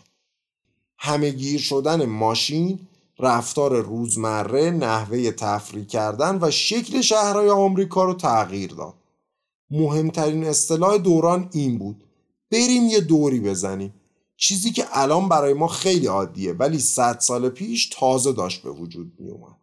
همه 0.97 1.30
گیر 1.30 1.60
شدن 1.60 2.06
ماشین 2.06 2.80
رفتار 3.22 3.82
روزمره 3.82 4.72
نحوه 4.72 5.32
تفریح 5.32 5.86
کردن 5.86 6.40
و 6.42 6.52
شکل 6.52 7.02
شهرهای 7.02 7.50
آمریکا 7.50 8.04
رو 8.04 8.14
تغییر 8.14 8.72
داد. 8.72 8.94
مهمترین 9.70 10.44
اصطلاح 10.44 10.98
دوران 10.98 11.50
این 11.54 11.78
بود. 11.78 12.04
بریم 12.52 12.88
یه 12.88 13.00
دوری 13.00 13.40
بزنیم. 13.40 13.94
چیزی 14.38 14.72
که 14.72 14.86
الان 14.92 15.30
برای 15.30 15.54
ما 15.54 15.68
خیلی 15.68 16.08
عادیه 16.08 16.54
ولی 16.54 16.80
صد 16.80 17.20
سال 17.20 17.50
پیش 17.50 17.90
تازه 17.90 18.34
داشت 18.34 18.64
به 18.64 18.72
وجود 18.72 19.14
می 19.20 19.30
اومد. 19.30 19.58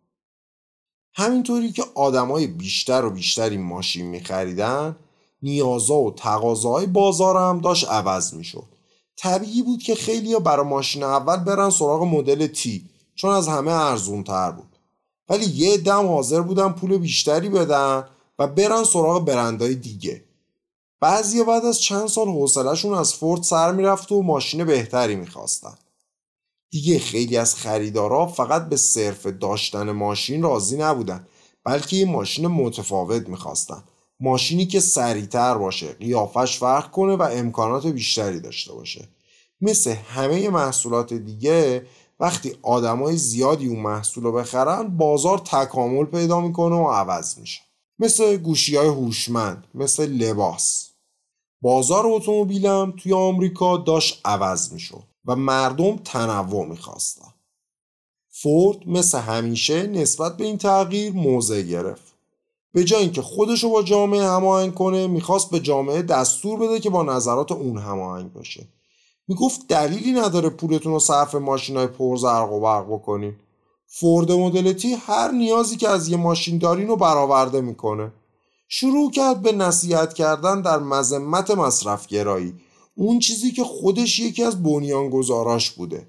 همینطوری 1.15 1.73
که 1.73 1.85
آدمای 1.95 2.47
بیشتر 2.47 3.05
و 3.05 3.11
بیشتری 3.11 3.57
ماشین 3.57 4.07
میخریدن 4.07 4.97
نیازا 5.43 5.95
و 5.95 6.15
تقاضاهای 6.15 6.87
بازار 6.87 7.37
هم 7.37 7.61
داشت 7.61 7.89
عوض 7.89 8.35
می‌شد. 8.35 8.65
طبیعی 9.17 9.63
بود 9.63 9.83
که 9.83 9.95
خیلی 9.95 10.39
برای 10.39 10.67
ماشین 10.67 11.03
اول 11.03 11.37
برن 11.37 11.71
سراغ 11.71 12.03
مدل 12.03 12.47
تی 12.47 12.85
چون 13.19 13.31
از 13.31 13.49
همه 13.49 13.71
ارزون 13.73 14.25
تر 14.25 14.51
بود. 14.51 14.77
ولی 15.29 15.45
یه 15.45 15.77
دم 15.77 16.07
حاضر 16.07 16.41
بودن 16.41 16.73
پول 16.73 16.99
بیشتری 16.99 17.49
بدن 17.49 18.05
و 18.39 18.47
برن 18.47 18.85
سراغ 18.85 19.25
برندهای 19.25 19.75
دیگه. 19.75 20.25
بعضی 21.01 21.45
بعد 21.45 21.65
از 21.65 21.81
چند 21.81 22.09
سال 22.09 22.29
حوصلهشون 22.29 22.95
از 22.95 23.15
فورد 23.15 23.43
سر 23.43 23.73
می‌رفت 23.73 24.13
و 24.13 24.23
ماشین 24.23 24.65
بهتری 24.65 25.17
می‌خواستن. 25.17 25.75
دیگه 26.71 26.99
خیلی 26.99 27.37
از 27.37 27.55
خریدارا 27.55 28.27
فقط 28.27 28.69
به 28.69 28.77
صرف 28.77 29.27
داشتن 29.27 29.91
ماشین 29.91 30.43
راضی 30.43 30.77
نبودن 30.77 31.27
بلکه 31.65 31.97
یه 31.97 32.05
ماشین 32.05 32.47
متفاوت 32.47 33.29
می‌خواستن. 33.29 33.83
ماشینی 34.21 34.67
که 34.67 34.81
سریعتر 34.81 35.55
باشه 35.59 35.93
قیافش 35.93 36.59
فرق 36.59 36.91
کنه 36.91 37.17
و 37.17 37.23
امکانات 37.23 37.87
بیشتری 37.87 38.41
داشته 38.41 38.73
باشه. 38.73 39.09
مثل 39.61 39.91
همه 39.91 40.49
محصولات 40.49 41.15
دیگه 41.15 41.87
وقتی 42.21 42.53
آدمای 42.63 43.17
زیادی 43.17 43.69
اون 43.69 43.81
محصول 43.81 44.25
رو 44.25 44.33
بخرن 44.33 44.97
بازار 44.97 45.39
تکامل 45.39 46.05
پیدا 46.05 46.41
می‌کنه 46.41 46.77
و 46.77 46.89
عوض 46.89 47.39
میشه. 47.39 47.61
مثل 47.99 48.37
گوشی 48.37 48.77
های 48.77 48.89
هوشمند 48.89 49.65
مثل 49.75 50.07
لباس. 50.07 50.89
بازار 51.63 52.07
اتومبیلم 52.07 52.95
توی 52.97 53.13
آمریکا 53.13 53.77
داشت 53.77 54.21
عوض 54.25 54.73
می‌شد 54.73 55.03
و 55.25 55.37
مردم 55.37 55.97
تنوع 55.97 56.67
می‌خواستن. 56.67 57.35
فورد 58.31 58.89
مثل 58.89 59.19
همیشه 59.19 59.87
نسبت 59.87 60.37
به 60.37 60.45
این 60.45 60.59
تغییر 60.59 61.13
موضع 61.13 61.63
گرفت. 61.63 62.15
به 62.73 62.85
جای 62.85 63.03
اینکه 63.03 63.23
خودش 63.23 63.65
رو 63.65 63.71
با 63.71 63.83
جامعه 63.83 64.23
هماهنگ 64.23 64.75
کنه 64.75 65.07
می‌خواست 65.07 65.51
به 65.51 65.61
جامعه 65.61 66.03
دستور 66.03 66.59
بده 66.59 66.81
که 66.81 66.91
با 66.91 67.03
نظرات 67.03 67.53
اون 67.53 67.79
هماهنگ 67.79 68.33
باشه 68.33 68.69
می‌گفت 69.29 69.69
دلیلی 69.69 70.13
نداره 70.13 70.51
پولتون 70.51 70.93
رو 70.93 70.99
صرف 70.99 71.35
ماشین 71.35 71.77
های 71.77 71.89
زرق 72.17 72.53
و 72.53 72.61
برق 72.61 72.87
بکنین. 72.87 73.35
فورد 73.87 74.33
مدلتی 74.33 74.95
هر 74.95 75.31
نیازی 75.31 75.77
که 75.77 75.89
از 75.89 76.09
یه 76.09 76.17
ماشین 76.17 76.59
دارین 76.59 76.89
رو 76.89 76.97
برآورده 76.97 77.61
می‌کنه. 77.61 78.13
شروع 78.69 79.11
کرد 79.11 79.43
به 79.43 79.53
نصیحت 79.53 80.15
کردن 80.15 80.63
در 80.63 80.79
مذمت 80.79 81.51
مصرف 81.51 82.07
گرایی 82.07 82.55
اون 82.95 83.19
چیزی 83.19 83.51
که 83.51 83.65
خودش 83.65 84.19
یکی 84.19 84.45
از 84.45 84.63
بنیانگذاراش 84.63 85.71
بوده. 85.71 86.07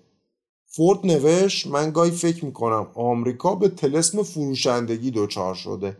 فورد 0.67 0.99
نوشت 1.03 1.67
من 1.67 1.91
گاهی 1.91 2.11
فکر 2.11 2.45
می‌کنم 2.45 2.87
آمریکا 2.95 3.55
به 3.55 3.69
تلسم 3.69 4.23
فروشندگی 4.23 5.11
دچار 5.11 5.55
شده. 5.55 5.97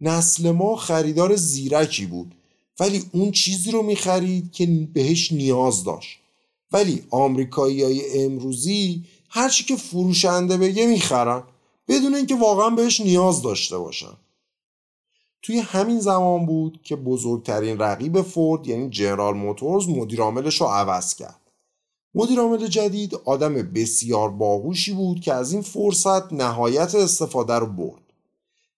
نسل 0.00 0.50
ما 0.50 0.76
خریدار 0.76 1.36
زیرکی 1.36 2.06
بود 2.06 2.34
ولی 2.80 3.04
اون 3.12 3.30
چیزی 3.30 3.70
رو 3.70 3.82
می‌خرید 3.82 4.52
که 4.52 4.88
بهش 4.94 5.32
نیاز 5.32 5.84
داشت. 5.84 6.21
ولی 6.72 7.04
آمریکایی 7.10 7.82
های 7.82 8.24
امروزی 8.24 9.04
هرچی 9.28 9.64
که 9.64 9.76
فروشنده 9.76 10.56
بگه 10.56 10.86
می‌خرن 10.86 11.42
بدون 11.88 12.14
اینکه 12.14 12.34
واقعا 12.34 12.70
بهش 12.70 13.00
نیاز 13.00 13.42
داشته 13.42 13.78
باشن. 13.78 14.16
توی 15.42 15.58
همین 15.58 16.00
زمان 16.00 16.46
بود 16.46 16.80
که 16.82 16.96
بزرگترین 16.96 17.78
رقیب 17.78 18.22
فورد 18.22 18.66
یعنی 18.66 18.90
جنرال 18.90 19.34
موتورز 19.34 19.88
مدیرعاملش 19.88 20.60
رو 20.60 20.66
عوض 20.66 21.14
کرد. 21.14 21.40
مدیرعامل 22.14 22.66
جدید 22.66 23.14
آدم 23.24 23.54
بسیار 23.54 24.30
باهوشی 24.30 24.92
بود 24.92 25.20
که 25.20 25.32
از 25.32 25.52
این 25.52 25.62
فرصت 25.62 26.32
نهایت 26.32 26.94
استفاده 26.94 27.54
رو 27.54 27.66
برد. 27.66 28.02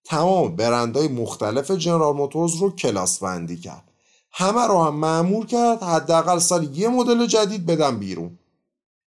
تمام 0.03 0.55
برندهای 0.55 1.07
مختلف 1.07 1.71
جنرال 1.71 2.15
موتورز 2.15 2.55
رو 2.55 2.71
کلاس 2.71 3.19
بندی 3.19 3.57
کرد. 3.57 3.91
همه 4.37 4.67
رو 4.67 4.83
هم 4.83 4.95
معمور 4.95 5.45
کرد 5.45 5.83
حداقل 5.83 6.39
سال 6.39 6.77
یه 6.77 6.87
مدل 6.87 7.25
جدید 7.25 7.65
بدن 7.65 7.99
بیرون. 7.99 8.39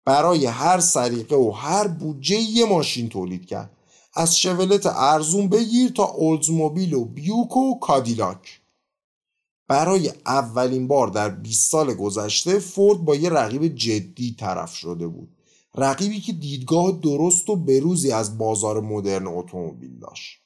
برای 0.04 0.46
هر 0.46 0.80
سریقه 0.80 1.36
و 1.36 1.50
هر 1.50 1.88
بودجه 1.88 2.36
یه 2.36 2.64
ماشین 2.64 3.08
تولید 3.08 3.46
کرد. 3.46 3.70
از 4.14 4.38
شولت 4.38 4.86
ارزون 4.86 5.48
بگیر 5.48 5.90
تا 5.90 6.04
اولدزموبیل 6.04 6.94
و 6.94 7.04
بیوک 7.04 7.56
و 7.56 7.78
کادیلاک. 7.78 8.60
برای 9.68 10.12
اولین 10.26 10.88
بار 10.88 11.08
در 11.08 11.28
20 11.28 11.70
سال 11.70 11.94
گذشته 11.94 12.58
فورد 12.58 12.98
با 12.98 13.16
یه 13.16 13.30
رقیب 13.30 13.66
جدی 13.66 14.36
طرف 14.38 14.74
شده 14.74 15.06
بود. 15.06 15.28
رقیبی 15.74 16.20
که 16.20 16.32
دیدگاه 16.32 16.92
درست 16.92 17.50
و 17.50 17.56
بروزی 17.56 18.12
از 18.12 18.38
بازار 18.38 18.80
مدرن 18.80 19.26
اتومبیل 19.26 19.98
داشت. 19.98 20.43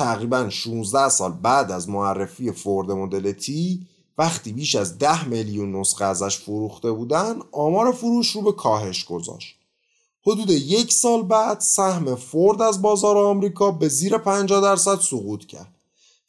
تقریبا 0.00 0.50
16 0.50 1.08
سال 1.08 1.32
بعد 1.32 1.70
از 1.70 1.88
معرفی 1.88 2.52
فورد 2.52 2.90
مدل 2.90 3.32
تی 3.32 3.86
وقتی 4.18 4.52
بیش 4.52 4.74
از 4.74 4.98
10 4.98 5.28
میلیون 5.28 5.76
نسخه 5.76 6.04
ازش 6.04 6.38
فروخته 6.38 6.92
بودن 6.92 7.36
آمار 7.52 7.92
فروش 7.92 8.30
رو 8.30 8.42
به 8.42 8.52
کاهش 8.52 9.04
گذاشت. 9.04 9.56
حدود 10.26 10.50
یک 10.50 10.92
سال 10.92 11.22
بعد 11.22 11.60
سهم 11.60 12.14
فورد 12.14 12.62
از 12.62 12.82
بازار 12.82 13.18
آمریکا 13.18 13.70
به 13.70 13.88
زیر 13.88 14.18
50 14.18 14.60
درصد 14.60 15.00
سقوط 15.00 15.46
کرد. 15.46 15.74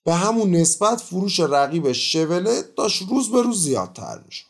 به 0.03 0.13
همون 0.13 0.51
نسبت 0.51 1.01
فروش 1.01 1.39
رقیب 1.39 1.91
شولت 1.91 2.75
داشت 2.75 3.03
روز 3.09 3.31
به 3.31 3.41
روز 3.41 3.63
زیادتر 3.63 4.19
می‌شد. 4.25 4.47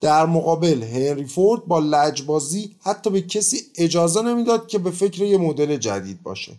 در 0.00 0.26
مقابل 0.26 0.82
هنری 0.82 1.24
فورد 1.24 1.64
با 1.64 1.78
لجبازی 1.78 2.76
حتی 2.80 3.10
به 3.10 3.22
کسی 3.22 3.56
اجازه 3.76 4.22
نمی‌داد 4.22 4.68
که 4.68 4.78
به 4.78 4.90
فکر 4.90 5.22
یه 5.22 5.38
مدل 5.38 5.76
جدید 5.76 6.22
باشه. 6.22 6.56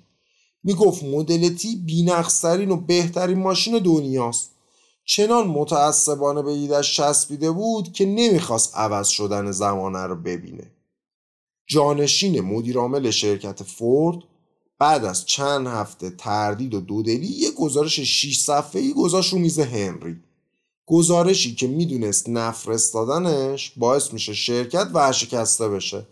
می‌گفت 0.63 1.03
مدل 1.03 1.49
تی 1.49 1.75
بینقصترین 1.75 2.71
و 2.71 2.75
بهترین 2.75 3.39
ماشین 3.39 3.79
دنیاست. 3.79 4.51
چنان 5.05 5.47
متعصبانه 5.47 6.41
به 6.41 6.51
ایدش 6.51 6.95
چسبیده 6.95 7.51
بود 7.51 7.93
که 7.93 8.05
نمی‌خواست 8.05 8.77
عوض 8.77 9.07
شدن 9.07 9.51
زمانه 9.51 9.99
رو 9.99 10.15
ببینه. 10.15 10.71
جانشین 11.67 12.41
مدیرعامل 12.41 13.11
شرکت 13.11 13.63
فورد 13.63 14.17
بعد 14.79 15.05
از 15.05 15.25
چند 15.25 15.67
هفته 15.67 16.09
تردید 16.09 16.73
و 16.73 16.79
دودلی 16.79 17.27
یه 17.27 17.51
گزارش 17.51 17.99
6 17.99 18.39
صفحه‌ای 18.39 18.93
گذاشت 18.93 19.33
رو 19.33 19.39
میز 19.39 19.59
هنری. 19.59 20.17
گزارشی 20.85 21.55
که 21.55 21.67
می‌دونست 21.67 22.29
نفرستادنش 22.29 23.73
باعث 23.77 24.13
میشه 24.13 24.33
شرکت 24.33 24.87
ورشکسته 24.93 25.69
بشه. 25.69 26.05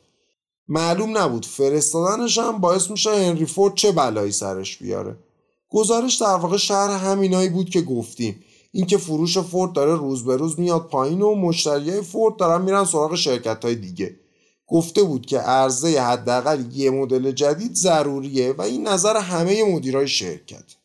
معلوم 0.70 1.18
نبود 1.18 1.46
فرستادنش 1.46 2.38
هم 2.38 2.58
باعث 2.58 2.92
میشه 2.92 3.10
هنری 3.10 3.46
فورد 3.46 3.76
چه 3.76 3.92
بلایی 3.92 4.32
سرش 4.32 4.78
بیاره. 4.78 5.16
گزارش 5.70 6.16
در 6.16 6.36
واقع 6.36 6.58
شهر 6.58 6.90
همینایی 6.90 7.50
بود 7.50 7.70
که 7.70 7.82
گفتیم. 7.82 8.44
اینکه 8.72 8.98
فروش 8.98 9.38
فورد 9.38 9.74
داره 9.74 9.96
روز 9.96 10.26
به 10.26 10.38
روز 10.38 10.60
میاد 10.60 10.88
پایین 10.88 11.22
و 11.22 11.36
مشتریای 11.36 12.02
فورد 12.02 12.36
دارن 12.36 12.62
میرن 12.62 12.86
سراغ 12.86 13.16
شرکت 13.16 13.66
های 13.66 13.76
دیگه. 13.76 14.16
گفته 14.68 15.04
بود 15.04 15.26
که 15.26 15.40
عرضه 15.40 16.02
حداقل 16.02 16.64
یه 16.72 16.90
مدل 16.90 17.32
جدید 17.32 17.76
ضروریه 17.76 18.52
و 18.52 18.62
این 18.62 18.88
نظر 18.88 19.18
همه 19.18 19.76
مدیرای 19.76 20.08
شرکت. 20.08 20.76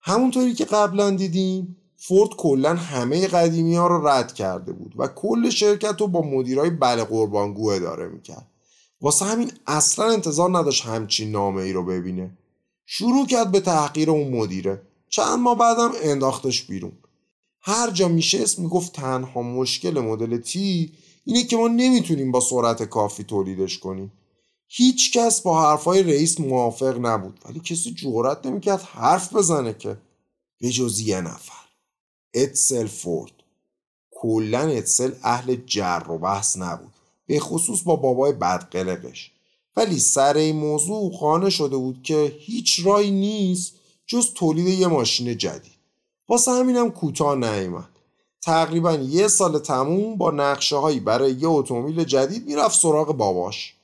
همونطوری 0.00 0.54
که 0.54 0.64
قبلا 0.64 1.10
دیدیم 1.10 1.76
فورد 1.96 2.30
کلا 2.30 2.74
همه 2.74 3.26
قدیمی 3.26 3.76
ها 3.76 3.86
رو 3.86 4.08
رد 4.08 4.32
کرده 4.32 4.72
بود 4.72 4.94
و 4.96 5.08
کل 5.08 5.50
شرکت 5.50 6.00
رو 6.00 6.06
با 6.06 6.22
مدیرای 6.22 6.70
بله 6.70 7.04
قربانگو 7.04 7.68
اداره 7.68 8.08
می‌کرد. 8.08 8.49
واسه 9.00 9.24
همین 9.24 9.52
اصلا 9.66 10.10
انتظار 10.10 10.58
نداشت 10.58 10.84
همچین 10.84 11.30
نامه 11.30 11.62
ای 11.62 11.72
رو 11.72 11.84
ببینه. 11.84 12.30
شروع 12.86 13.26
کرد 13.26 13.52
به 13.52 13.60
تحقیر 13.60 14.10
اون 14.10 14.36
مدیره. 14.36 14.82
چند 15.08 15.38
ماه 15.38 15.58
بعدم 15.58 15.90
انداختش 16.02 16.62
بیرون. 16.62 16.92
هر 17.62 17.90
جا 17.90 18.08
میشست 18.08 18.58
می‌گفت 18.58 18.92
تنها 18.92 19.42
مشکل 19.42 20.00
مدل 20.00 20.36
تی 20.36 20.92
اینه 21.24 21.44
که 21.44 21.56
ما 21.56 21.68
نمی‌تونیم 21.68 22.32
با 22.32 22.40
سرعت 22.40 22.82
کافی 22.82 23.24
تولیدش 23.24 23.78
کنیم. 23.78 24.12
هیچ 24.68 25.12
کس 25.12 25.40
با 25.40 25.62
حرفای 25.62 26.02
رئیس 26.02 26.40
موافق 26.40 27.06
نبود. 27.06 27.40
ولی 27.44 27.60
کسی 27.60 27.94
جورت 27.94 28.46
نمی‌کرد 28.46 28.82
حرف 28.82 29.32
بزنه 29.32 29.74
که. 29.74 29.96
به 30.60 30.70
جز 30.70 31.00
یه 31.00 31.20
نفر. 31.20 31.64
اتسل 32.34 32.86
فورد 32.86 33.32
کلا 34.10 34.60
اتسل 34.60 35.12
اهل 35.22 35.56
جر 35.66 36.02
و 36.08 36.18
بحث 36.18 36.56
نبود. 36.56 36.92
به 37.30 37.40
خصوص 37.40 37.82
با 37.82 37.96
بابای 37.96 38.32
بدقلقش. 38.32 39.30
ولی 39.76 39.98
سر 39.98 40.36
این 40.36 40.56
موضوع 40.56 41.16
خانه 41.16 41.50
شده 41.50 41.76
بود 41.76 42.02
که 42.02 42.32
هیچ 42.38 42.86
رای 42.86 43.10
نیست 43.10 43.72
جز 44.06 44.32
تولید 44.34 44.68
یه 44.68 44.86
ماشین 44.86 45.38
جدید. 45.38 45.72
واسه 46.28 46.50
همینم 46.50 46.90
کوتاه 46.90 47.34
نیامد 47.34 47.88
تقریبا 48.42 48.94
یه 48.94 49.28
سال 49.28 49.58
تموم 49.58 50.16
با 50.16 50.30
نقشه 50.30 50.76
هایی 50.76 51.00
برای 51.00 51.32
یه 51.32 51.48
اتومبیل 51.48 52.04
جدید 52.04 52.46
می‌رفت 52.46 52.80
سراغ 52.80 53.16
باباش. 53.16 53.74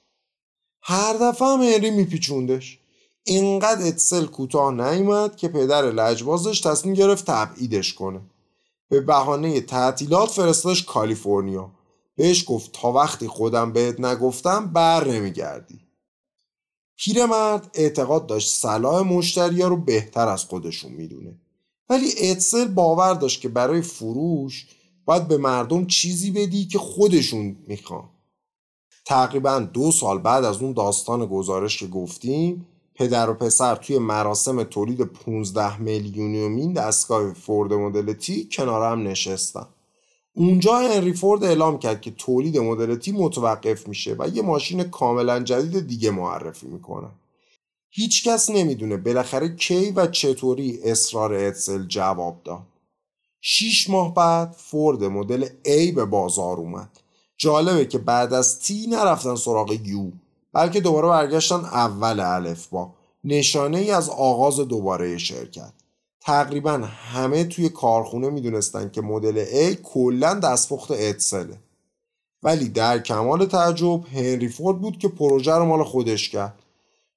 هر 0.83 1.13
دفعه 1.13 1.49
هم 1.49 1.63
هنری 1.63 1.91
میپیچوندش. 1.91 2.79
اینقدر 3.25 3.87
اتسل 3.87 4.27
کوتاه 4.27 4.73
نیامد 4.75 5.37
که 5.37 5.49
پدر 5.49 5.83
لجبازش 5.83 6.61
تصمیم 6.61 6.95
گرفت 6.95 7.27
تبعیدش 7.27 7.95
کنه. 7.95 8.21
به 8.89 9.01
بهانه 9.01 9.61
تعطیلات 9.61 10.31
فرستادش 10.31 10.85
کالیفرنیا. 10.85 11.71
بهش 12.17 12.45
گفت 12.49 12.73
تا 12.73 12.93
وقتی 12.93 13.29
خودم 13.29 13.73
بهت 13.73 14.01
نگفتم 14.01 14.67
بر 14.67 15.09
نمیگردی. 15.09 15.81
پیرمرد 16.97 17.71
اعتقاد 17.75 18.27
داشت 18.27 18.55
صلاح 18.55 19.03
مشتریا 19.03 19.69
رو 19.69 19.77
بهتر 19.77 20.29
از 20.29 20.45
خودشون 20.45 20.93
می‌دونه. 20.93 21.35
ولی 21.89 22.13
اتسل 22.23 22.69
باور 22.69 23.15
داشت 23.15 23.41
که 23.41 23.49
برای 23.49 23.83
فروش 23.83 24.67
باید 25.05 25.29
به 25.29 25.37
مردم 25.37 25.87
چیزی 25.87 26.31
بدی 26.31 26.67
که 26.67 26.79
خودشون 26.79 27.57
می‌خوان. 27.67 28.09
تقریبا 29.05 29.59
دو 29.59 29.93
سال 29.93 30.19
بعد 30.19 30.45
از 30.45 30.63
اون 30.63 30.73
داستان 30.73 31.27
گزارش 31.27 31.79
که 31.79 31.87
گفتیم 31.87 32.67
پدر 32.95 33.31
و 33.31 33.35
پسر 33.35 33.77
توی 33.77 33.99
مراسم 33.99 34.63
تولید 34.63 35.01
15 35.01 35.81
میلیونیومین 35.81 36.73
دستگاه 36.73 37.33
فورد 37.33 37.73
مدل 37.73 38.13
تی 38.13 38.49
کنار 38.53 38.93
هم 38.93 39.09
نشستن. 39.09 39.67
اونجا 40.39 40.79
هنری 40.79 41.13
فورد 41.13 41.45
اعلام 41.45 41.79
کرد 41.79 42.01
که 42.01 42.11
تولید 42.11 42.59
مدل 42.59 42.95
تی 42.95 43.13
متوقف 43.13 43.89
میشه 43.89 44.17
و 44.19 44.29
یه 44.29 44.43
ماشین 44.43 44.83
کاملا 44.83 45.41
جدید 45.41 45.87
دیگه 45.87 46.11
معرفی 46.11 46.67
می‌کنن 46.67 47.11
هیچکس 47.91 48.51
نمی‌دونه 48.51 48.97
بالاخره 48.97 49.57
کی 49.57 49.91
و 49.91 50.07
چطوری 50.07 50.81
اصرار 50.85 51.35
اتسل 51.35 51.87
جواب 51.87 52.41
داد. 52.45 52.63
شیش 53.41 53.91
ماه 53.91 54.15
بعد 54.15 54.53
فورد 54.53 55.05
مدل 55.05 55.47
A 55.65 55.95
به 55.95 56.05
بازار 56.05 56.57
اومد. 56.57 57.01
جالبه 57.39 57.87
که 57.87 57.99
بعد 57.99 58.33
از 58.33 58.61
تی 58.61 58.87
نرفتن 58.87 59.35
سراغ 59.35 59.73
یو 59.85 60.11
بلکه 60.53 60.81
دوباره 60.81 61.09
برگشتن 61.09 61.65
اول 61.65 62.21
الف 62.21 62.67
با 62.67 62.95
نشانه 63.25 63.79
ای 63.79 63.91
از 63.91 64.09
آغاز 64.11 64.61
دوباره 64.61 65.19
شرکت. 65.19 65.73
تقریبا 66.27 66.73
همه 67.13 67.45
توی 67.45 67.69
کارخونه 67.69 68.31
می‌دونستن 68.31 68.91
که 68.91 69.01
مدل 69.01 69.45
A 69.45 69.75
کلا 69.75 70.35
دستپخت 70.35 70.91
اتسله. 70.91 71.59
ولی 72.43 72.69
در 72.69 72.99
کمال 72.99 73.47
تعجب 73.47 74.07
هنری 74.07 74.49
فورد 74.49 74.81
بود 74.81 74.99
که 74.99 75.09
پروژه 75.09 75.53
رو 75.53 75.65
مال 75.65 75.85
خودش 75.85 76.29
کرد. 76.29 76.55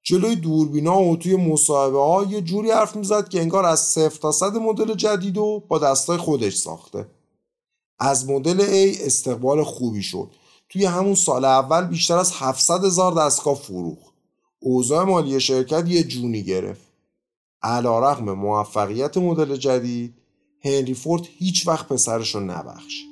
جلوی 0.02 0.36
دوربینا 0.36 1.02
و 1.02 1.16
توی 1.16 1.36
مصاحبه 1.36 1.98
ها 1.98 2.24
یه 2.24 2.40
جوری 2.40 2.70
حرف 2.70 2.96
می‌زد 2.96 3.28
که 3.28 3.40
انگار 3.40 3.64
از 3.64 3.80
صفر 3.80 4.18
تا 4.20 4.32
صد 4.32 4.56
مدل 4.56 4.94
جدید 4.94 5.38
و 5.38 5.62
با 5.68 5.78
دستای 5.78 6.16
خودش 6.16 6.56
ساخته. 6.56 7.06
از 7.98 8.30
مدل 8.30 8.58
A 8.58 9.00
استقبال 9.00 9.64
خوبی 9.64 10.02
شد. 10.02 10.28
توی 10.68 10.84
همون 10.84 11.14
سال 11.14 11.44
اول 11.44 11.84
بیشتر 11.84 12.16
از 12.18 12.32
700 12.34 12.84
هزار 12.84 13.12
دستگاه 13.14 13.54
فروخت. 13.54 14.14
اوضاع 14.60 15.04
مالی 15.04 15.40
شرکت 15.40 15.88
یه 15.88 16.02
جونی 16.02 16.42
گرفت. 16.42 16.89
علا 17.62 18.10
رقم 18.12 18.32
موفقیت 18.32 19.16
مدل 19.16 19.56
جدید 19.56 20.14
هنری 20.64 20.94
فورد 20.94 21.22
هیچ 21.38 21.68
وقت 21.68 21.88
پسرش 21.88 22.34
رو 22.34 22.40
نبخشید 22.40 23.09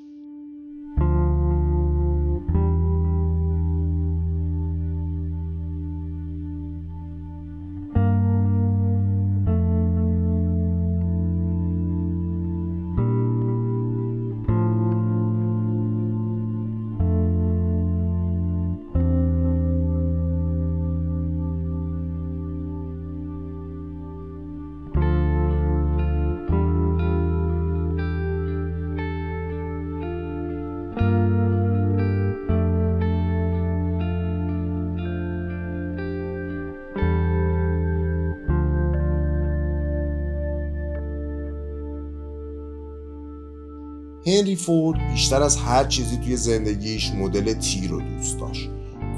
فورد 44.59 44.99
بیشتر 45.13 45.43
از 45.43 45.57
هر 45.57 45.85
چیزی 45.85 46.17
توی 46.17 46.37
زندگیش 46.37 47.11
مدل 47.11 47.53
تی 47.53 47.89
رو 47.89 48.01
دوست 48.01 48.39
داشت. 48.41 48.71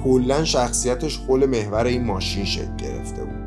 کلا 0.05 0.45
شخصیتش 0.45 1.16
حول 1.16 1.47
محور 1.47 1.84
این 1.84 2.05
ماشین 2.05 2.45
شکل 2.45 2.76
گرفته 2.76 3.24
بود. 3.24 3.41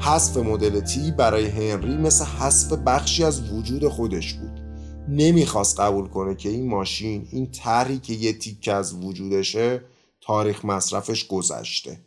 حذف 0.00 0.36
مدل 0.36 0.80
تی 0.80 1.10
برای 1.10 1.46
هنری 1.46 1.96
مثل 1.96 2.24
حذف 2.24 2.72
بخشی 2.72 3.24
از 3.24 3.52
وجود 3.52 3.88
خودش 3.88 4.34
بود. 4.34 4.60
نمی‌خواست 5.08 5.80
قبول 5.80 6.08
کنه 6.08 6.34
که 6.34 6.48
این 6.48 6.68
ماشین 6.68 7.28
این 7.30 7.50
طرحی 7.50 7.98
که 7.98 8.12
یه 8.12 8.32
تیکه 8.32 8.72
از 8.72 8.94
وجودشه 8.94 9.80
تاریخ 10.20 10.64
مصرفش 10.64 11.26
گذشته. 11.26 12.00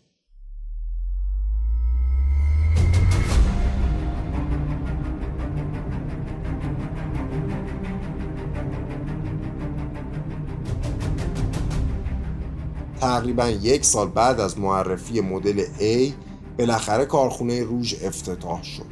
تقریبا 13.01 13.49
یک 13.49 13.85
سال 13.85 14.07
بعد 14.07 14.39
از 14.39 14.59
معرفی 14.59 15.21
مدل 15.21 15.65
A 15.79 16.13
بالاخره 16.57 17.05
کارخونه 17.05 17.63
روژ 17.63 17.95
افتتاح 18.03 18.63
شد. 18.63 18.85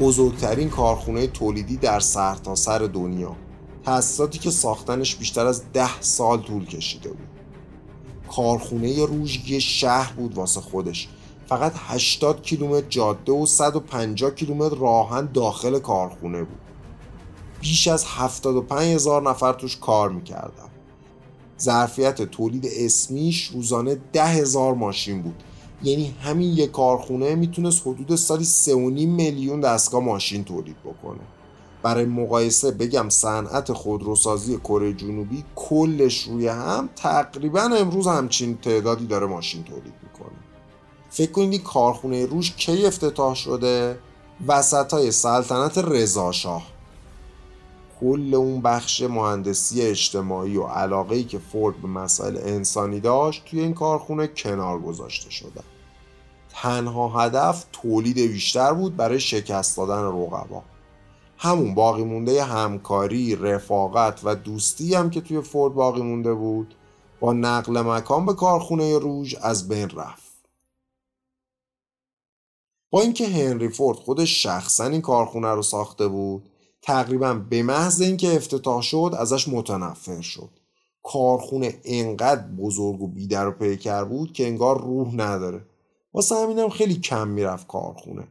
بزرگترین 0.00 0.70
کارخونه 0.70 1.26
تولیدی 1.26 1.76
در 1.76 2.00
سرتاسر 2.00 2.78
سر 2.78 2.86
دنیا. 2.86 3.36
تأسیساتی 3.84 4.38
که 4.38 4.50
ساختنش 4.50 5.16
بیشتر 5.16 5.46
از 5.46 5.62
ده 5.72 6.00
سال 6.00 6.42
طول 6.42 6.66
کشیده 6.66 7.08
بود. 7.08 7.28
کارخونه 8.36 9.06
روژ 9.06 9.50
یه 9.50 9.58
شهر 9.58 10.12
بود 10.12 10.34
واسه 10.34 10.60
خودش. 10.60 11.08
فقط 11.48 11.72
80 11.76 12.42
کیلومتر 12.42 12.86
جاده 12.88 13.32
و 13.32 13.46
150 13.46 14.30
کیلومتر 14.30 14.76
راهن 14.76 15.28
داخل 15.34 15.78
کارخونه 15.78 16.42
بود. 16.42 16.60
بیش 17.60 17.88
از 17.88 18.04
75 18.04 18.94
هزار 18.94 19.30
نفر 19.30 19.52
توش 19.52 19.76
کار 19.76 20.08
می‌کردن. 20.08 20.68
ظرفیت 21.60 22.22
تولید 22.22 22.66
اسمیش 22.76 23.46
روزانه 23.46 23.98
ده 24.12 24.24
هزار 24.24 24.74
ماشین 24.74 25.22
بود. 25.22 25.42
یعنی 25.82 26.14
همین 26.22 26.52
یک 26.52 26.70
کارخونه 26.70 27.34
می‌تونست 27.34 27.86
حدود 27.86 28.16
سالی 28.16 28.44
3.5 28.44 28.72
میلیون 29.06 29.60
دستگاه 29.60 30.02
ماشین 30.02 30.44
تولید 30.44 30.76
بکنه. 30.84 31.20
برای 31.82 32.04
مقایسه 32.04 32.70
بگم 32.70 33.08
صنعت 33.08 33.72
خودروسازی 33.72 34.56
کره 34.56 34.92
جنوبی 34.92 35.44
کلش 35.56 36.22
روی 36.22 36.48
هم 36.48 36.88
تقریبا 36.96 37.60
امروز 37.60 38.06
همچین 38.06 38.58
تعدادی 38.62 39.06
داره 39.06 39.26
ماشین 39.26 39.64
تولید 39.64 39.94
می‌کنه. 40.02 40.38
فکر 41.10 41.30
کنید 41.30 41.62
کارخونه 41.62 42.26
روش 42.26 42.52
کی 42.56 42.86
افتتاح 42.86 43.34
شده؟ 43.34 43.98
وسط 44.46 44.92
های 44.92 45.12
سلطنت 45.12 45.78
رضاشاه 45.78 46.77
کل 48.00 48.34
اون 48.34 48.60
بخش 48.60 49.02
مهندسی 49.02 49.82
اجتماعی 49.82 50.56
و 50.56 50.62
علاقه 50.62 51.16
ای 51.16 51.24
که 51.24 51.38
فورد 51.38 51.76
به 51.76 51.88
مسائل 51.88 52.36
انسانی 52.36 53.00
داشت 53.00 53.44
توی 53.44 53.60
این 53.60 53.74
کارخونه 53.74 54.26
کنار 54.26 54.80
گذاشته 54.80 55.30
شده. 55.30 55.60
تنها 56.48 57.08
هدف 57.08 57.66
تولید 57.72 58.16
بیشتر 58.18 58.72
بود 58.72 58.96
برای 58.96 59.20
شکست 59.20 59.76
دادن 59.76 60.02
رقبا. 60.02 60.62
همون 61.38 61.74
باقی 61.74 62.04
مونده 62.04 62.44
همکاری، 62.44 63.36
رفاقت 63.36 64.20
و 64.24 64.34
دوستی 64.34 64.94
هم 64.94 65.10
که 65.10 65.20
توی 65.20 65.40
فورد 65.40 65.74
باقی 65.74 66.02
مونده 66.02 66.34
بود 66.34 66.74
با 67.20 67.32
نقل 67.32 67.80
مکان 67.80 68.26
به 68.26 68.34
کارخونه 68.34 68.98
روژ 68.98 69.34
از 69.42 69.68
بین 69.68 69.90
رفت. 69.90 70.28
با 72.90 73.00
اینکه 73.00 73.28
هنری 73.28 73.68
فورد 73.68 73.98
خودش 73.98 74.42
شخصا 74.42 74.84
این 74.84 75.00
کارخونه 75.00 75.48
رو 75.48 75.62
ساخته 75.62 76.08
بود 76.08 76.48
تقریبا 76.82 77.34
به 77.34 77.62
محض 77.62 78.00
اینکه 78.00 78.36
افتتاح 78.36 78.82
شد 78.82 79.14
ازش 79.18 79.48
متنفر 79.48 80.20
شد. 80.20 80.50
کارخونه 81.02 81.80
انقدر 81.84 82.42
بزرگ 82.42 83.02
و 83.02 83.06
بیدر 83.06 83.46
و 83.46 83.52
پیکر 83.52 84.04
بود 84.04 84.32
که 84.32 84.46
انگار 84.46 84.80
روح 84.80 85.14
نداره. 85.14 85.64
واسه 86.14 86.34
همینم 86.34 86.68
خیلی 86.68 86.94
کم 86.94 87.28
می‌رفت 87.28 87.66
کارخونه. 87.66 88.28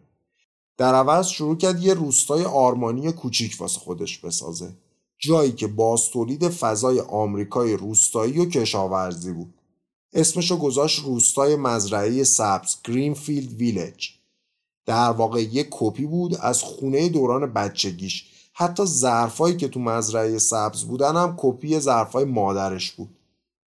در 0.78 0.96
عوض 0.96 1.28
شروع 1.28 1.58
کرد 1.58 1.84
یه 1.84 1.94
روستای 1.94 2.44
آرمانی 2.46 3.12
کوچیک 3.12 3.56
واسه 3.60 3.80
خودش 3.80 4.18
بسازه. 4.18 4.74
جایی 5.20 5.52
که 5.52 5.68
باز 5.68 6.10
تولید 6.10 6.50
فضای 6.50 7.00
آمریکای 7.00 7.78
روستایی 7.78 8.40
و 8.40 8.46
کشاورزی 8.46 9.34
بود. 9.34 9.54
اسمشو 10.14 10.58
گذاشت 10.58 11.04
روستای 11.04 11.56
مزرعه 11.56 12.24
سبز 12.24 12.76
گرینفیلد 12.84 13.54
ویلج 13.54 14.10
در 14.86 15.12
واقع 15.12 15.42
یک 15.42 15.68
کپی 15.72 16.06
بود 16.06 16.36
از 16.36 16.64
خونه 16.64 17.10
دوران 17.10 17.54
بچگیش 17.54 18.26
حتی 18.60 18.86
ظرفایی 18.86 19.58
که 19.58 19.68
تو 19.68 19.80
مزرعه 19.80 20.38
سبز 20.38 20.84
بودن 20.84 21.16
هم 21.16 21.34
کپی 21.38 21.80
ظرفای 21.80 22.26
مادرش 22.26 22.92
بود. 22.92 23.10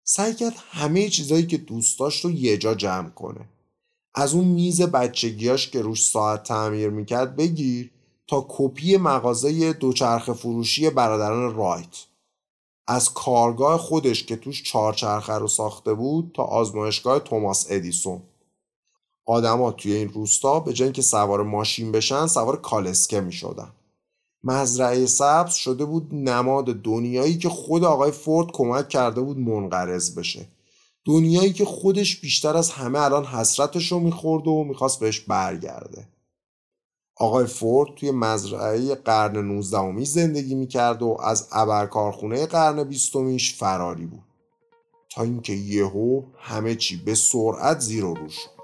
سعی 0.04 0.34
کرد 0.34 0.54
همه 0.70 1.10
چیزایی 1.10 1.46
که 1.46 1.58
دوست 1.58 2.00
داشت 2.00 2.26
رو 2.26 2.32
یه 2.32 2.58
جا 2.58 2.76
جمع 2.76 3.10
کنه. 3.10 3.50
از 4.16 4.34
اون 4.34 4.46
میز 4.46 4.82
بچگیاش 4.82 5.70
که 5.70 5.82
روش 5.82 6.06
ساعت 6.06 6.44
تعمیر 6.44 6.90
می‌کرد 6.90 7.36
بگیر 7.36 7.92
تا 8.28 8.46
کپی 8.50 8.98
مغازه 8.98 9.74
دوچرخه 9.74 10.34
فروشی 10.34 10.90
برادران 10.90 11.56
رایت. 11.56 11.98
از 12.88 13.14
کارگاه 13.14 13.78
خودش 13.78 14.24
که 14.24 14.36
توش 14.36 14.64
چهارچرخه 14.64 15.34
رو 15.34 15.48
ساخته 15.48 15.94
بود 15.94 16.32
تا 16.36 16.44
آزمایشگاه 16.44 17.20
توماس 17.20 17.66
ادیسون. 17.70 18.22
آدما 19.26 19.72
توی 19.72 19.94
این 19.94 20.10
روستا 20.10 20.60
به 20.60 20.74
جای 20.74 20.92
که 20.92 21.02
سوار 21.02 21.44
ماشین 21.44 21.92
بشن 21.92 22.28
سوار 22.28 22.62
کالسکه 22.62 23.22
می 23.22 23.32
مزرعه 24.44 25.06
سبز 25.06 25.54
شده 25.54 25.86
بود 25.86 26.10
نماد 26.14 26.66
دنیایی 26.66 27.38
که 27.38 27.50
خود 27.50 27.84
آقای 27.84 28.12
فورد 28.12 28.48
کمک 28.54 28.90
کرده 28.90 29.22
بود 29.22 29.38
منقرض 29.38 30.16
بشه. 30.16 30.48
دنیایی 31.06 31.54
که 31.54 31.66
خودش 31.66 32.20
بیشتر 32.20 32.58
از 32.58 32.70
همه 32.70 33.02
الان 33.02 33.26
حسرتش 33.26 33.92
رو 33.92 34.00
می‌خورد 34.00 34.48
و 34.48 34.64
می‌خواست 34.64 35.00
بهش 35.00 35.20
برگرده. 35.20 36.08
آقای 37.16 37.46
فورد 37.46 37.96
توی 37.96 38.12
مزرعه 38.12 38.96
قرن 38.96 39.38
19 39.38 40.04
زندگی 40.04 40.56
می‌کرد 40.56 41.02
و 41.02 41.18
از 41.24 41.48
ابرکارخونه 41.52 42.46
قرن 42.46 42.84
بیستمیش 42.84 43.56
فراری 43.56 44.06
بود. 44.06 44.24
تا 45.10 45.24
اینکه 45.24 45.54
یهو 45.54 46.24
همه 46.38 46.76
چی 46.76 46.98
به 46.98 47.16
سرعت 47.16 47.80
زیر 47.80 48.06
و 48.06 48.14
رو 48.14 48.30
شد. 48.30 48.63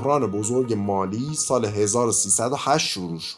بحران 0.00 0.26
بزرگ 0.26 0.74
مالی 0.74 1.34
سال 1.34 1.64
1308 1.64 2.88
شروع 2.88 3.18
شد. 3.18 3.36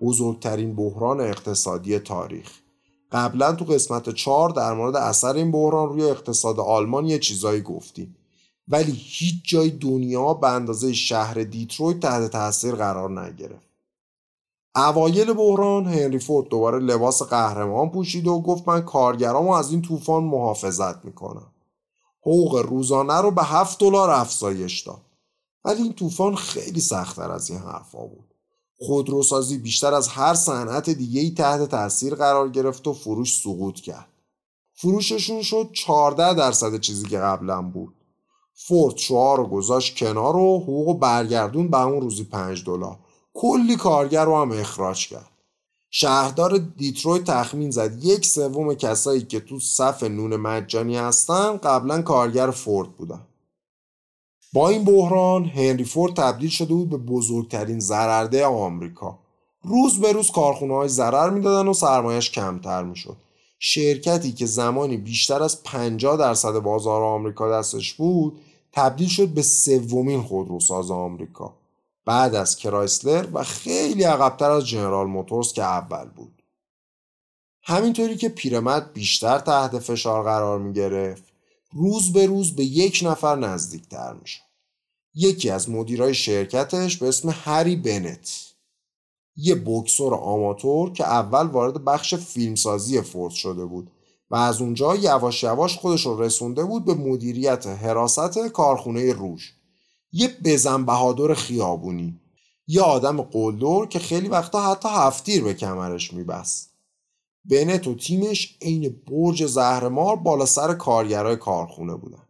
بزرگترین 0.00 0.76
بحران 0.76 1.20
اقتصادی 1.20 1.98
تاریخ. 1.98 2.50
قبلا 3.12 3.52
تو 3.52 3.64
قسمت 3.64 4.10
4 4.10 4.50
در 4.50 4.72
مورد 4.72 4.96
اثر 4.96 5.34
این 5.34 5.52
بحران 5.52 5.88
روی 5.88 6.02
اقتصاد 6.02 6.60
آلمان 6.60 7.06
یه 7.06 7.18
چیزایی 7.18 7.60
گفتیم. 7.60 8.16
ولی 8.68 8.92
هیچ 8.92 9.34
جای 9.44 9.70
دنیا 9.70 10.34
به 10.34 10.48
اندازه 10.48 10.92
شهر 10.92 11.34
دیترویت 11.34 12.00
تحت 12.00 12.30
تاثیر 12.30 12.74
قرار 12.74 13.20
نگرفت. 13.20 13.68
اوایل 14.76 15.32
بحران 15.32 15.86
هنری 15.86 16.18
فورد 16.18 16.48
دوباره 16.48 16.78
لباس 16.78 17.22
قهرمان 17.22 17.90
پوشید 17.90 18.26
و 18.26 18.40
گفت 18.40 18.68
من 18.68 18.80
کارگرامو 18.80 19.52
از 19.52 19.70
این 19.70 19.82
طوفان 19.82 20.24
محافظت 20.24 21.04
می‌کنم. 21.04 21.46
حقوق 22.20 22.56
روزانه 22.56 23.20
رو 23.20 23.30
به 23.30 23.42
7 23.42 23.78
دلار 23.78 24.10
افزایش 24.10 24.80
داد. 24.80 25.11
ولی 25.64 25.82
این 25.82 25.92
طوفان 25.92 26.34
خیلی 26.34 26.80
سختتر 26.80 27.30
از 27.30 27.50
این 27.50 27.58
حرفا 27.58 28.06
بود. 28.06 28.34
خودروسازی 28.78 29.58
بیشتر 29.58 29.94
از 29.94 30.08
هر 30.08 30.34
صنعت 30.34 30.90
دیگه 30.90 31.20
ای 31.20 31.30
تحت 31.30 31.70
تاثیر 31.70 32.14
قرار 32.14 32.48
گرفت 32.48 32.86
و 32.86 32.92
فروش 32.92 33.40
سقوط 33.40 33.80
کرد. 33.80 34.08
فروششون 34.74 35.42
شد 35.42 35.70
14 35.72 36.34
درصد 36.34 36.80
چیزی 36.80 37.06
که 37.06 37.18
قبلا 37.18 37.62
بود. 37.62 37.94
فورد 38.54 38.96
شعار 38.96 39.36
رو 39.38 39.46
گذاشت 39.46 39.96
کنار 39.96 40.36
و 40.36 40.58
حقوق 40.58 40.98
برگردون 40.98 41.68
به 41.68 41.82
اون 41.82 42.00
روزی 42.00 42.24
5 42.24 42.64
دلار. 42.64 42.98
کلی 43.34 43.76
کارگر 43.76 44.24
رو 44.24 44.40
هم 44.40 44.52
اخراج 44.52 45.08
کرد. 45.08 45.30
شهردار 45.90 46.58
دیترویت 46.58 47.24
تخمین 47.24 47.70
زد 47.70 48.04
یک 48.04 48.26
سوم 48.26 48.74
کسایی 48.74 49.22
که 49.22 49.40
تو 49.40 49.60
صف 49.60 50.02
نون 50.02 50.36
مجانی 50.36 50.96
هستن 50.96 51.56
قبلا 51.56 52.02
کارگر 52.02 52.50
فورد 52.50 52.88
بودن. 52.88 53.26
با 54.52 54.68
این 54.68 54.84
بحران 54.84 55.44
هنری 55.44 55.84
فورد 55.84 56.14
تبدیل 56.14 56.50
شده 56.50 56.74
بود 56.74 56.90
به 56.90 56.96
بزرگترین 56.96 57.80
ضررده 57.80 58.46
آمریکا. 58.46 59.18
روز 59.62 60.00
به 60.00 60.12
روز 60.12 60.30
کارخونه 60.30 60.74
های 60.74 60.88
ضرر 60.88 61.30
می‌دادن 61.30 61.68
و 61.68 61.72
سرمایش 61.72 62.30
کمتر 62.30 62.82
می‌شد. 62.82 63.16
شرکتی 63.58 64.32
که 64.32 64.46
زمانی 64.46 64.96
بیشتر 64.96 65.42
از 65.42 65.62
50 65.62 66.16
درصد 66.16 66.58
بازار 66.58 67.02
آمریکا 67.02 67.50
دستش 67.50 67.94
بود 67.94 68.38
تبدیل 68.72 69.08
شد 69.08 69.28
به 69.28 69.42
سومین 69.42 70.22
خودروساز 70.22 70.90
آمریکا. 70.90 71.54
بعد 72.04 72.34
از 72.34 72.56
کرایسلر 72.56 73.26
و 73.32 73.42
خیلی 73.42 74.02
عقبتر 74.02 74.50
از 74.50 74.66
جنرال 74.66 75.06
موتورز 75.06 75.52
که 75.52 75.62
اول 75.62 76.08
بود. 76.16 76.42
همینطوری 77.62 78.16
که 78.16 78.28
پیرمرد 78.28 78.92
بیشتر 78.92 79.38
تحت 79.38 79.78
فشار 79.78 80.22
قرار 80.22 80.58
می 80.58 80.72
گرفت 80.72 81.31
روز 81.72 82.12
به 82.12 82.26
روز 82.26 82.56
به 82.56 82.64
یک 82.64 83.00
نفر 83.04 83.36
نزدیکتر 83.36 84.12
میشه. 84.12 84.40
یکی 85.14 85.50
از 85.50 85.70
مدیرای 85.70 86.14
شرکتش 86.14 86.96
به 86.96 87.08
اسم 87.08 87.34
هری 87.44 87.76
بنت. 87.76 88.52
یه 89.36 89.54
بکسور 89.54 90.14
آماتور 90.14 90.92
که 90.92 91.04
اول 91.04 91.46
وارد 91.46 91.84
بخش 91.84 92.14
فیلمسازی 92.14 93.00
فورد 93.00 93.34
شده 93.34 93.64
بود 93.64 93.90
و 94.30 94.36
از 94.36 94.60
اونجا 94.60 94.96
یواش 94.96 95.42
یواش 95.42 95.76
خودش 95.76 96.06
رو 96.06 96.22
رسونده 96.22 96.64
بود 96.64 96.84
به 96.84 96.94
مدیریت 96.94 97.66
حراست 97.66 98.38
کارخونه 98.38 99.12
روش 99.12 99.52
یه 100.12 100.36
بزن 100.44 100.84
بهادر 100.84 101.34
خیابونی. 101.34 102.20
یه 102.66 102.82
آدم 102.82 103.22
قلدر 103.22 103.86
که 103.86 103.98
خیلی 103.98 104.28
وقتا 104.28 104.70
حتی 104.70 104.88
هفتیر 104.88 105.44
به 105.44 105.54
کمرش 105.54 106.12
میبست. 106.12 106.71
بنت 107.44 107.86
و 107.86 107.94
تیمش 107.94 108.56
عین 108.62 108.96
برج 109.10 109.46
زهرمار 109.46 110.16
بالا 110.16 110.46
سر 110.46 110.74
کارگرای 110.74 111.36
کارخونه 111.36 111.94
بودن. 111.94 112.22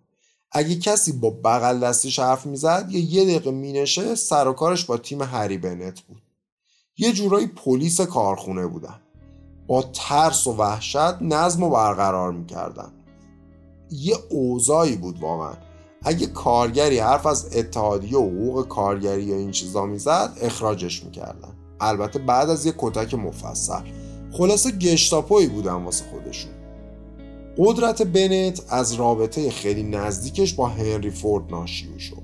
اگه 0.52 0.78
کسی 0.78 1.12
با 1.12 1.30
بغل 1.30 1.80
دستیش 1.80 2.18
حرف 2.18 2.46
می‌زد 2.46 2.86
یا 2.90 3.00
یه 3.00 3.24
دقیقه 3.24 3.50
مینشه 3.50 4.14
سر 4.14 4.48
و 4.48 4.52
کارش 4.52 4.84
با 4.84 4.96
تیم 4.96 5.22
هری 5.22 5.58
بنت 5.58 6.00
بود. 6.00 6.22
یه 6.98 7.12
جورایی 7.12 7.46
پلیس 7.46 8.00
کارخونه 8.00 8.66
بودن. 8.66 9.00
با 9.66 9.82
ترس 9.82 10.46
و 10.46 10.52
وحشت 10.52 11.22
نظم 11.22 11.62
و 11.62 11.70
برقرار 11.70 12.32
می‌کردن. 12.32 12.92
یه 13.90 14.16
اوضاعی 14.30 14.96
بود 14.96 15.20
واقعا. 15.20 15.54
اگه 16.02 16.26
کارگری 16.26 16.98
حرف 16.98 17.26
از 17.26 17.56
اتحادیه 17.56 18.18
و 18.18 18.30
حقوق 18.30 18.68
کارگری 18.68 19.22
یا 19.22 19.36
این 19.36 19.50
چیزا 19.50 19.86
می‌زد 19.86 20.38
اخراجش 20.40 21.04
می‌کردن. 21.04 21.52
البته 21.80 22.18
بعد 22.18 22.50
از 22.50 22.66
یه 22.66 22.74
کتک 22.78 23.14
مفصل. 23.14 23.82
خلاصه 24.32 24.70
گشتاپوی 24.70 25.46
بودن 25.46 25.72
واسه 25.72 26.04
خودشون. 26.10 26.52
قدرت 27.58 28.02
بنت 28.02 28.62
از 28.68 28.92
رابطه 28.92 29.50
خیلی 29.50 29.82
نزدیکش 29.82 30.54
با 30.54 30.66
هنری 30.66 31.10
فورد 31.10 31.50
ناشی 31.50 31.86
می‌شد. 31.86 32.22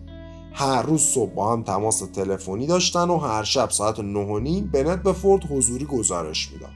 هر 0.53 0.83
روز 0.83 1.03
صبح 1.03 1.31
با 1.31 1.53
هم 1.53 1.63
تماس 1.63 1.99
تلفنی 1.99 2.67
داشتن 2.67 3.11
و 3.11 3.19
هر 3.19 3.45
شب 3.45 3.71
ساعت 3.71 4.01
نه 4.01 4.61
بنت 4.61 5.03
به 5.03 5.13
فورد 5.13 5.45
حضوری 5.45 5.85
گزارش 5.85 6.53
می‌داد. 6.53 6.71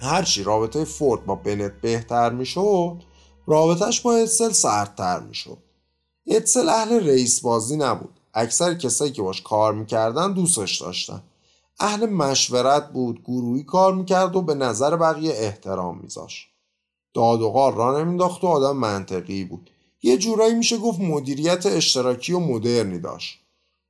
هرچی 0.00 0.42
رابطه 0.42 0.84
فورد 0.84 1.26
با 1.26 1.34
بنت 1.34 1.72
بهتر 1.80 2.30
می‌شد 2.30 3.02
رابطهش 3.46 4.00
با 4.00 4.14
اتسل 4.14 4.52
سردتر 4.52 5.20
می‌شد. 5.20 5.58
اتسل 6.26 6.68
اهل 6.68 7.08
رئیس 7.08 7.40
بازی 7.40 7.76
نبود. 7.76 8.20
اکثر 8.34 8.74
کسایی 8.74 9.12
که 9.12 9.22
باش 9.22 9.42
کار 9.42 9.74
می‌کردن 9.74 10.32
دوستش 10.32 10.80
داشتن. 10.82 11.22
اهل 11.78 12.06
مشورت 12.06 12.92
بود 12.92 13.22
گروهی 13.24 13.62
کار 13.62 13.94
می‌کرد 13.94 14.36
و 14.36 14.42
به 14.42 14.54
نظر 14.54 14.96
بقیه 14.96 15.32
احترام 15.36 15.98
میذاشت. 15.98 16.48
داد 17.14 17.40
و 17.40 17.50
غار 17.50 17.74
را 17.74 18.00
نمینداخت 18.00 18.44
و 18.44 18.46
آدم 18.46 18.76
منطقی 18.76 19.44
بود. 19.44 19.70
یه 20.02 20.16
جورایی 20.18 20.54
میشه 20.54 20.78
گفت 20.78 21.00
مدیریت 21.00 21.66
اشتراکی 21.66 22.32
و 22.32 22.38
مدرنی 22.38 22.98
داشت. 22.98 23.40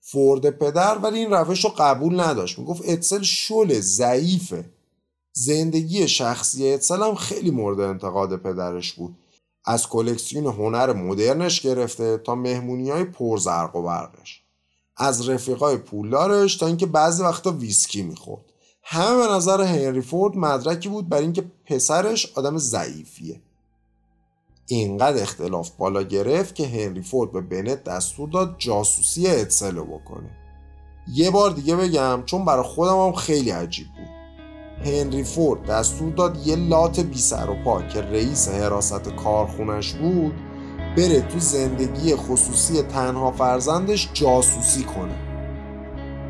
فورد 0.01 0.51
پدر 0.51 0.99
ولی 0.99 1.19
این 1.19 1.31
روش 1.31 1.65
رو 1.65 1.71
قبول 1.79 2.21
نداشت. 2.21 2.59
می‌گفت 2.59 2.89
اتسل 2.89 3.23
شل 3.23 3.81
ضعیفه. 3.81 4.65
زندگی 5.33 6.09
شخصی 6.09 6.73
اتسل 6.73 7.03
هم 7.03 7.15
خیلی 7.15 7.51
مورد 7.51 7.81
انتقاد 7.81 8.37
پدرش 8.37 8.93
بود. 8.93 9.17
از 9.65 9.89
کلکسیون 9.89 10.47
هنر 10.47 10.93
مدرنش 10.93 11.61
گرفته 11.61 12.19
تا 12.19 12.35
مهمونی 12.35 12.91
های 12.91 13.05
پرزرق 13.05 13.77
و 13.77 13.83
برقش. 13.83 14.43
از 14.97 15.29
رفیقای 15.29 15.77
پولدارش 15.77 16.57
تا 16.57 16.67
اینکه 16.67 16.87
بعضی 16.87 17.23
وقتا 17.23 17.51
ویسکی 17.51 18.03
می‌خورد. 18.03 18.45
همه 18.83 19.17
به 19.17 19.33
نظر 19.33 19.63
هنری 19.63 20.01
فورد 20.01 20.37
مدرکی 20.37 20.89
بود 20.89 21.09
بر 21.09 21.19
اینکه 21.19 21.45
پسرش 21.65 22.33
آدم 22.35 22.59
ضعیفیه. 22.59 23.41
اینقدر 24.67 25.23
اختلاف 25.23 25.71
بالا 25.71 26.03
گرفت 26.03 26.55
که 26.55 26.67
هنری 26.67 27.03
فورد 27.03 27.33
به 27.33 27.41
بنت 27.41 27.85
دستور 27.85 28.29
داد 28.29 28.55
جاسوسی 28.59 29.27
اتسلو 29.27 29.85
بکنه. 29.85 30.31
یه 31.13 31.31
بار 31.31 31.51
دیگه 31.51 31.77
بگم 31.77 32.23
چون 32.27 32.45
برای 32.45 32.65
خودم 32.65 33.07
هم 33.07 33.13
خیلی 33.13 33.51
عجیب 33.51 33.87
بود. 33.87 34.17
هنری 34.87 35.25
فورد 35.25 35.67
دستور 35.67 36.13
داد 36.13 36.47
یه 36.47 36.57
لات 36.57 37.01
بی 37.01 37.19
سر 37.19 37.51
و 37.51 37.65
پا 37.65 37.83
که 37.83 38.01
رئیس 38.01 38.49
حراست 38.49 39.09
کارخونش 39.09 39.93
بود 39.93 40.35
بره 40.97 41.21
تو 41.21 41.39
زندگی 41.39 42.17
خصوصی 42.17 42.83
تنها 42.83 43.31
فرزندش 43.31 44.09
جاسوسی 44.13 44.83
کنه. 44.83 45.15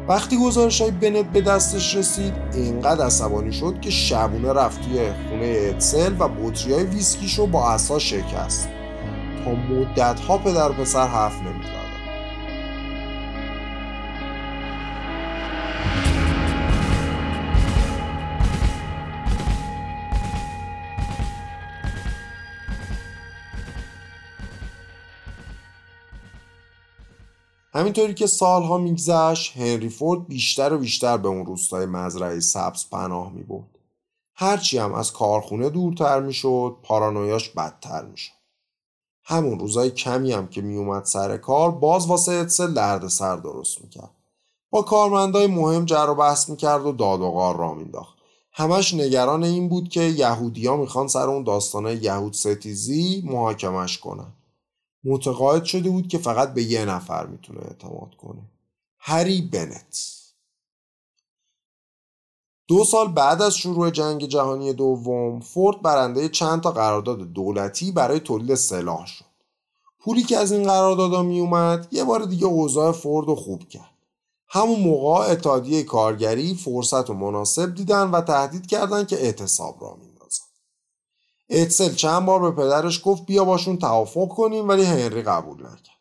وقتی 0.08 0.36
گزارش 0.36 0.80
های 0.80 0.90
بنت 0.90 1.26
به 1.26 1.40
دستش 1.40 1.96
رسید 1.96 2.32
اینقدر 2.54 3.04
عصبانی 3.04 3.52
شد 3.52 3.80
که 3.80 3.90
شبونه 3.90 4.52
رفت 4.52 4.82
توی 4.82 4.98
خونه 5.28 5.46
اتسل 5.46 6.14
و 6.18 6.28
بطری 6.28 6.72
های 6.72 6.84
ویسکیشو 6.84 7.46
با 7.46 7.70
اصا 7.70 7.98
شکست. 7.98 8.68
تا 9.44 9.50
مدت 9.50 10.20
ها 10.20 10.38
پدر 10.38 10.70
و 10.70 10.72
پسر 10.72 11.06
حرف 11.06 11.34
نمی‌زد. 11.42 11.85
همینطوری 27.76 28.14
که 28.14 28.26
سالها 28.26 28.78
میگذشت 28.78 29.56
هنری 29.56 29.88
فورد 29.88 30.28
بیشتر 30.28 30.72
و 30.72 30.78
بیشتر 30.78 31.16
به 31.16 31.28
اون 31.28 31.46
روستای 31.46 31.86
مزرعه 31.86 32.40
سبز 32.40 32.84
پناه 32.90 33.32
می‌برد. 33.32 33.78
هرچی 34.34 34.78
هم 34.78 34.94
از 34.94 35.12
کارخونه 35.12 35.70
دورتر 35.70 36.20
می‌شد 36.20 36.76
پارانویاش 36.82 37.48
بدتر 37.48 38.04
می‌شد. 38.04 38.32
همون 39.24 39.58
روزای 39.58 39.90
کمی 39.90 40.32
هم 40.32 40.48
که 40.48 40.62
میومد 40.62 41.04
سر 41.04 41.36
کار 41.36 41.70
باز 41.70 42.06
واسه 42.06 42.32
اتسل 42.32 42.74
درد 42.74 43.08
سر 43.08 43.36
درست 43.36 43.80
می‌کرد. 43.82 44.10
با 44.70 44.82
کارمندای 44.82 45.46
مهم 45.46 45.84
جر 45.84 46.06
و 46.10 46.14
بحث 46.14 46.48
می‌کرد 46.48 46.86
و 46.86 46.92
داد 46.92 47.20
و 47.20 47.30
غار 47.30 47.56
را 47.56 47.74
مینداخت 47.74 48.16
همش 48.52 48.94
نگران 48.94 49.44
این 49.44 49.68
بود 49.68 49.88
که 49.88 50.02
یهودیا 50.02 50.76
می‌خوان 50.76 51.08
سر 51.08 51.28
اون 51.28 51.42
داستانه 51.42 52.04
یهود 52.04 52.32
ستیزی 52.32 53.22
محاکمش 53.26 53.98
کنن. 53.98 54.32
متقاعد 55.06 55.64
شده 55.64 55.90
بود 55.90 56.08
که 56.08 56.18
فقط 56.18 56.54
به 56.54 56.62
یه 56.62 56.84
نفر 56.84 57.26
می‌تونه 57.26 57.60
اعتماد 57.60 58.14
کنه. 58.14 58.42
هری 58.98 59.42
بنت. 59.42 60.16
دو 62.68 62.84
سال 62.84 63.12
بعد 63.12 63.42
از 63.42 63.56
شروع 63.56 63.90
جنگ 63.90 64.26
جهانی 64.26 64.72
دوم 64.72 65.40
فورد 65.40 65.82
برنده 65.82 66.28
چند 66.28 66.60
تا 66.60 66.70
قرارداد 66.70 67.18
دولتی 67.18 67.92
برای 67.92 68.20
تولید 68.20 68.54
سلاح 68.54 69.06
شد. 69.06 69.24
پولی 69.98 70.22
که 70.22 70.36
از 70.36 70.52
این 70.52 70.62
قراردادا 70.62 71.22
می 71.22 71.40
اومد 71.40 71.88
یه 71.90 72.04
بار 72.04 72.24
دیگه 72.24 72.46
اوضاع 72.46 72.92
فورد 72.92 73.26
رو 73.26 73.34
خوب 73.34 73.68
کرد. 73.68 73.90
همون 74.48 74.80
موقع 74.80 75.30
اتحادیه 75.30 75.82
کارگری 75.82 76.54
فرصت 76.54 77.10
و 77.10 77.14
مناسب 77.14 77.74
دیدن 77.74 78.10
و 78.10 78.20
تهدید 78.20 78.66
کردن 78.66 79.04
که 79.04 79.16
اعتصاب 79.16 79.76
را 79.80 79.94
میندازن 79.94 80.15
اتسل 81.50 81.94
چند 81.94 82.26
بار 82.26 82.50
به 82.50 82.62
پدرش 82.62 83.00
گفت 83.04 83.26
بیا 83.26 83.44
باشون 83.44 83.78
توافق 83.78 84.28
کنیم 84.28 84.68
ولی 84.68 84.84
هنری 84.84 85.22
قبول 85.22 85.60
نکرد. 85.60 85.96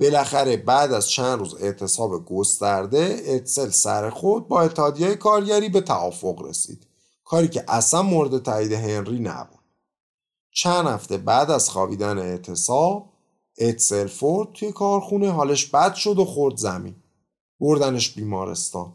بالاخره 0.00 0.56
بعد 0.56 0.92
از 0.92 1.10
چند 1.10 1.38
روز 1.38 1.54
اعتصاب 1.54 2.24
گسترده 2.24 3.22
اتسل 3.26 3.70
سر 3.70 4.10
خود 4.10 4.48
با 4.48 4.60
اتحادیه 4.60 5.14
کارگری 5.14 5.68
به 5.68 5.80
توافق 5.80 6.42
رسید. 6.42 6.86
کاری 7.24 7.48
که 7.48 7.64
اصلا 7.68 8.02
مورد 8.02 8.42
تایید 8.42 8.72
هنری 8.72 9.18
نبود. 9.18 9.58
چند 10.54 10.86
هفته 10.86 11.18
بعد 11.18 11.50
از 11.50 11.70
خوابیدن 11.70 12.18
اعتصاب 12.18 13.12
اتسلفورد 13.58 14.52
توی 14.52 14.72
کارخونه 14.72 15.30
حالش 15.32 15.66
بد 15.66 15.94
شد 15.94 16.18
و 16.18 16.24
خورد 16.24 16.56
زمین. 16.56 16.94
بردنش 17.60 18.14
بیمارستان. 18.14 18.92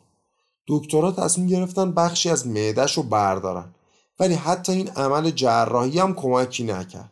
دکترها 0.68 1.12
تصمیم 1.12 1.48
گرفتن 1.48 1.92
بخشی 1.92 2.30
از 2.30 2.48
معدش 2.48 2.98
رو 2.98 3.04
بردارن. 3.04 3.76
ولی 4.20 4.34
حتی 4.34 4.72
این 4.72 4.90
عمل 4.90 5.32
جراحی 5.32 6.00
هم 6.00 6.14
کمکی 6.14 6.64
نکرد. 6.64 7.12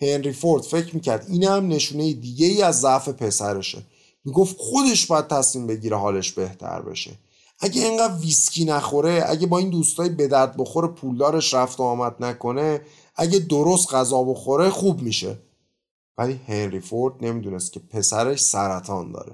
هنری 0.00 0.32
فورد 0.32 0.62
فکر 0.62 0.94
می‌کرد 0.94 1.26
این 1.28 1.44
هم 1.44 1.68
نشونه 1.68 2.12
دیگه 2.12 2.46
ای 2.46 2.62
از 2.62 2.80
ضعف 2.80 3.08
پسرشه. 3.08 3.82
می‌گفت 4.24 4.56
خودش 4.58 5.06
باید 5.06 5.28
تصمیم 5.28 5.66
بگیره 5.66 5.96
حالش 5.96 6.32
بهتر 6.32 6.82
بشه. 6.82 7.10
اگه 7.60 7.82
اینقدر 7.82 8.14
ویسکی 8.14 8.64
نخوره 8.64 9.24
اگه 9.28 9.46
با 9.46 9.58
این 9.58 9.70
دوستای 9.70 10.08
به 10.08 10.28
درد 10.28 10.56
بخور 10.56 10.94
پولدارش 10.94 11.54
رفت 11.54 11.80
و 11.80 11.82
آمد 11.82 12.16
نکنه 12.20 12.80
اگه 13.16 13.38
درست 13.38 13.94
غذا 13.94 14.22
بخوره 14.22 14.70
خوب 14.70 15.02
میشه. 15.02 15.38
ولی 16.18 16.40
هنری 16.48 16.80
فورد 16.80 17.14
نمی‌دونست 17.24 17.72
که 17.72 17.80
پسرش 17.80 18.40
سرطان 18.40 19.12
داره. 19.12 19.32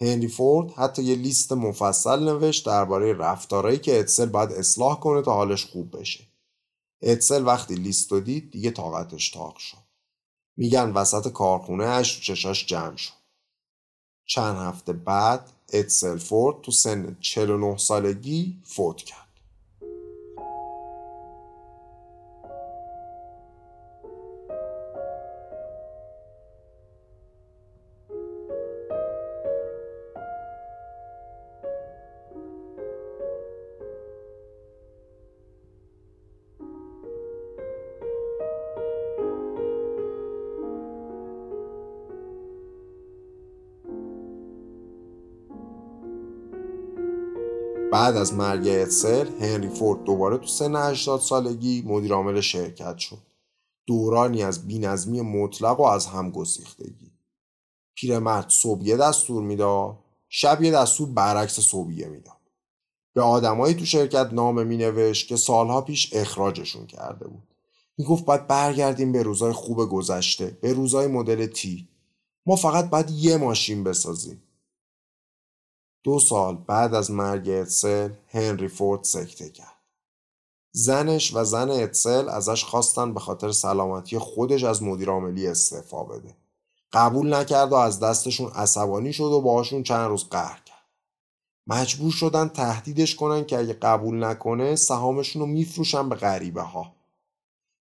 هنری 0.00 0.28
فورد 0.28 0.70
حتی 0.72 1.02
یه 1.02 1.14
لیست 1.14 1.52
مفصل 1.52 2.24
نوشت 2.24 2.66
درباره 2.66 3.12
رفتارهایی 3.12 3.78
که 3.78 4.00
اتسل 4.00 4.26
باید 4.26 4.52
اصلاح 4.52 5.00
کنه 5.00 5.22
تا 5.22 5.34
حالش 5.34 5.64
خوب 5.64 6.00
بشه. 6.00 6.24
اتسل 7.02 7.46
وقتی 7.46 7.74
لیست 7.74 8.12
رو 8.12 8.20
دید 8.20 8.50
دیگه 8.50 8.70
طاقتش 8.70 9.30
تاق 9.30 9.56
شد. 9.56 9.78
میگن 10.56 10.90
وسط 10.90 11.32
کارخونه 11.32 11.84
اش 11.84 12.20
چشاش 12.20 12.66
جمع 12.66 12.96
شد. 12.96 13.12
چند 14.26 14.56
هفته 14.56 14.92
بعد 14.92 15.52
اتسل 15.72 16.18
فورد 16.18 16.60
تو 16.60 16.72
سن 16.72 17.16
49 17.20 17.76
سالگی 17.76 18.62
فوت 18.64 18.96
کرد. 18.96 19.27
بعد 47.92 48.16
از 48.16 48.34
مرگ 48.34 48.68
اتسل 48.68 49.28
هنری 49.40 49.68
فورد 49.68 50.04
دوباره 50.04 50.38
تو 50.38 50.46
سن 50.46 50.76
80 50.76 51.20
سالگی 51.20 51.82
مدیر 51.86 52.12
عامل 52.12 52.40
شرکت 52.40 52.98
شد. 52.98 53.18
دورانی 53.86 54.42
از 54.42 54.66
بینظمی 54.66 55.20
مطلق 55.20 55.80
و 55.80 55.82
از 55.82 56.06
هم 56.06 56.30
گسیختگی 56.30 57.12
پیرمرد 57.94 58.48
صبح 58.48 58.84
یه 58.84 58.96
دستور 58.96 59.42
می‌داد 59.42 59.98
شب 60.28 60.62
یه 60.62 60.70
دستور 60.70 61.08
برعکس 61.08 61.60
صبحیه 61.60 62.08
می‌داد. 62.08 62.36
به 63.14 63.22
آدمایی 63.22 63.74
تو 63.74 63.84
شرکت 63.84 64.32
نامه 64.32 64.64
مینوشت 64.64 65.28
که 65.28 65.36
سالها 65.36 65.80
پیش 65.80 66.10
اخراجشون 66.12 66.86
کرده 66.86 67.28
بود. 67.28 67.42
می‌گفت 67.98 68.24
باید 68.24 68.46
برگردیم 68.46 69.12
به 69.12 69.22
روزای 69.22 69.52
خوب 69.52 69.90
گذشته 69.90 70.58
به 70.60 70.72
روزای 70.72 71.06
مدل 71.06 71.46
تی. 71.46 71.88
ما 72.46 72.56
فقط 72.56 72.90
باید 72.90 73.10
یه 73.10 73.36
ماشین 73.36 73.84
بسازیم. 73.84 74.42
دو 76.02 76.18
سال 76.18 76.56
بعد 76.66 76.94
از 76.94 77.10
مرگ 77.10 77.48
اتسل 77.48 78.10
هنری 78.28 78.68
فورد 78.68 79.04
سکته 79.04 79.50
کرد. 79.50 79.78
زنش 80.72 81.34
و 81.34 81.44
زن 81.44 81.70
اتسل 81.70 82.28
ازش 82.28 82.64
خواستن 82.64 83.14
به 83.14 83.20
خاطر 83.20 83.52
سلامتی 83.52 84.18
خودش 84.18 84.64
از 84.64 84.82
مدیر 84.82 85.10
عاملی 85.10 85.46
استعفا 85.46 86.04
بده. 86.04 86.36
قبول 86.92 87.34
نکرد 87.34 87.72
و 87.72 87.74
از 87.74 88.00
دستشون 88.00 88.50
عصبانی 88.50 89.12
شد 89.12 89.24
و 89.24 89.40
باهاشون 89.40 89.82
چند 89.82 90.08
روز 90.08 90.28
قهر 90.28 90.60
کرد. 90.64 90.78
مجبور 91.66 92.12
شدن 92.12 92.48
تهدیدش 92.48 93.16
کنن 93.16 93.44
که 93.44 93.58
اگه 93.58 93.72
قبول 93.72 94.24
نکنه 94.24 94.76
سهامشون 94.76 95.42
رو 95.42 95.46
میفروشن 95.46 96.08
به 96.08 96.14
غریبه 96.14 96.62
ها. 96.62 96.92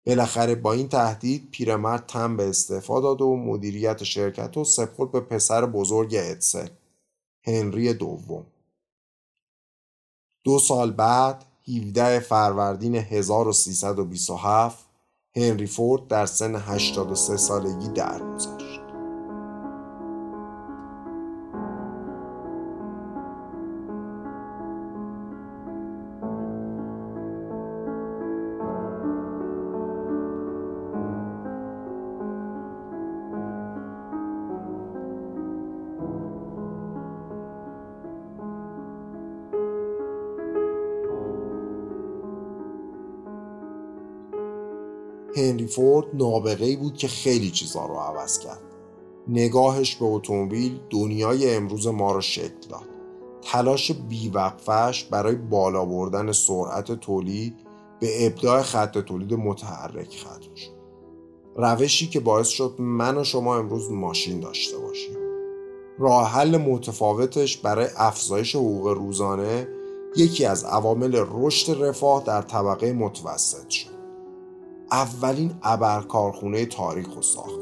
بالاخره 0.05 0.55
با 0.55 0.73
این 0.73 0.89
تهدید 0.89 1.51
پیرمرد 1.51 2.05
تم 2.05 2.37
به 2.37 2.49
استعفا 2.49 2.99
داد 2.99 3.21
و 3.21 3.35
مدیریت 3.35 4.03
شرکت 4.03 4.57
رو 4.57 4.63
سپرد 4.63 5.11
به 5.11 5.19
پسر 5.19 5.65
بزرگ 5.65 6.15
اتسل. 6.15 6.67
هنری 7.43 7.93
دوم 7.93 8.45
دو 10.43 10.59
سال 10.59 10.91
بعد 10.91 11.45
17 11.67 12.19
فروردین 12.19 12.95
1327 12.95 14.85
هنری 15.35 15.67
فورد 15.67 16.07
در 16.07 16.25
سن 16.25 16.55
83 16.55 17.37
سالگی 17.37 17.87
درگذشت. 17.87 18.60
هنری 45.51 45.67
فورد 45.67 46.07
نابغه 46.13 46.77
بود 46.77 46.97
که 46.97 47.07
خیلی 47.07 47.51
چیزا 47.51 47.85
رو 47.85 47.95
عوض 47.95 48.39
کرد. 48.39 48.61
نگاهش 49.27 49.95
به 49.95 50.05
اتومبیل 50.05 50.79
دنیای 50.89 51.55
امروز 51.55 51.87
ما 51.87 52.11
رو 52.11 52.21
شکل 52.21 52.67
داد. 52.69 52.89
تلاش 53.41 53.91
بیوقفش 53.91 55.03
برای 55.03 55.35
بالا 55.35 55.85
بردن 55.85 56.31
سرعت 56.31 56.91
تولید 56.91 57.55
به 57.99 58.27
ابداع 58.27 58.61
خط 58.61 58.97
تولید 58.97 59.33
متحرک 59.33 60.17
ختم 60.17 60.55
شد. 60.55 60.81
روشی 61.55 62.07
که 62.07 62.19
باعث 62.19 62.47
شد 62.47 62.75
من 62.79 63.17
و 63.17 63.23
شما 63.23 63.57
امروز 63.57 63.91
ماشین 63.91 64.39
داشته 64.39 64.77
باشیم. 64.77 65.17
راه 65.99 66.29
حل 66.29 66.57
متفاوتش 66.57 67.57
برای 67.57 67.87
افزایش 67.97 68.55
حقوق 68.55 68.87
روزانه 68.87 69.67
یکی 70.15 70.45
از 70.45 70.63
عوامل 70.63 71.25
رشد 71.31 71.83
رفاه 71.83 72.23
در 72.23 72.41
طبقه 72.41 72.93
متوسط 72.93 73.69
شد. 73.69 74.00
اولین 74.91 75.51
ابرکارخونه 75.63 76.65
تاریخ 76.65 77.15
رو 77.15 77.21
ساخت. 77.21 77.59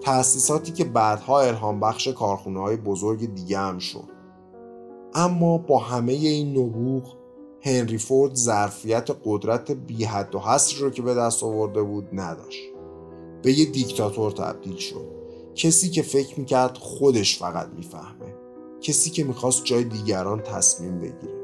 تأسیساتی 0.00 0.72
که 0.72 0.84
بعدها 0.84 1.40
الهام 1.40 1.80
بخش 1.80 2.08
کارخونه 2.08 2.60
های 2.60 2.76
بزرگ 2.76 3.34
دیگه 3.34 3.58
هم 3.58 3.78
شد. 3.78 4.08
اما 5.14 5.58
با 5.58 5.78
همه 5.78 6.12
این 6.12 6.58
نبوغ 6.58 7.16
هنری 7.62 7.98
فورد 7.98 8.34
ظرفیت 8.34 9.10
قدرت 9.24 9.70
بی 9.72 10.04
حد 10.04 10.34
و 10.34 10.38
حصر 10.38 10.76
رو 10.76 10.90
که 10.90 11.02
به 11.02 11.14
دست 11.14 11.44
آورده 11.44 11.82
بود 11.82 12.08
نداشت. 12.12 12.62
به 13.42 13.52
یه 13.52 13.64
دیکتاتور 13.64 14.32
تبدیل 14.32 14.76
شد. 14.76 15.12
کسی 15.54 15.90
که 15.90 16.02
فکر 16.02 16.40
می‌کرد 16.40 16.78
خودش 16.78 17.38
فقط 17.38 17.68
می‌فهمه. 17.76 18.34
کسی 18.80 19.10
که 19.10 19.24
می‌خواست 19.24 19.64
جای 19.64 19.84
دیگران 19.84 20.40
تصمیم 20.40 20.98
بگیره. 20.98 21.41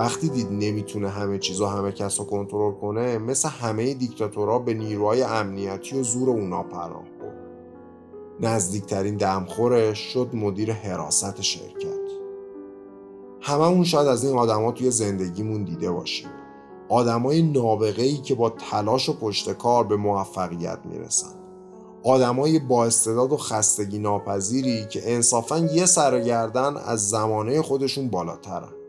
وقتی 0.00 0.28
دید 0.28 0.52
نمی‌تونه 0.52 1.08
همه 1.08 1.38
چیزا 1.38 1.68
همه 1.68 1.92
کس 1.92 2.20
رو 2.20 2.26
کنترل 2.26 2.72
کنه 2.72 3.18
مثل 3.18 3.48
همه 3.48 3.94
دیکتاتورها 3.94 4.58
به 4.58 4.74
نیروهای 4.74 5.22
امنیتی 5.22 6.00
و 6.00 6.02
زور 6.02 6.30
اونا 6.30 6.62
پناه 6.62 7.04
برد. 7.20 7.40
نزدیکترین 8.40 9.16
دمخورش 9.16 9.98
شد 9.98 10.30
مدیر 10.32 10.72
حراست 10.72 11.40
شرکت. 11.40 12.10
هممون 13.40 13.84
شاید 13.84 14.08
از 14.08 14.24
این 14.24 14.38
آدما 14.38 14.72
توی 14.72 14.90
زندگیمون 14.90 15.64
دیده 15.64 15.90
باشیم. 15.90 16.28
آدمای 16.88 17.42
نابغه 17.42 18.02
ای 18.02 18.16
که 18.16 18.34
با 18.34 18.50
تلاش 18.50 19.08
و 19.08 19.12
پشت 19.12 19.52
کار 19.52 19.84
به 19.84 19.96
موفقیت 19.96 20.78
می‌رسن. 20.84 21.34
آدمای 22.04 22.58
با 22.58 22.84
استعداد 22.84 23.32
و 23.32 23.36
خستگی 23.36 23.98
ناپذیری 23.98 24.86
که 24.90 25.14
انصافا 25.14 25.58
یه 25.58 25.86
سرگردن 25.86 26.76
از 26.76 27.08
زمانه 27.08 27.62
خودشون 27.62 28.08
بالاترن. 28.08 28.79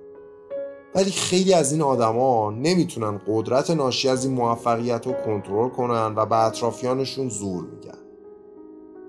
ولی 0.95 1.11
خیلی 1.11 1.53
از 1.53 1.72
این 1.72 1.81
آدما 1.81 2.51
نمی‌تونن 2.51 3.22
قدرت 3.27 3.72
ناشی 3.72 4.09
از 4.09 4.26
این 4.26 4.34
موفقیت 4.34 5.07
رو 5.07 5.13
کنترل 5.13 5.69
کنن 5.69 6.13
و 6.15 6.26
به 6.26 6.35
اطرافیانشون 6.45 7.30
زور 7.30 7.63
میگن. 7.63 7.97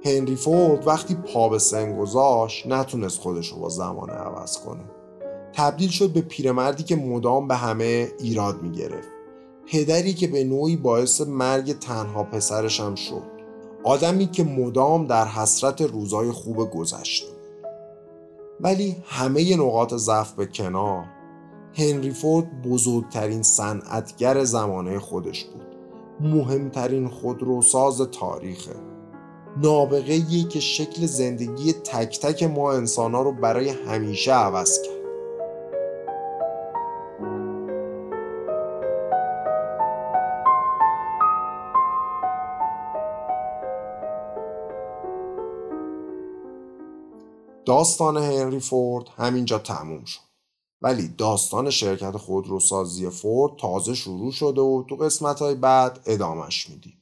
هنری 0.05 0.37
فورد 0.37 0.87
وقتی 0.87 1.15
پا 1.15 1.49
به 1.49 1.59
سن 1.59 1.99
گذاشت 1.99 2.67
نتونست 2.67 3.21
خودش 3.21 3.49
رو 3.49 3.59
با 3.59 3.69
زمانه 3.69 4.13
عوض 4.13 4.59
کنه. 4.59 4.85
تبدیل 5.53 5.91
شد 5.91 6.13
به 6.13 6.21
پیرمردی 6.21 6.83
که 6.83 6.97
مدام 6.97 7.49
به 7.49 7.55
همه 7.55 8.09
ایراد 8.19 8.63
می‌گرفت. 8.63 9.09
پدری 9.67 10.15
که 10.15 10.27
به 10.27 10.45
نوعی 10.45 10.77
باعث 10.77 11.21
مرگ 11.21 11.79
تنها 11.79 12.23
پسرش 12.23 12.81
هم 12.81 12.95
شد. 12.95 13.23
آدمی 13.85 14.27
که 14.27 14.45
مدام 14.45 15.07
در 15.07 15.27
حسرت 15.27 15.81
روزای 15.81 16.31
خوب 16.31 16.71
گذشته 16.71 17.27
ولی 18.61 18.97
همه 19.05 19.57
نقاط 19.57 19.95
ضعف 19.95 20.33
به 20.33 20.47
کنار 20.47 21.05
هنری 21.75 22.11
فورد 22.11 22.63
بزرگترین 22.63 23.43
صنعتگر 23.43 24.45
زمانه 24.45 24.99
خودش 24.99 25.45
بود. 25.45 25.77
مهمترین 26.21 27.09
خودروساز 27.09 28.01
تاریخه 28.01 28.75
نابغه 29.57 30.45
که 30.49 30.61
شکل 30.61 31.07
زندگی 31.07 31.73
تک 31.73 32.21
تک 32.21 32.43
ما 32.43 32.73
انسان 32.73 33.15
ها 33.15 33.23
رو 33.23 33.33
برای 33.33 33.69
همیشه 33.69 34.33
عوض 34.33 34.83
کرد. 34.83 35.03
داستان 47.67 48.17
هنری 48.17 48.61
فورد 48.61 49.05
همینجا 49.17 49.59
تموم 49.59 50.05
شد. 50.05 50.32
ولی 50.83 51.09
داستان 51.09 51.71
شرکت 51.71 52.17
خودروسازی 52.17 53.11
فورد 53.11 53.57
تازه 53.57 53.95
شروع 53.95 54.33
شده 54.33 54.61
و 54.61 54.85
تو 54.89 54.97
قسمت 54.97 55.39
های 55.39 55.55
بعد 55.55 56.01
ادامش 56.07 56.71
میدیم. 56.71 56.97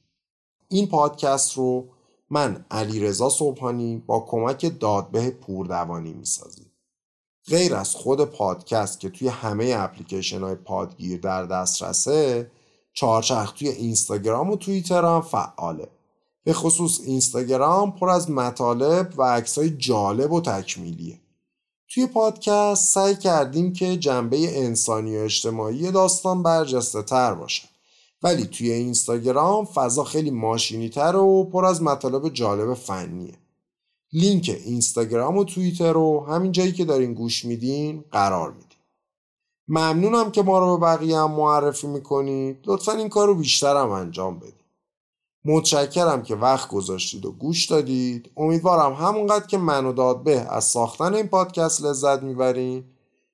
این 0.67 0.87
پادکست 0.87 1.57
رو 1.57 1.87
من 2.29 2.65
علی 2.71 2.99
رضا 2.99 3.29
صبحانی 3.29 4.03
با 4.07 4.19
کمک 4.19 4.79
دادبه 4.79 5.31
پوردوانی 5.31 6.13
می‌سازیم. 6.13 6.71
غیر 7.47 7.75
از 7.75 7.95
خود 7.95 8.25
پادکست 8.25 8.99
که 8.99 9.09
توی 9.09 9.27
همه 9.27 9.73
اپلیکیشن 9.77 10.41
های 10.41 10.55
پادگیر 10.55 11.19
در 11.19 11.45
دسترسه 11.45 12.51
چهارچرخ 12.93 13.51
توی 13.51 13.67
اینستاگرام 13.69 14.49
و 14.49 14.55
توییتر 14.55 15.05
هم 15.05 15.21
فعاله. 15.21 15.87
به 16.43 16.53
خصوص 16.53 16.99
اینستاگرام 17.05 17.91
پر 17.91 18.09
از 18.09 18.29
مطالب 18.31 19.13
و 19.17 19.23
عکسای 19.23 19.69
جالب 19.69 20.31
و 20.31 20.41
تکمیلیه. 20.41 21.20
توی 21.93 22.07
پادکست 22.07 22.93
سعی 22.93 23.15
کردیم 23.15 23.73
که 23.73 23.97
جنبه 23.97 24.59
انسانی 24.59 25.17
و 25.17 25.19
اجتماعی 25.19 25.91
داستان 25.91 26.43
برجسته 26.43 27.01
تر 27.01 27.33
باشه. 27.33 27.63
ولی 28.23 28.45
توی 28.45 28.71
اینستاگرام 28.71 29.65
فضا 29.65 30.03
خیلی 30.03 30.31
ماشینی 30.31 30.89
تر 30.89 31.15
و 31.15 31.43
پر 31.43 31.65
از 31.65 31.81
مطالب 31.81 32.29
جالب 32.29 32.73
فنیه. 32.73 33.33
لینک 34.13 34.57
اینستاگرام 34.65 35.37
و 35.37 35.43
توییتر 35.43 35.93
رو 35.93 36.25
همین 36.25 36.51
جایی 36.51 36.71
که 36.71 36.85
دارین 36.85 37.13
گوش 37.13 37.45
میدین 37.45 38.03
قرار 38.11 38.51
میدیم 38.51 38.79
ممنونم 39.67 40.31
که 40.31 40.41
ما 40.41 40.59
رو 40.59 40.77
به 40.77 40.85
بقیه 40.85 41.17
هم 41.17 41.31
معرفی 41.31 41.87
می‌کنید. 41.87 42.57
لطفا 42.65 42.91
این 42.91 43.09
کار 43.09 43.27
رو 43.27 43.35
بیشتر 43.35 43.77
هم 43.77 43.89
انجام 43.89 44.39
بدید 44.39 44.60
متشکرم 45.45 46.23
که 46.23 46.35
وقت 46.35 46.69
گذاشتید 46.69 47.25
و 47.25 47.31
گوش 47.31 47.65
دادید. 47.65 48.31
امیدوارم 48.37 48.93
همونقدر 48.93 49.47
که 49.47 49.57
من 49.57 49.85
و 49.85 49.93
دادبه 49.93 50.39
از 50.39 50.63
ساختن 50.63 51.13
این 51.13 51.27
پادکست 51.27 51.81
لذت 51.81 52.23
می‌برین. 52.23 52.83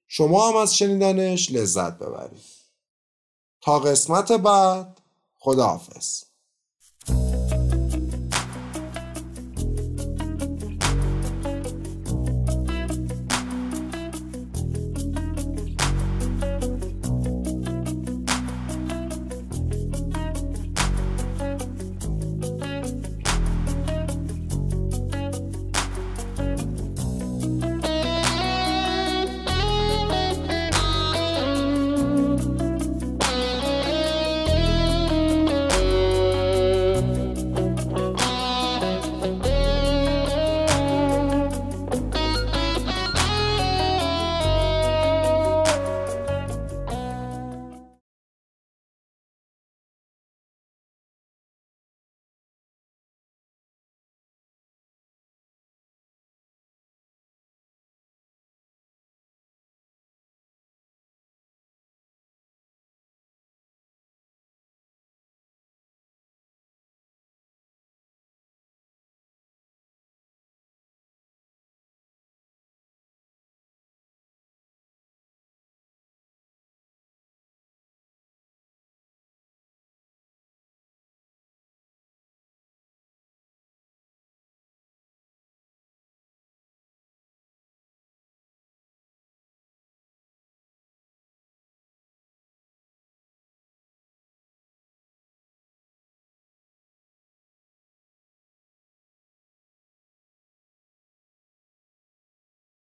شما 0.08 0.50
هم 0.50 0.56
از 0.56 0.76
شنیدنش 0.76 1.52
لذت 1.52 1.98
ببرید. 1.98 2.44
تا 3.62 3.80
قسمت 3.80 4.32
بعد 4.32 5.02
خداحافظ. 5.40 6.27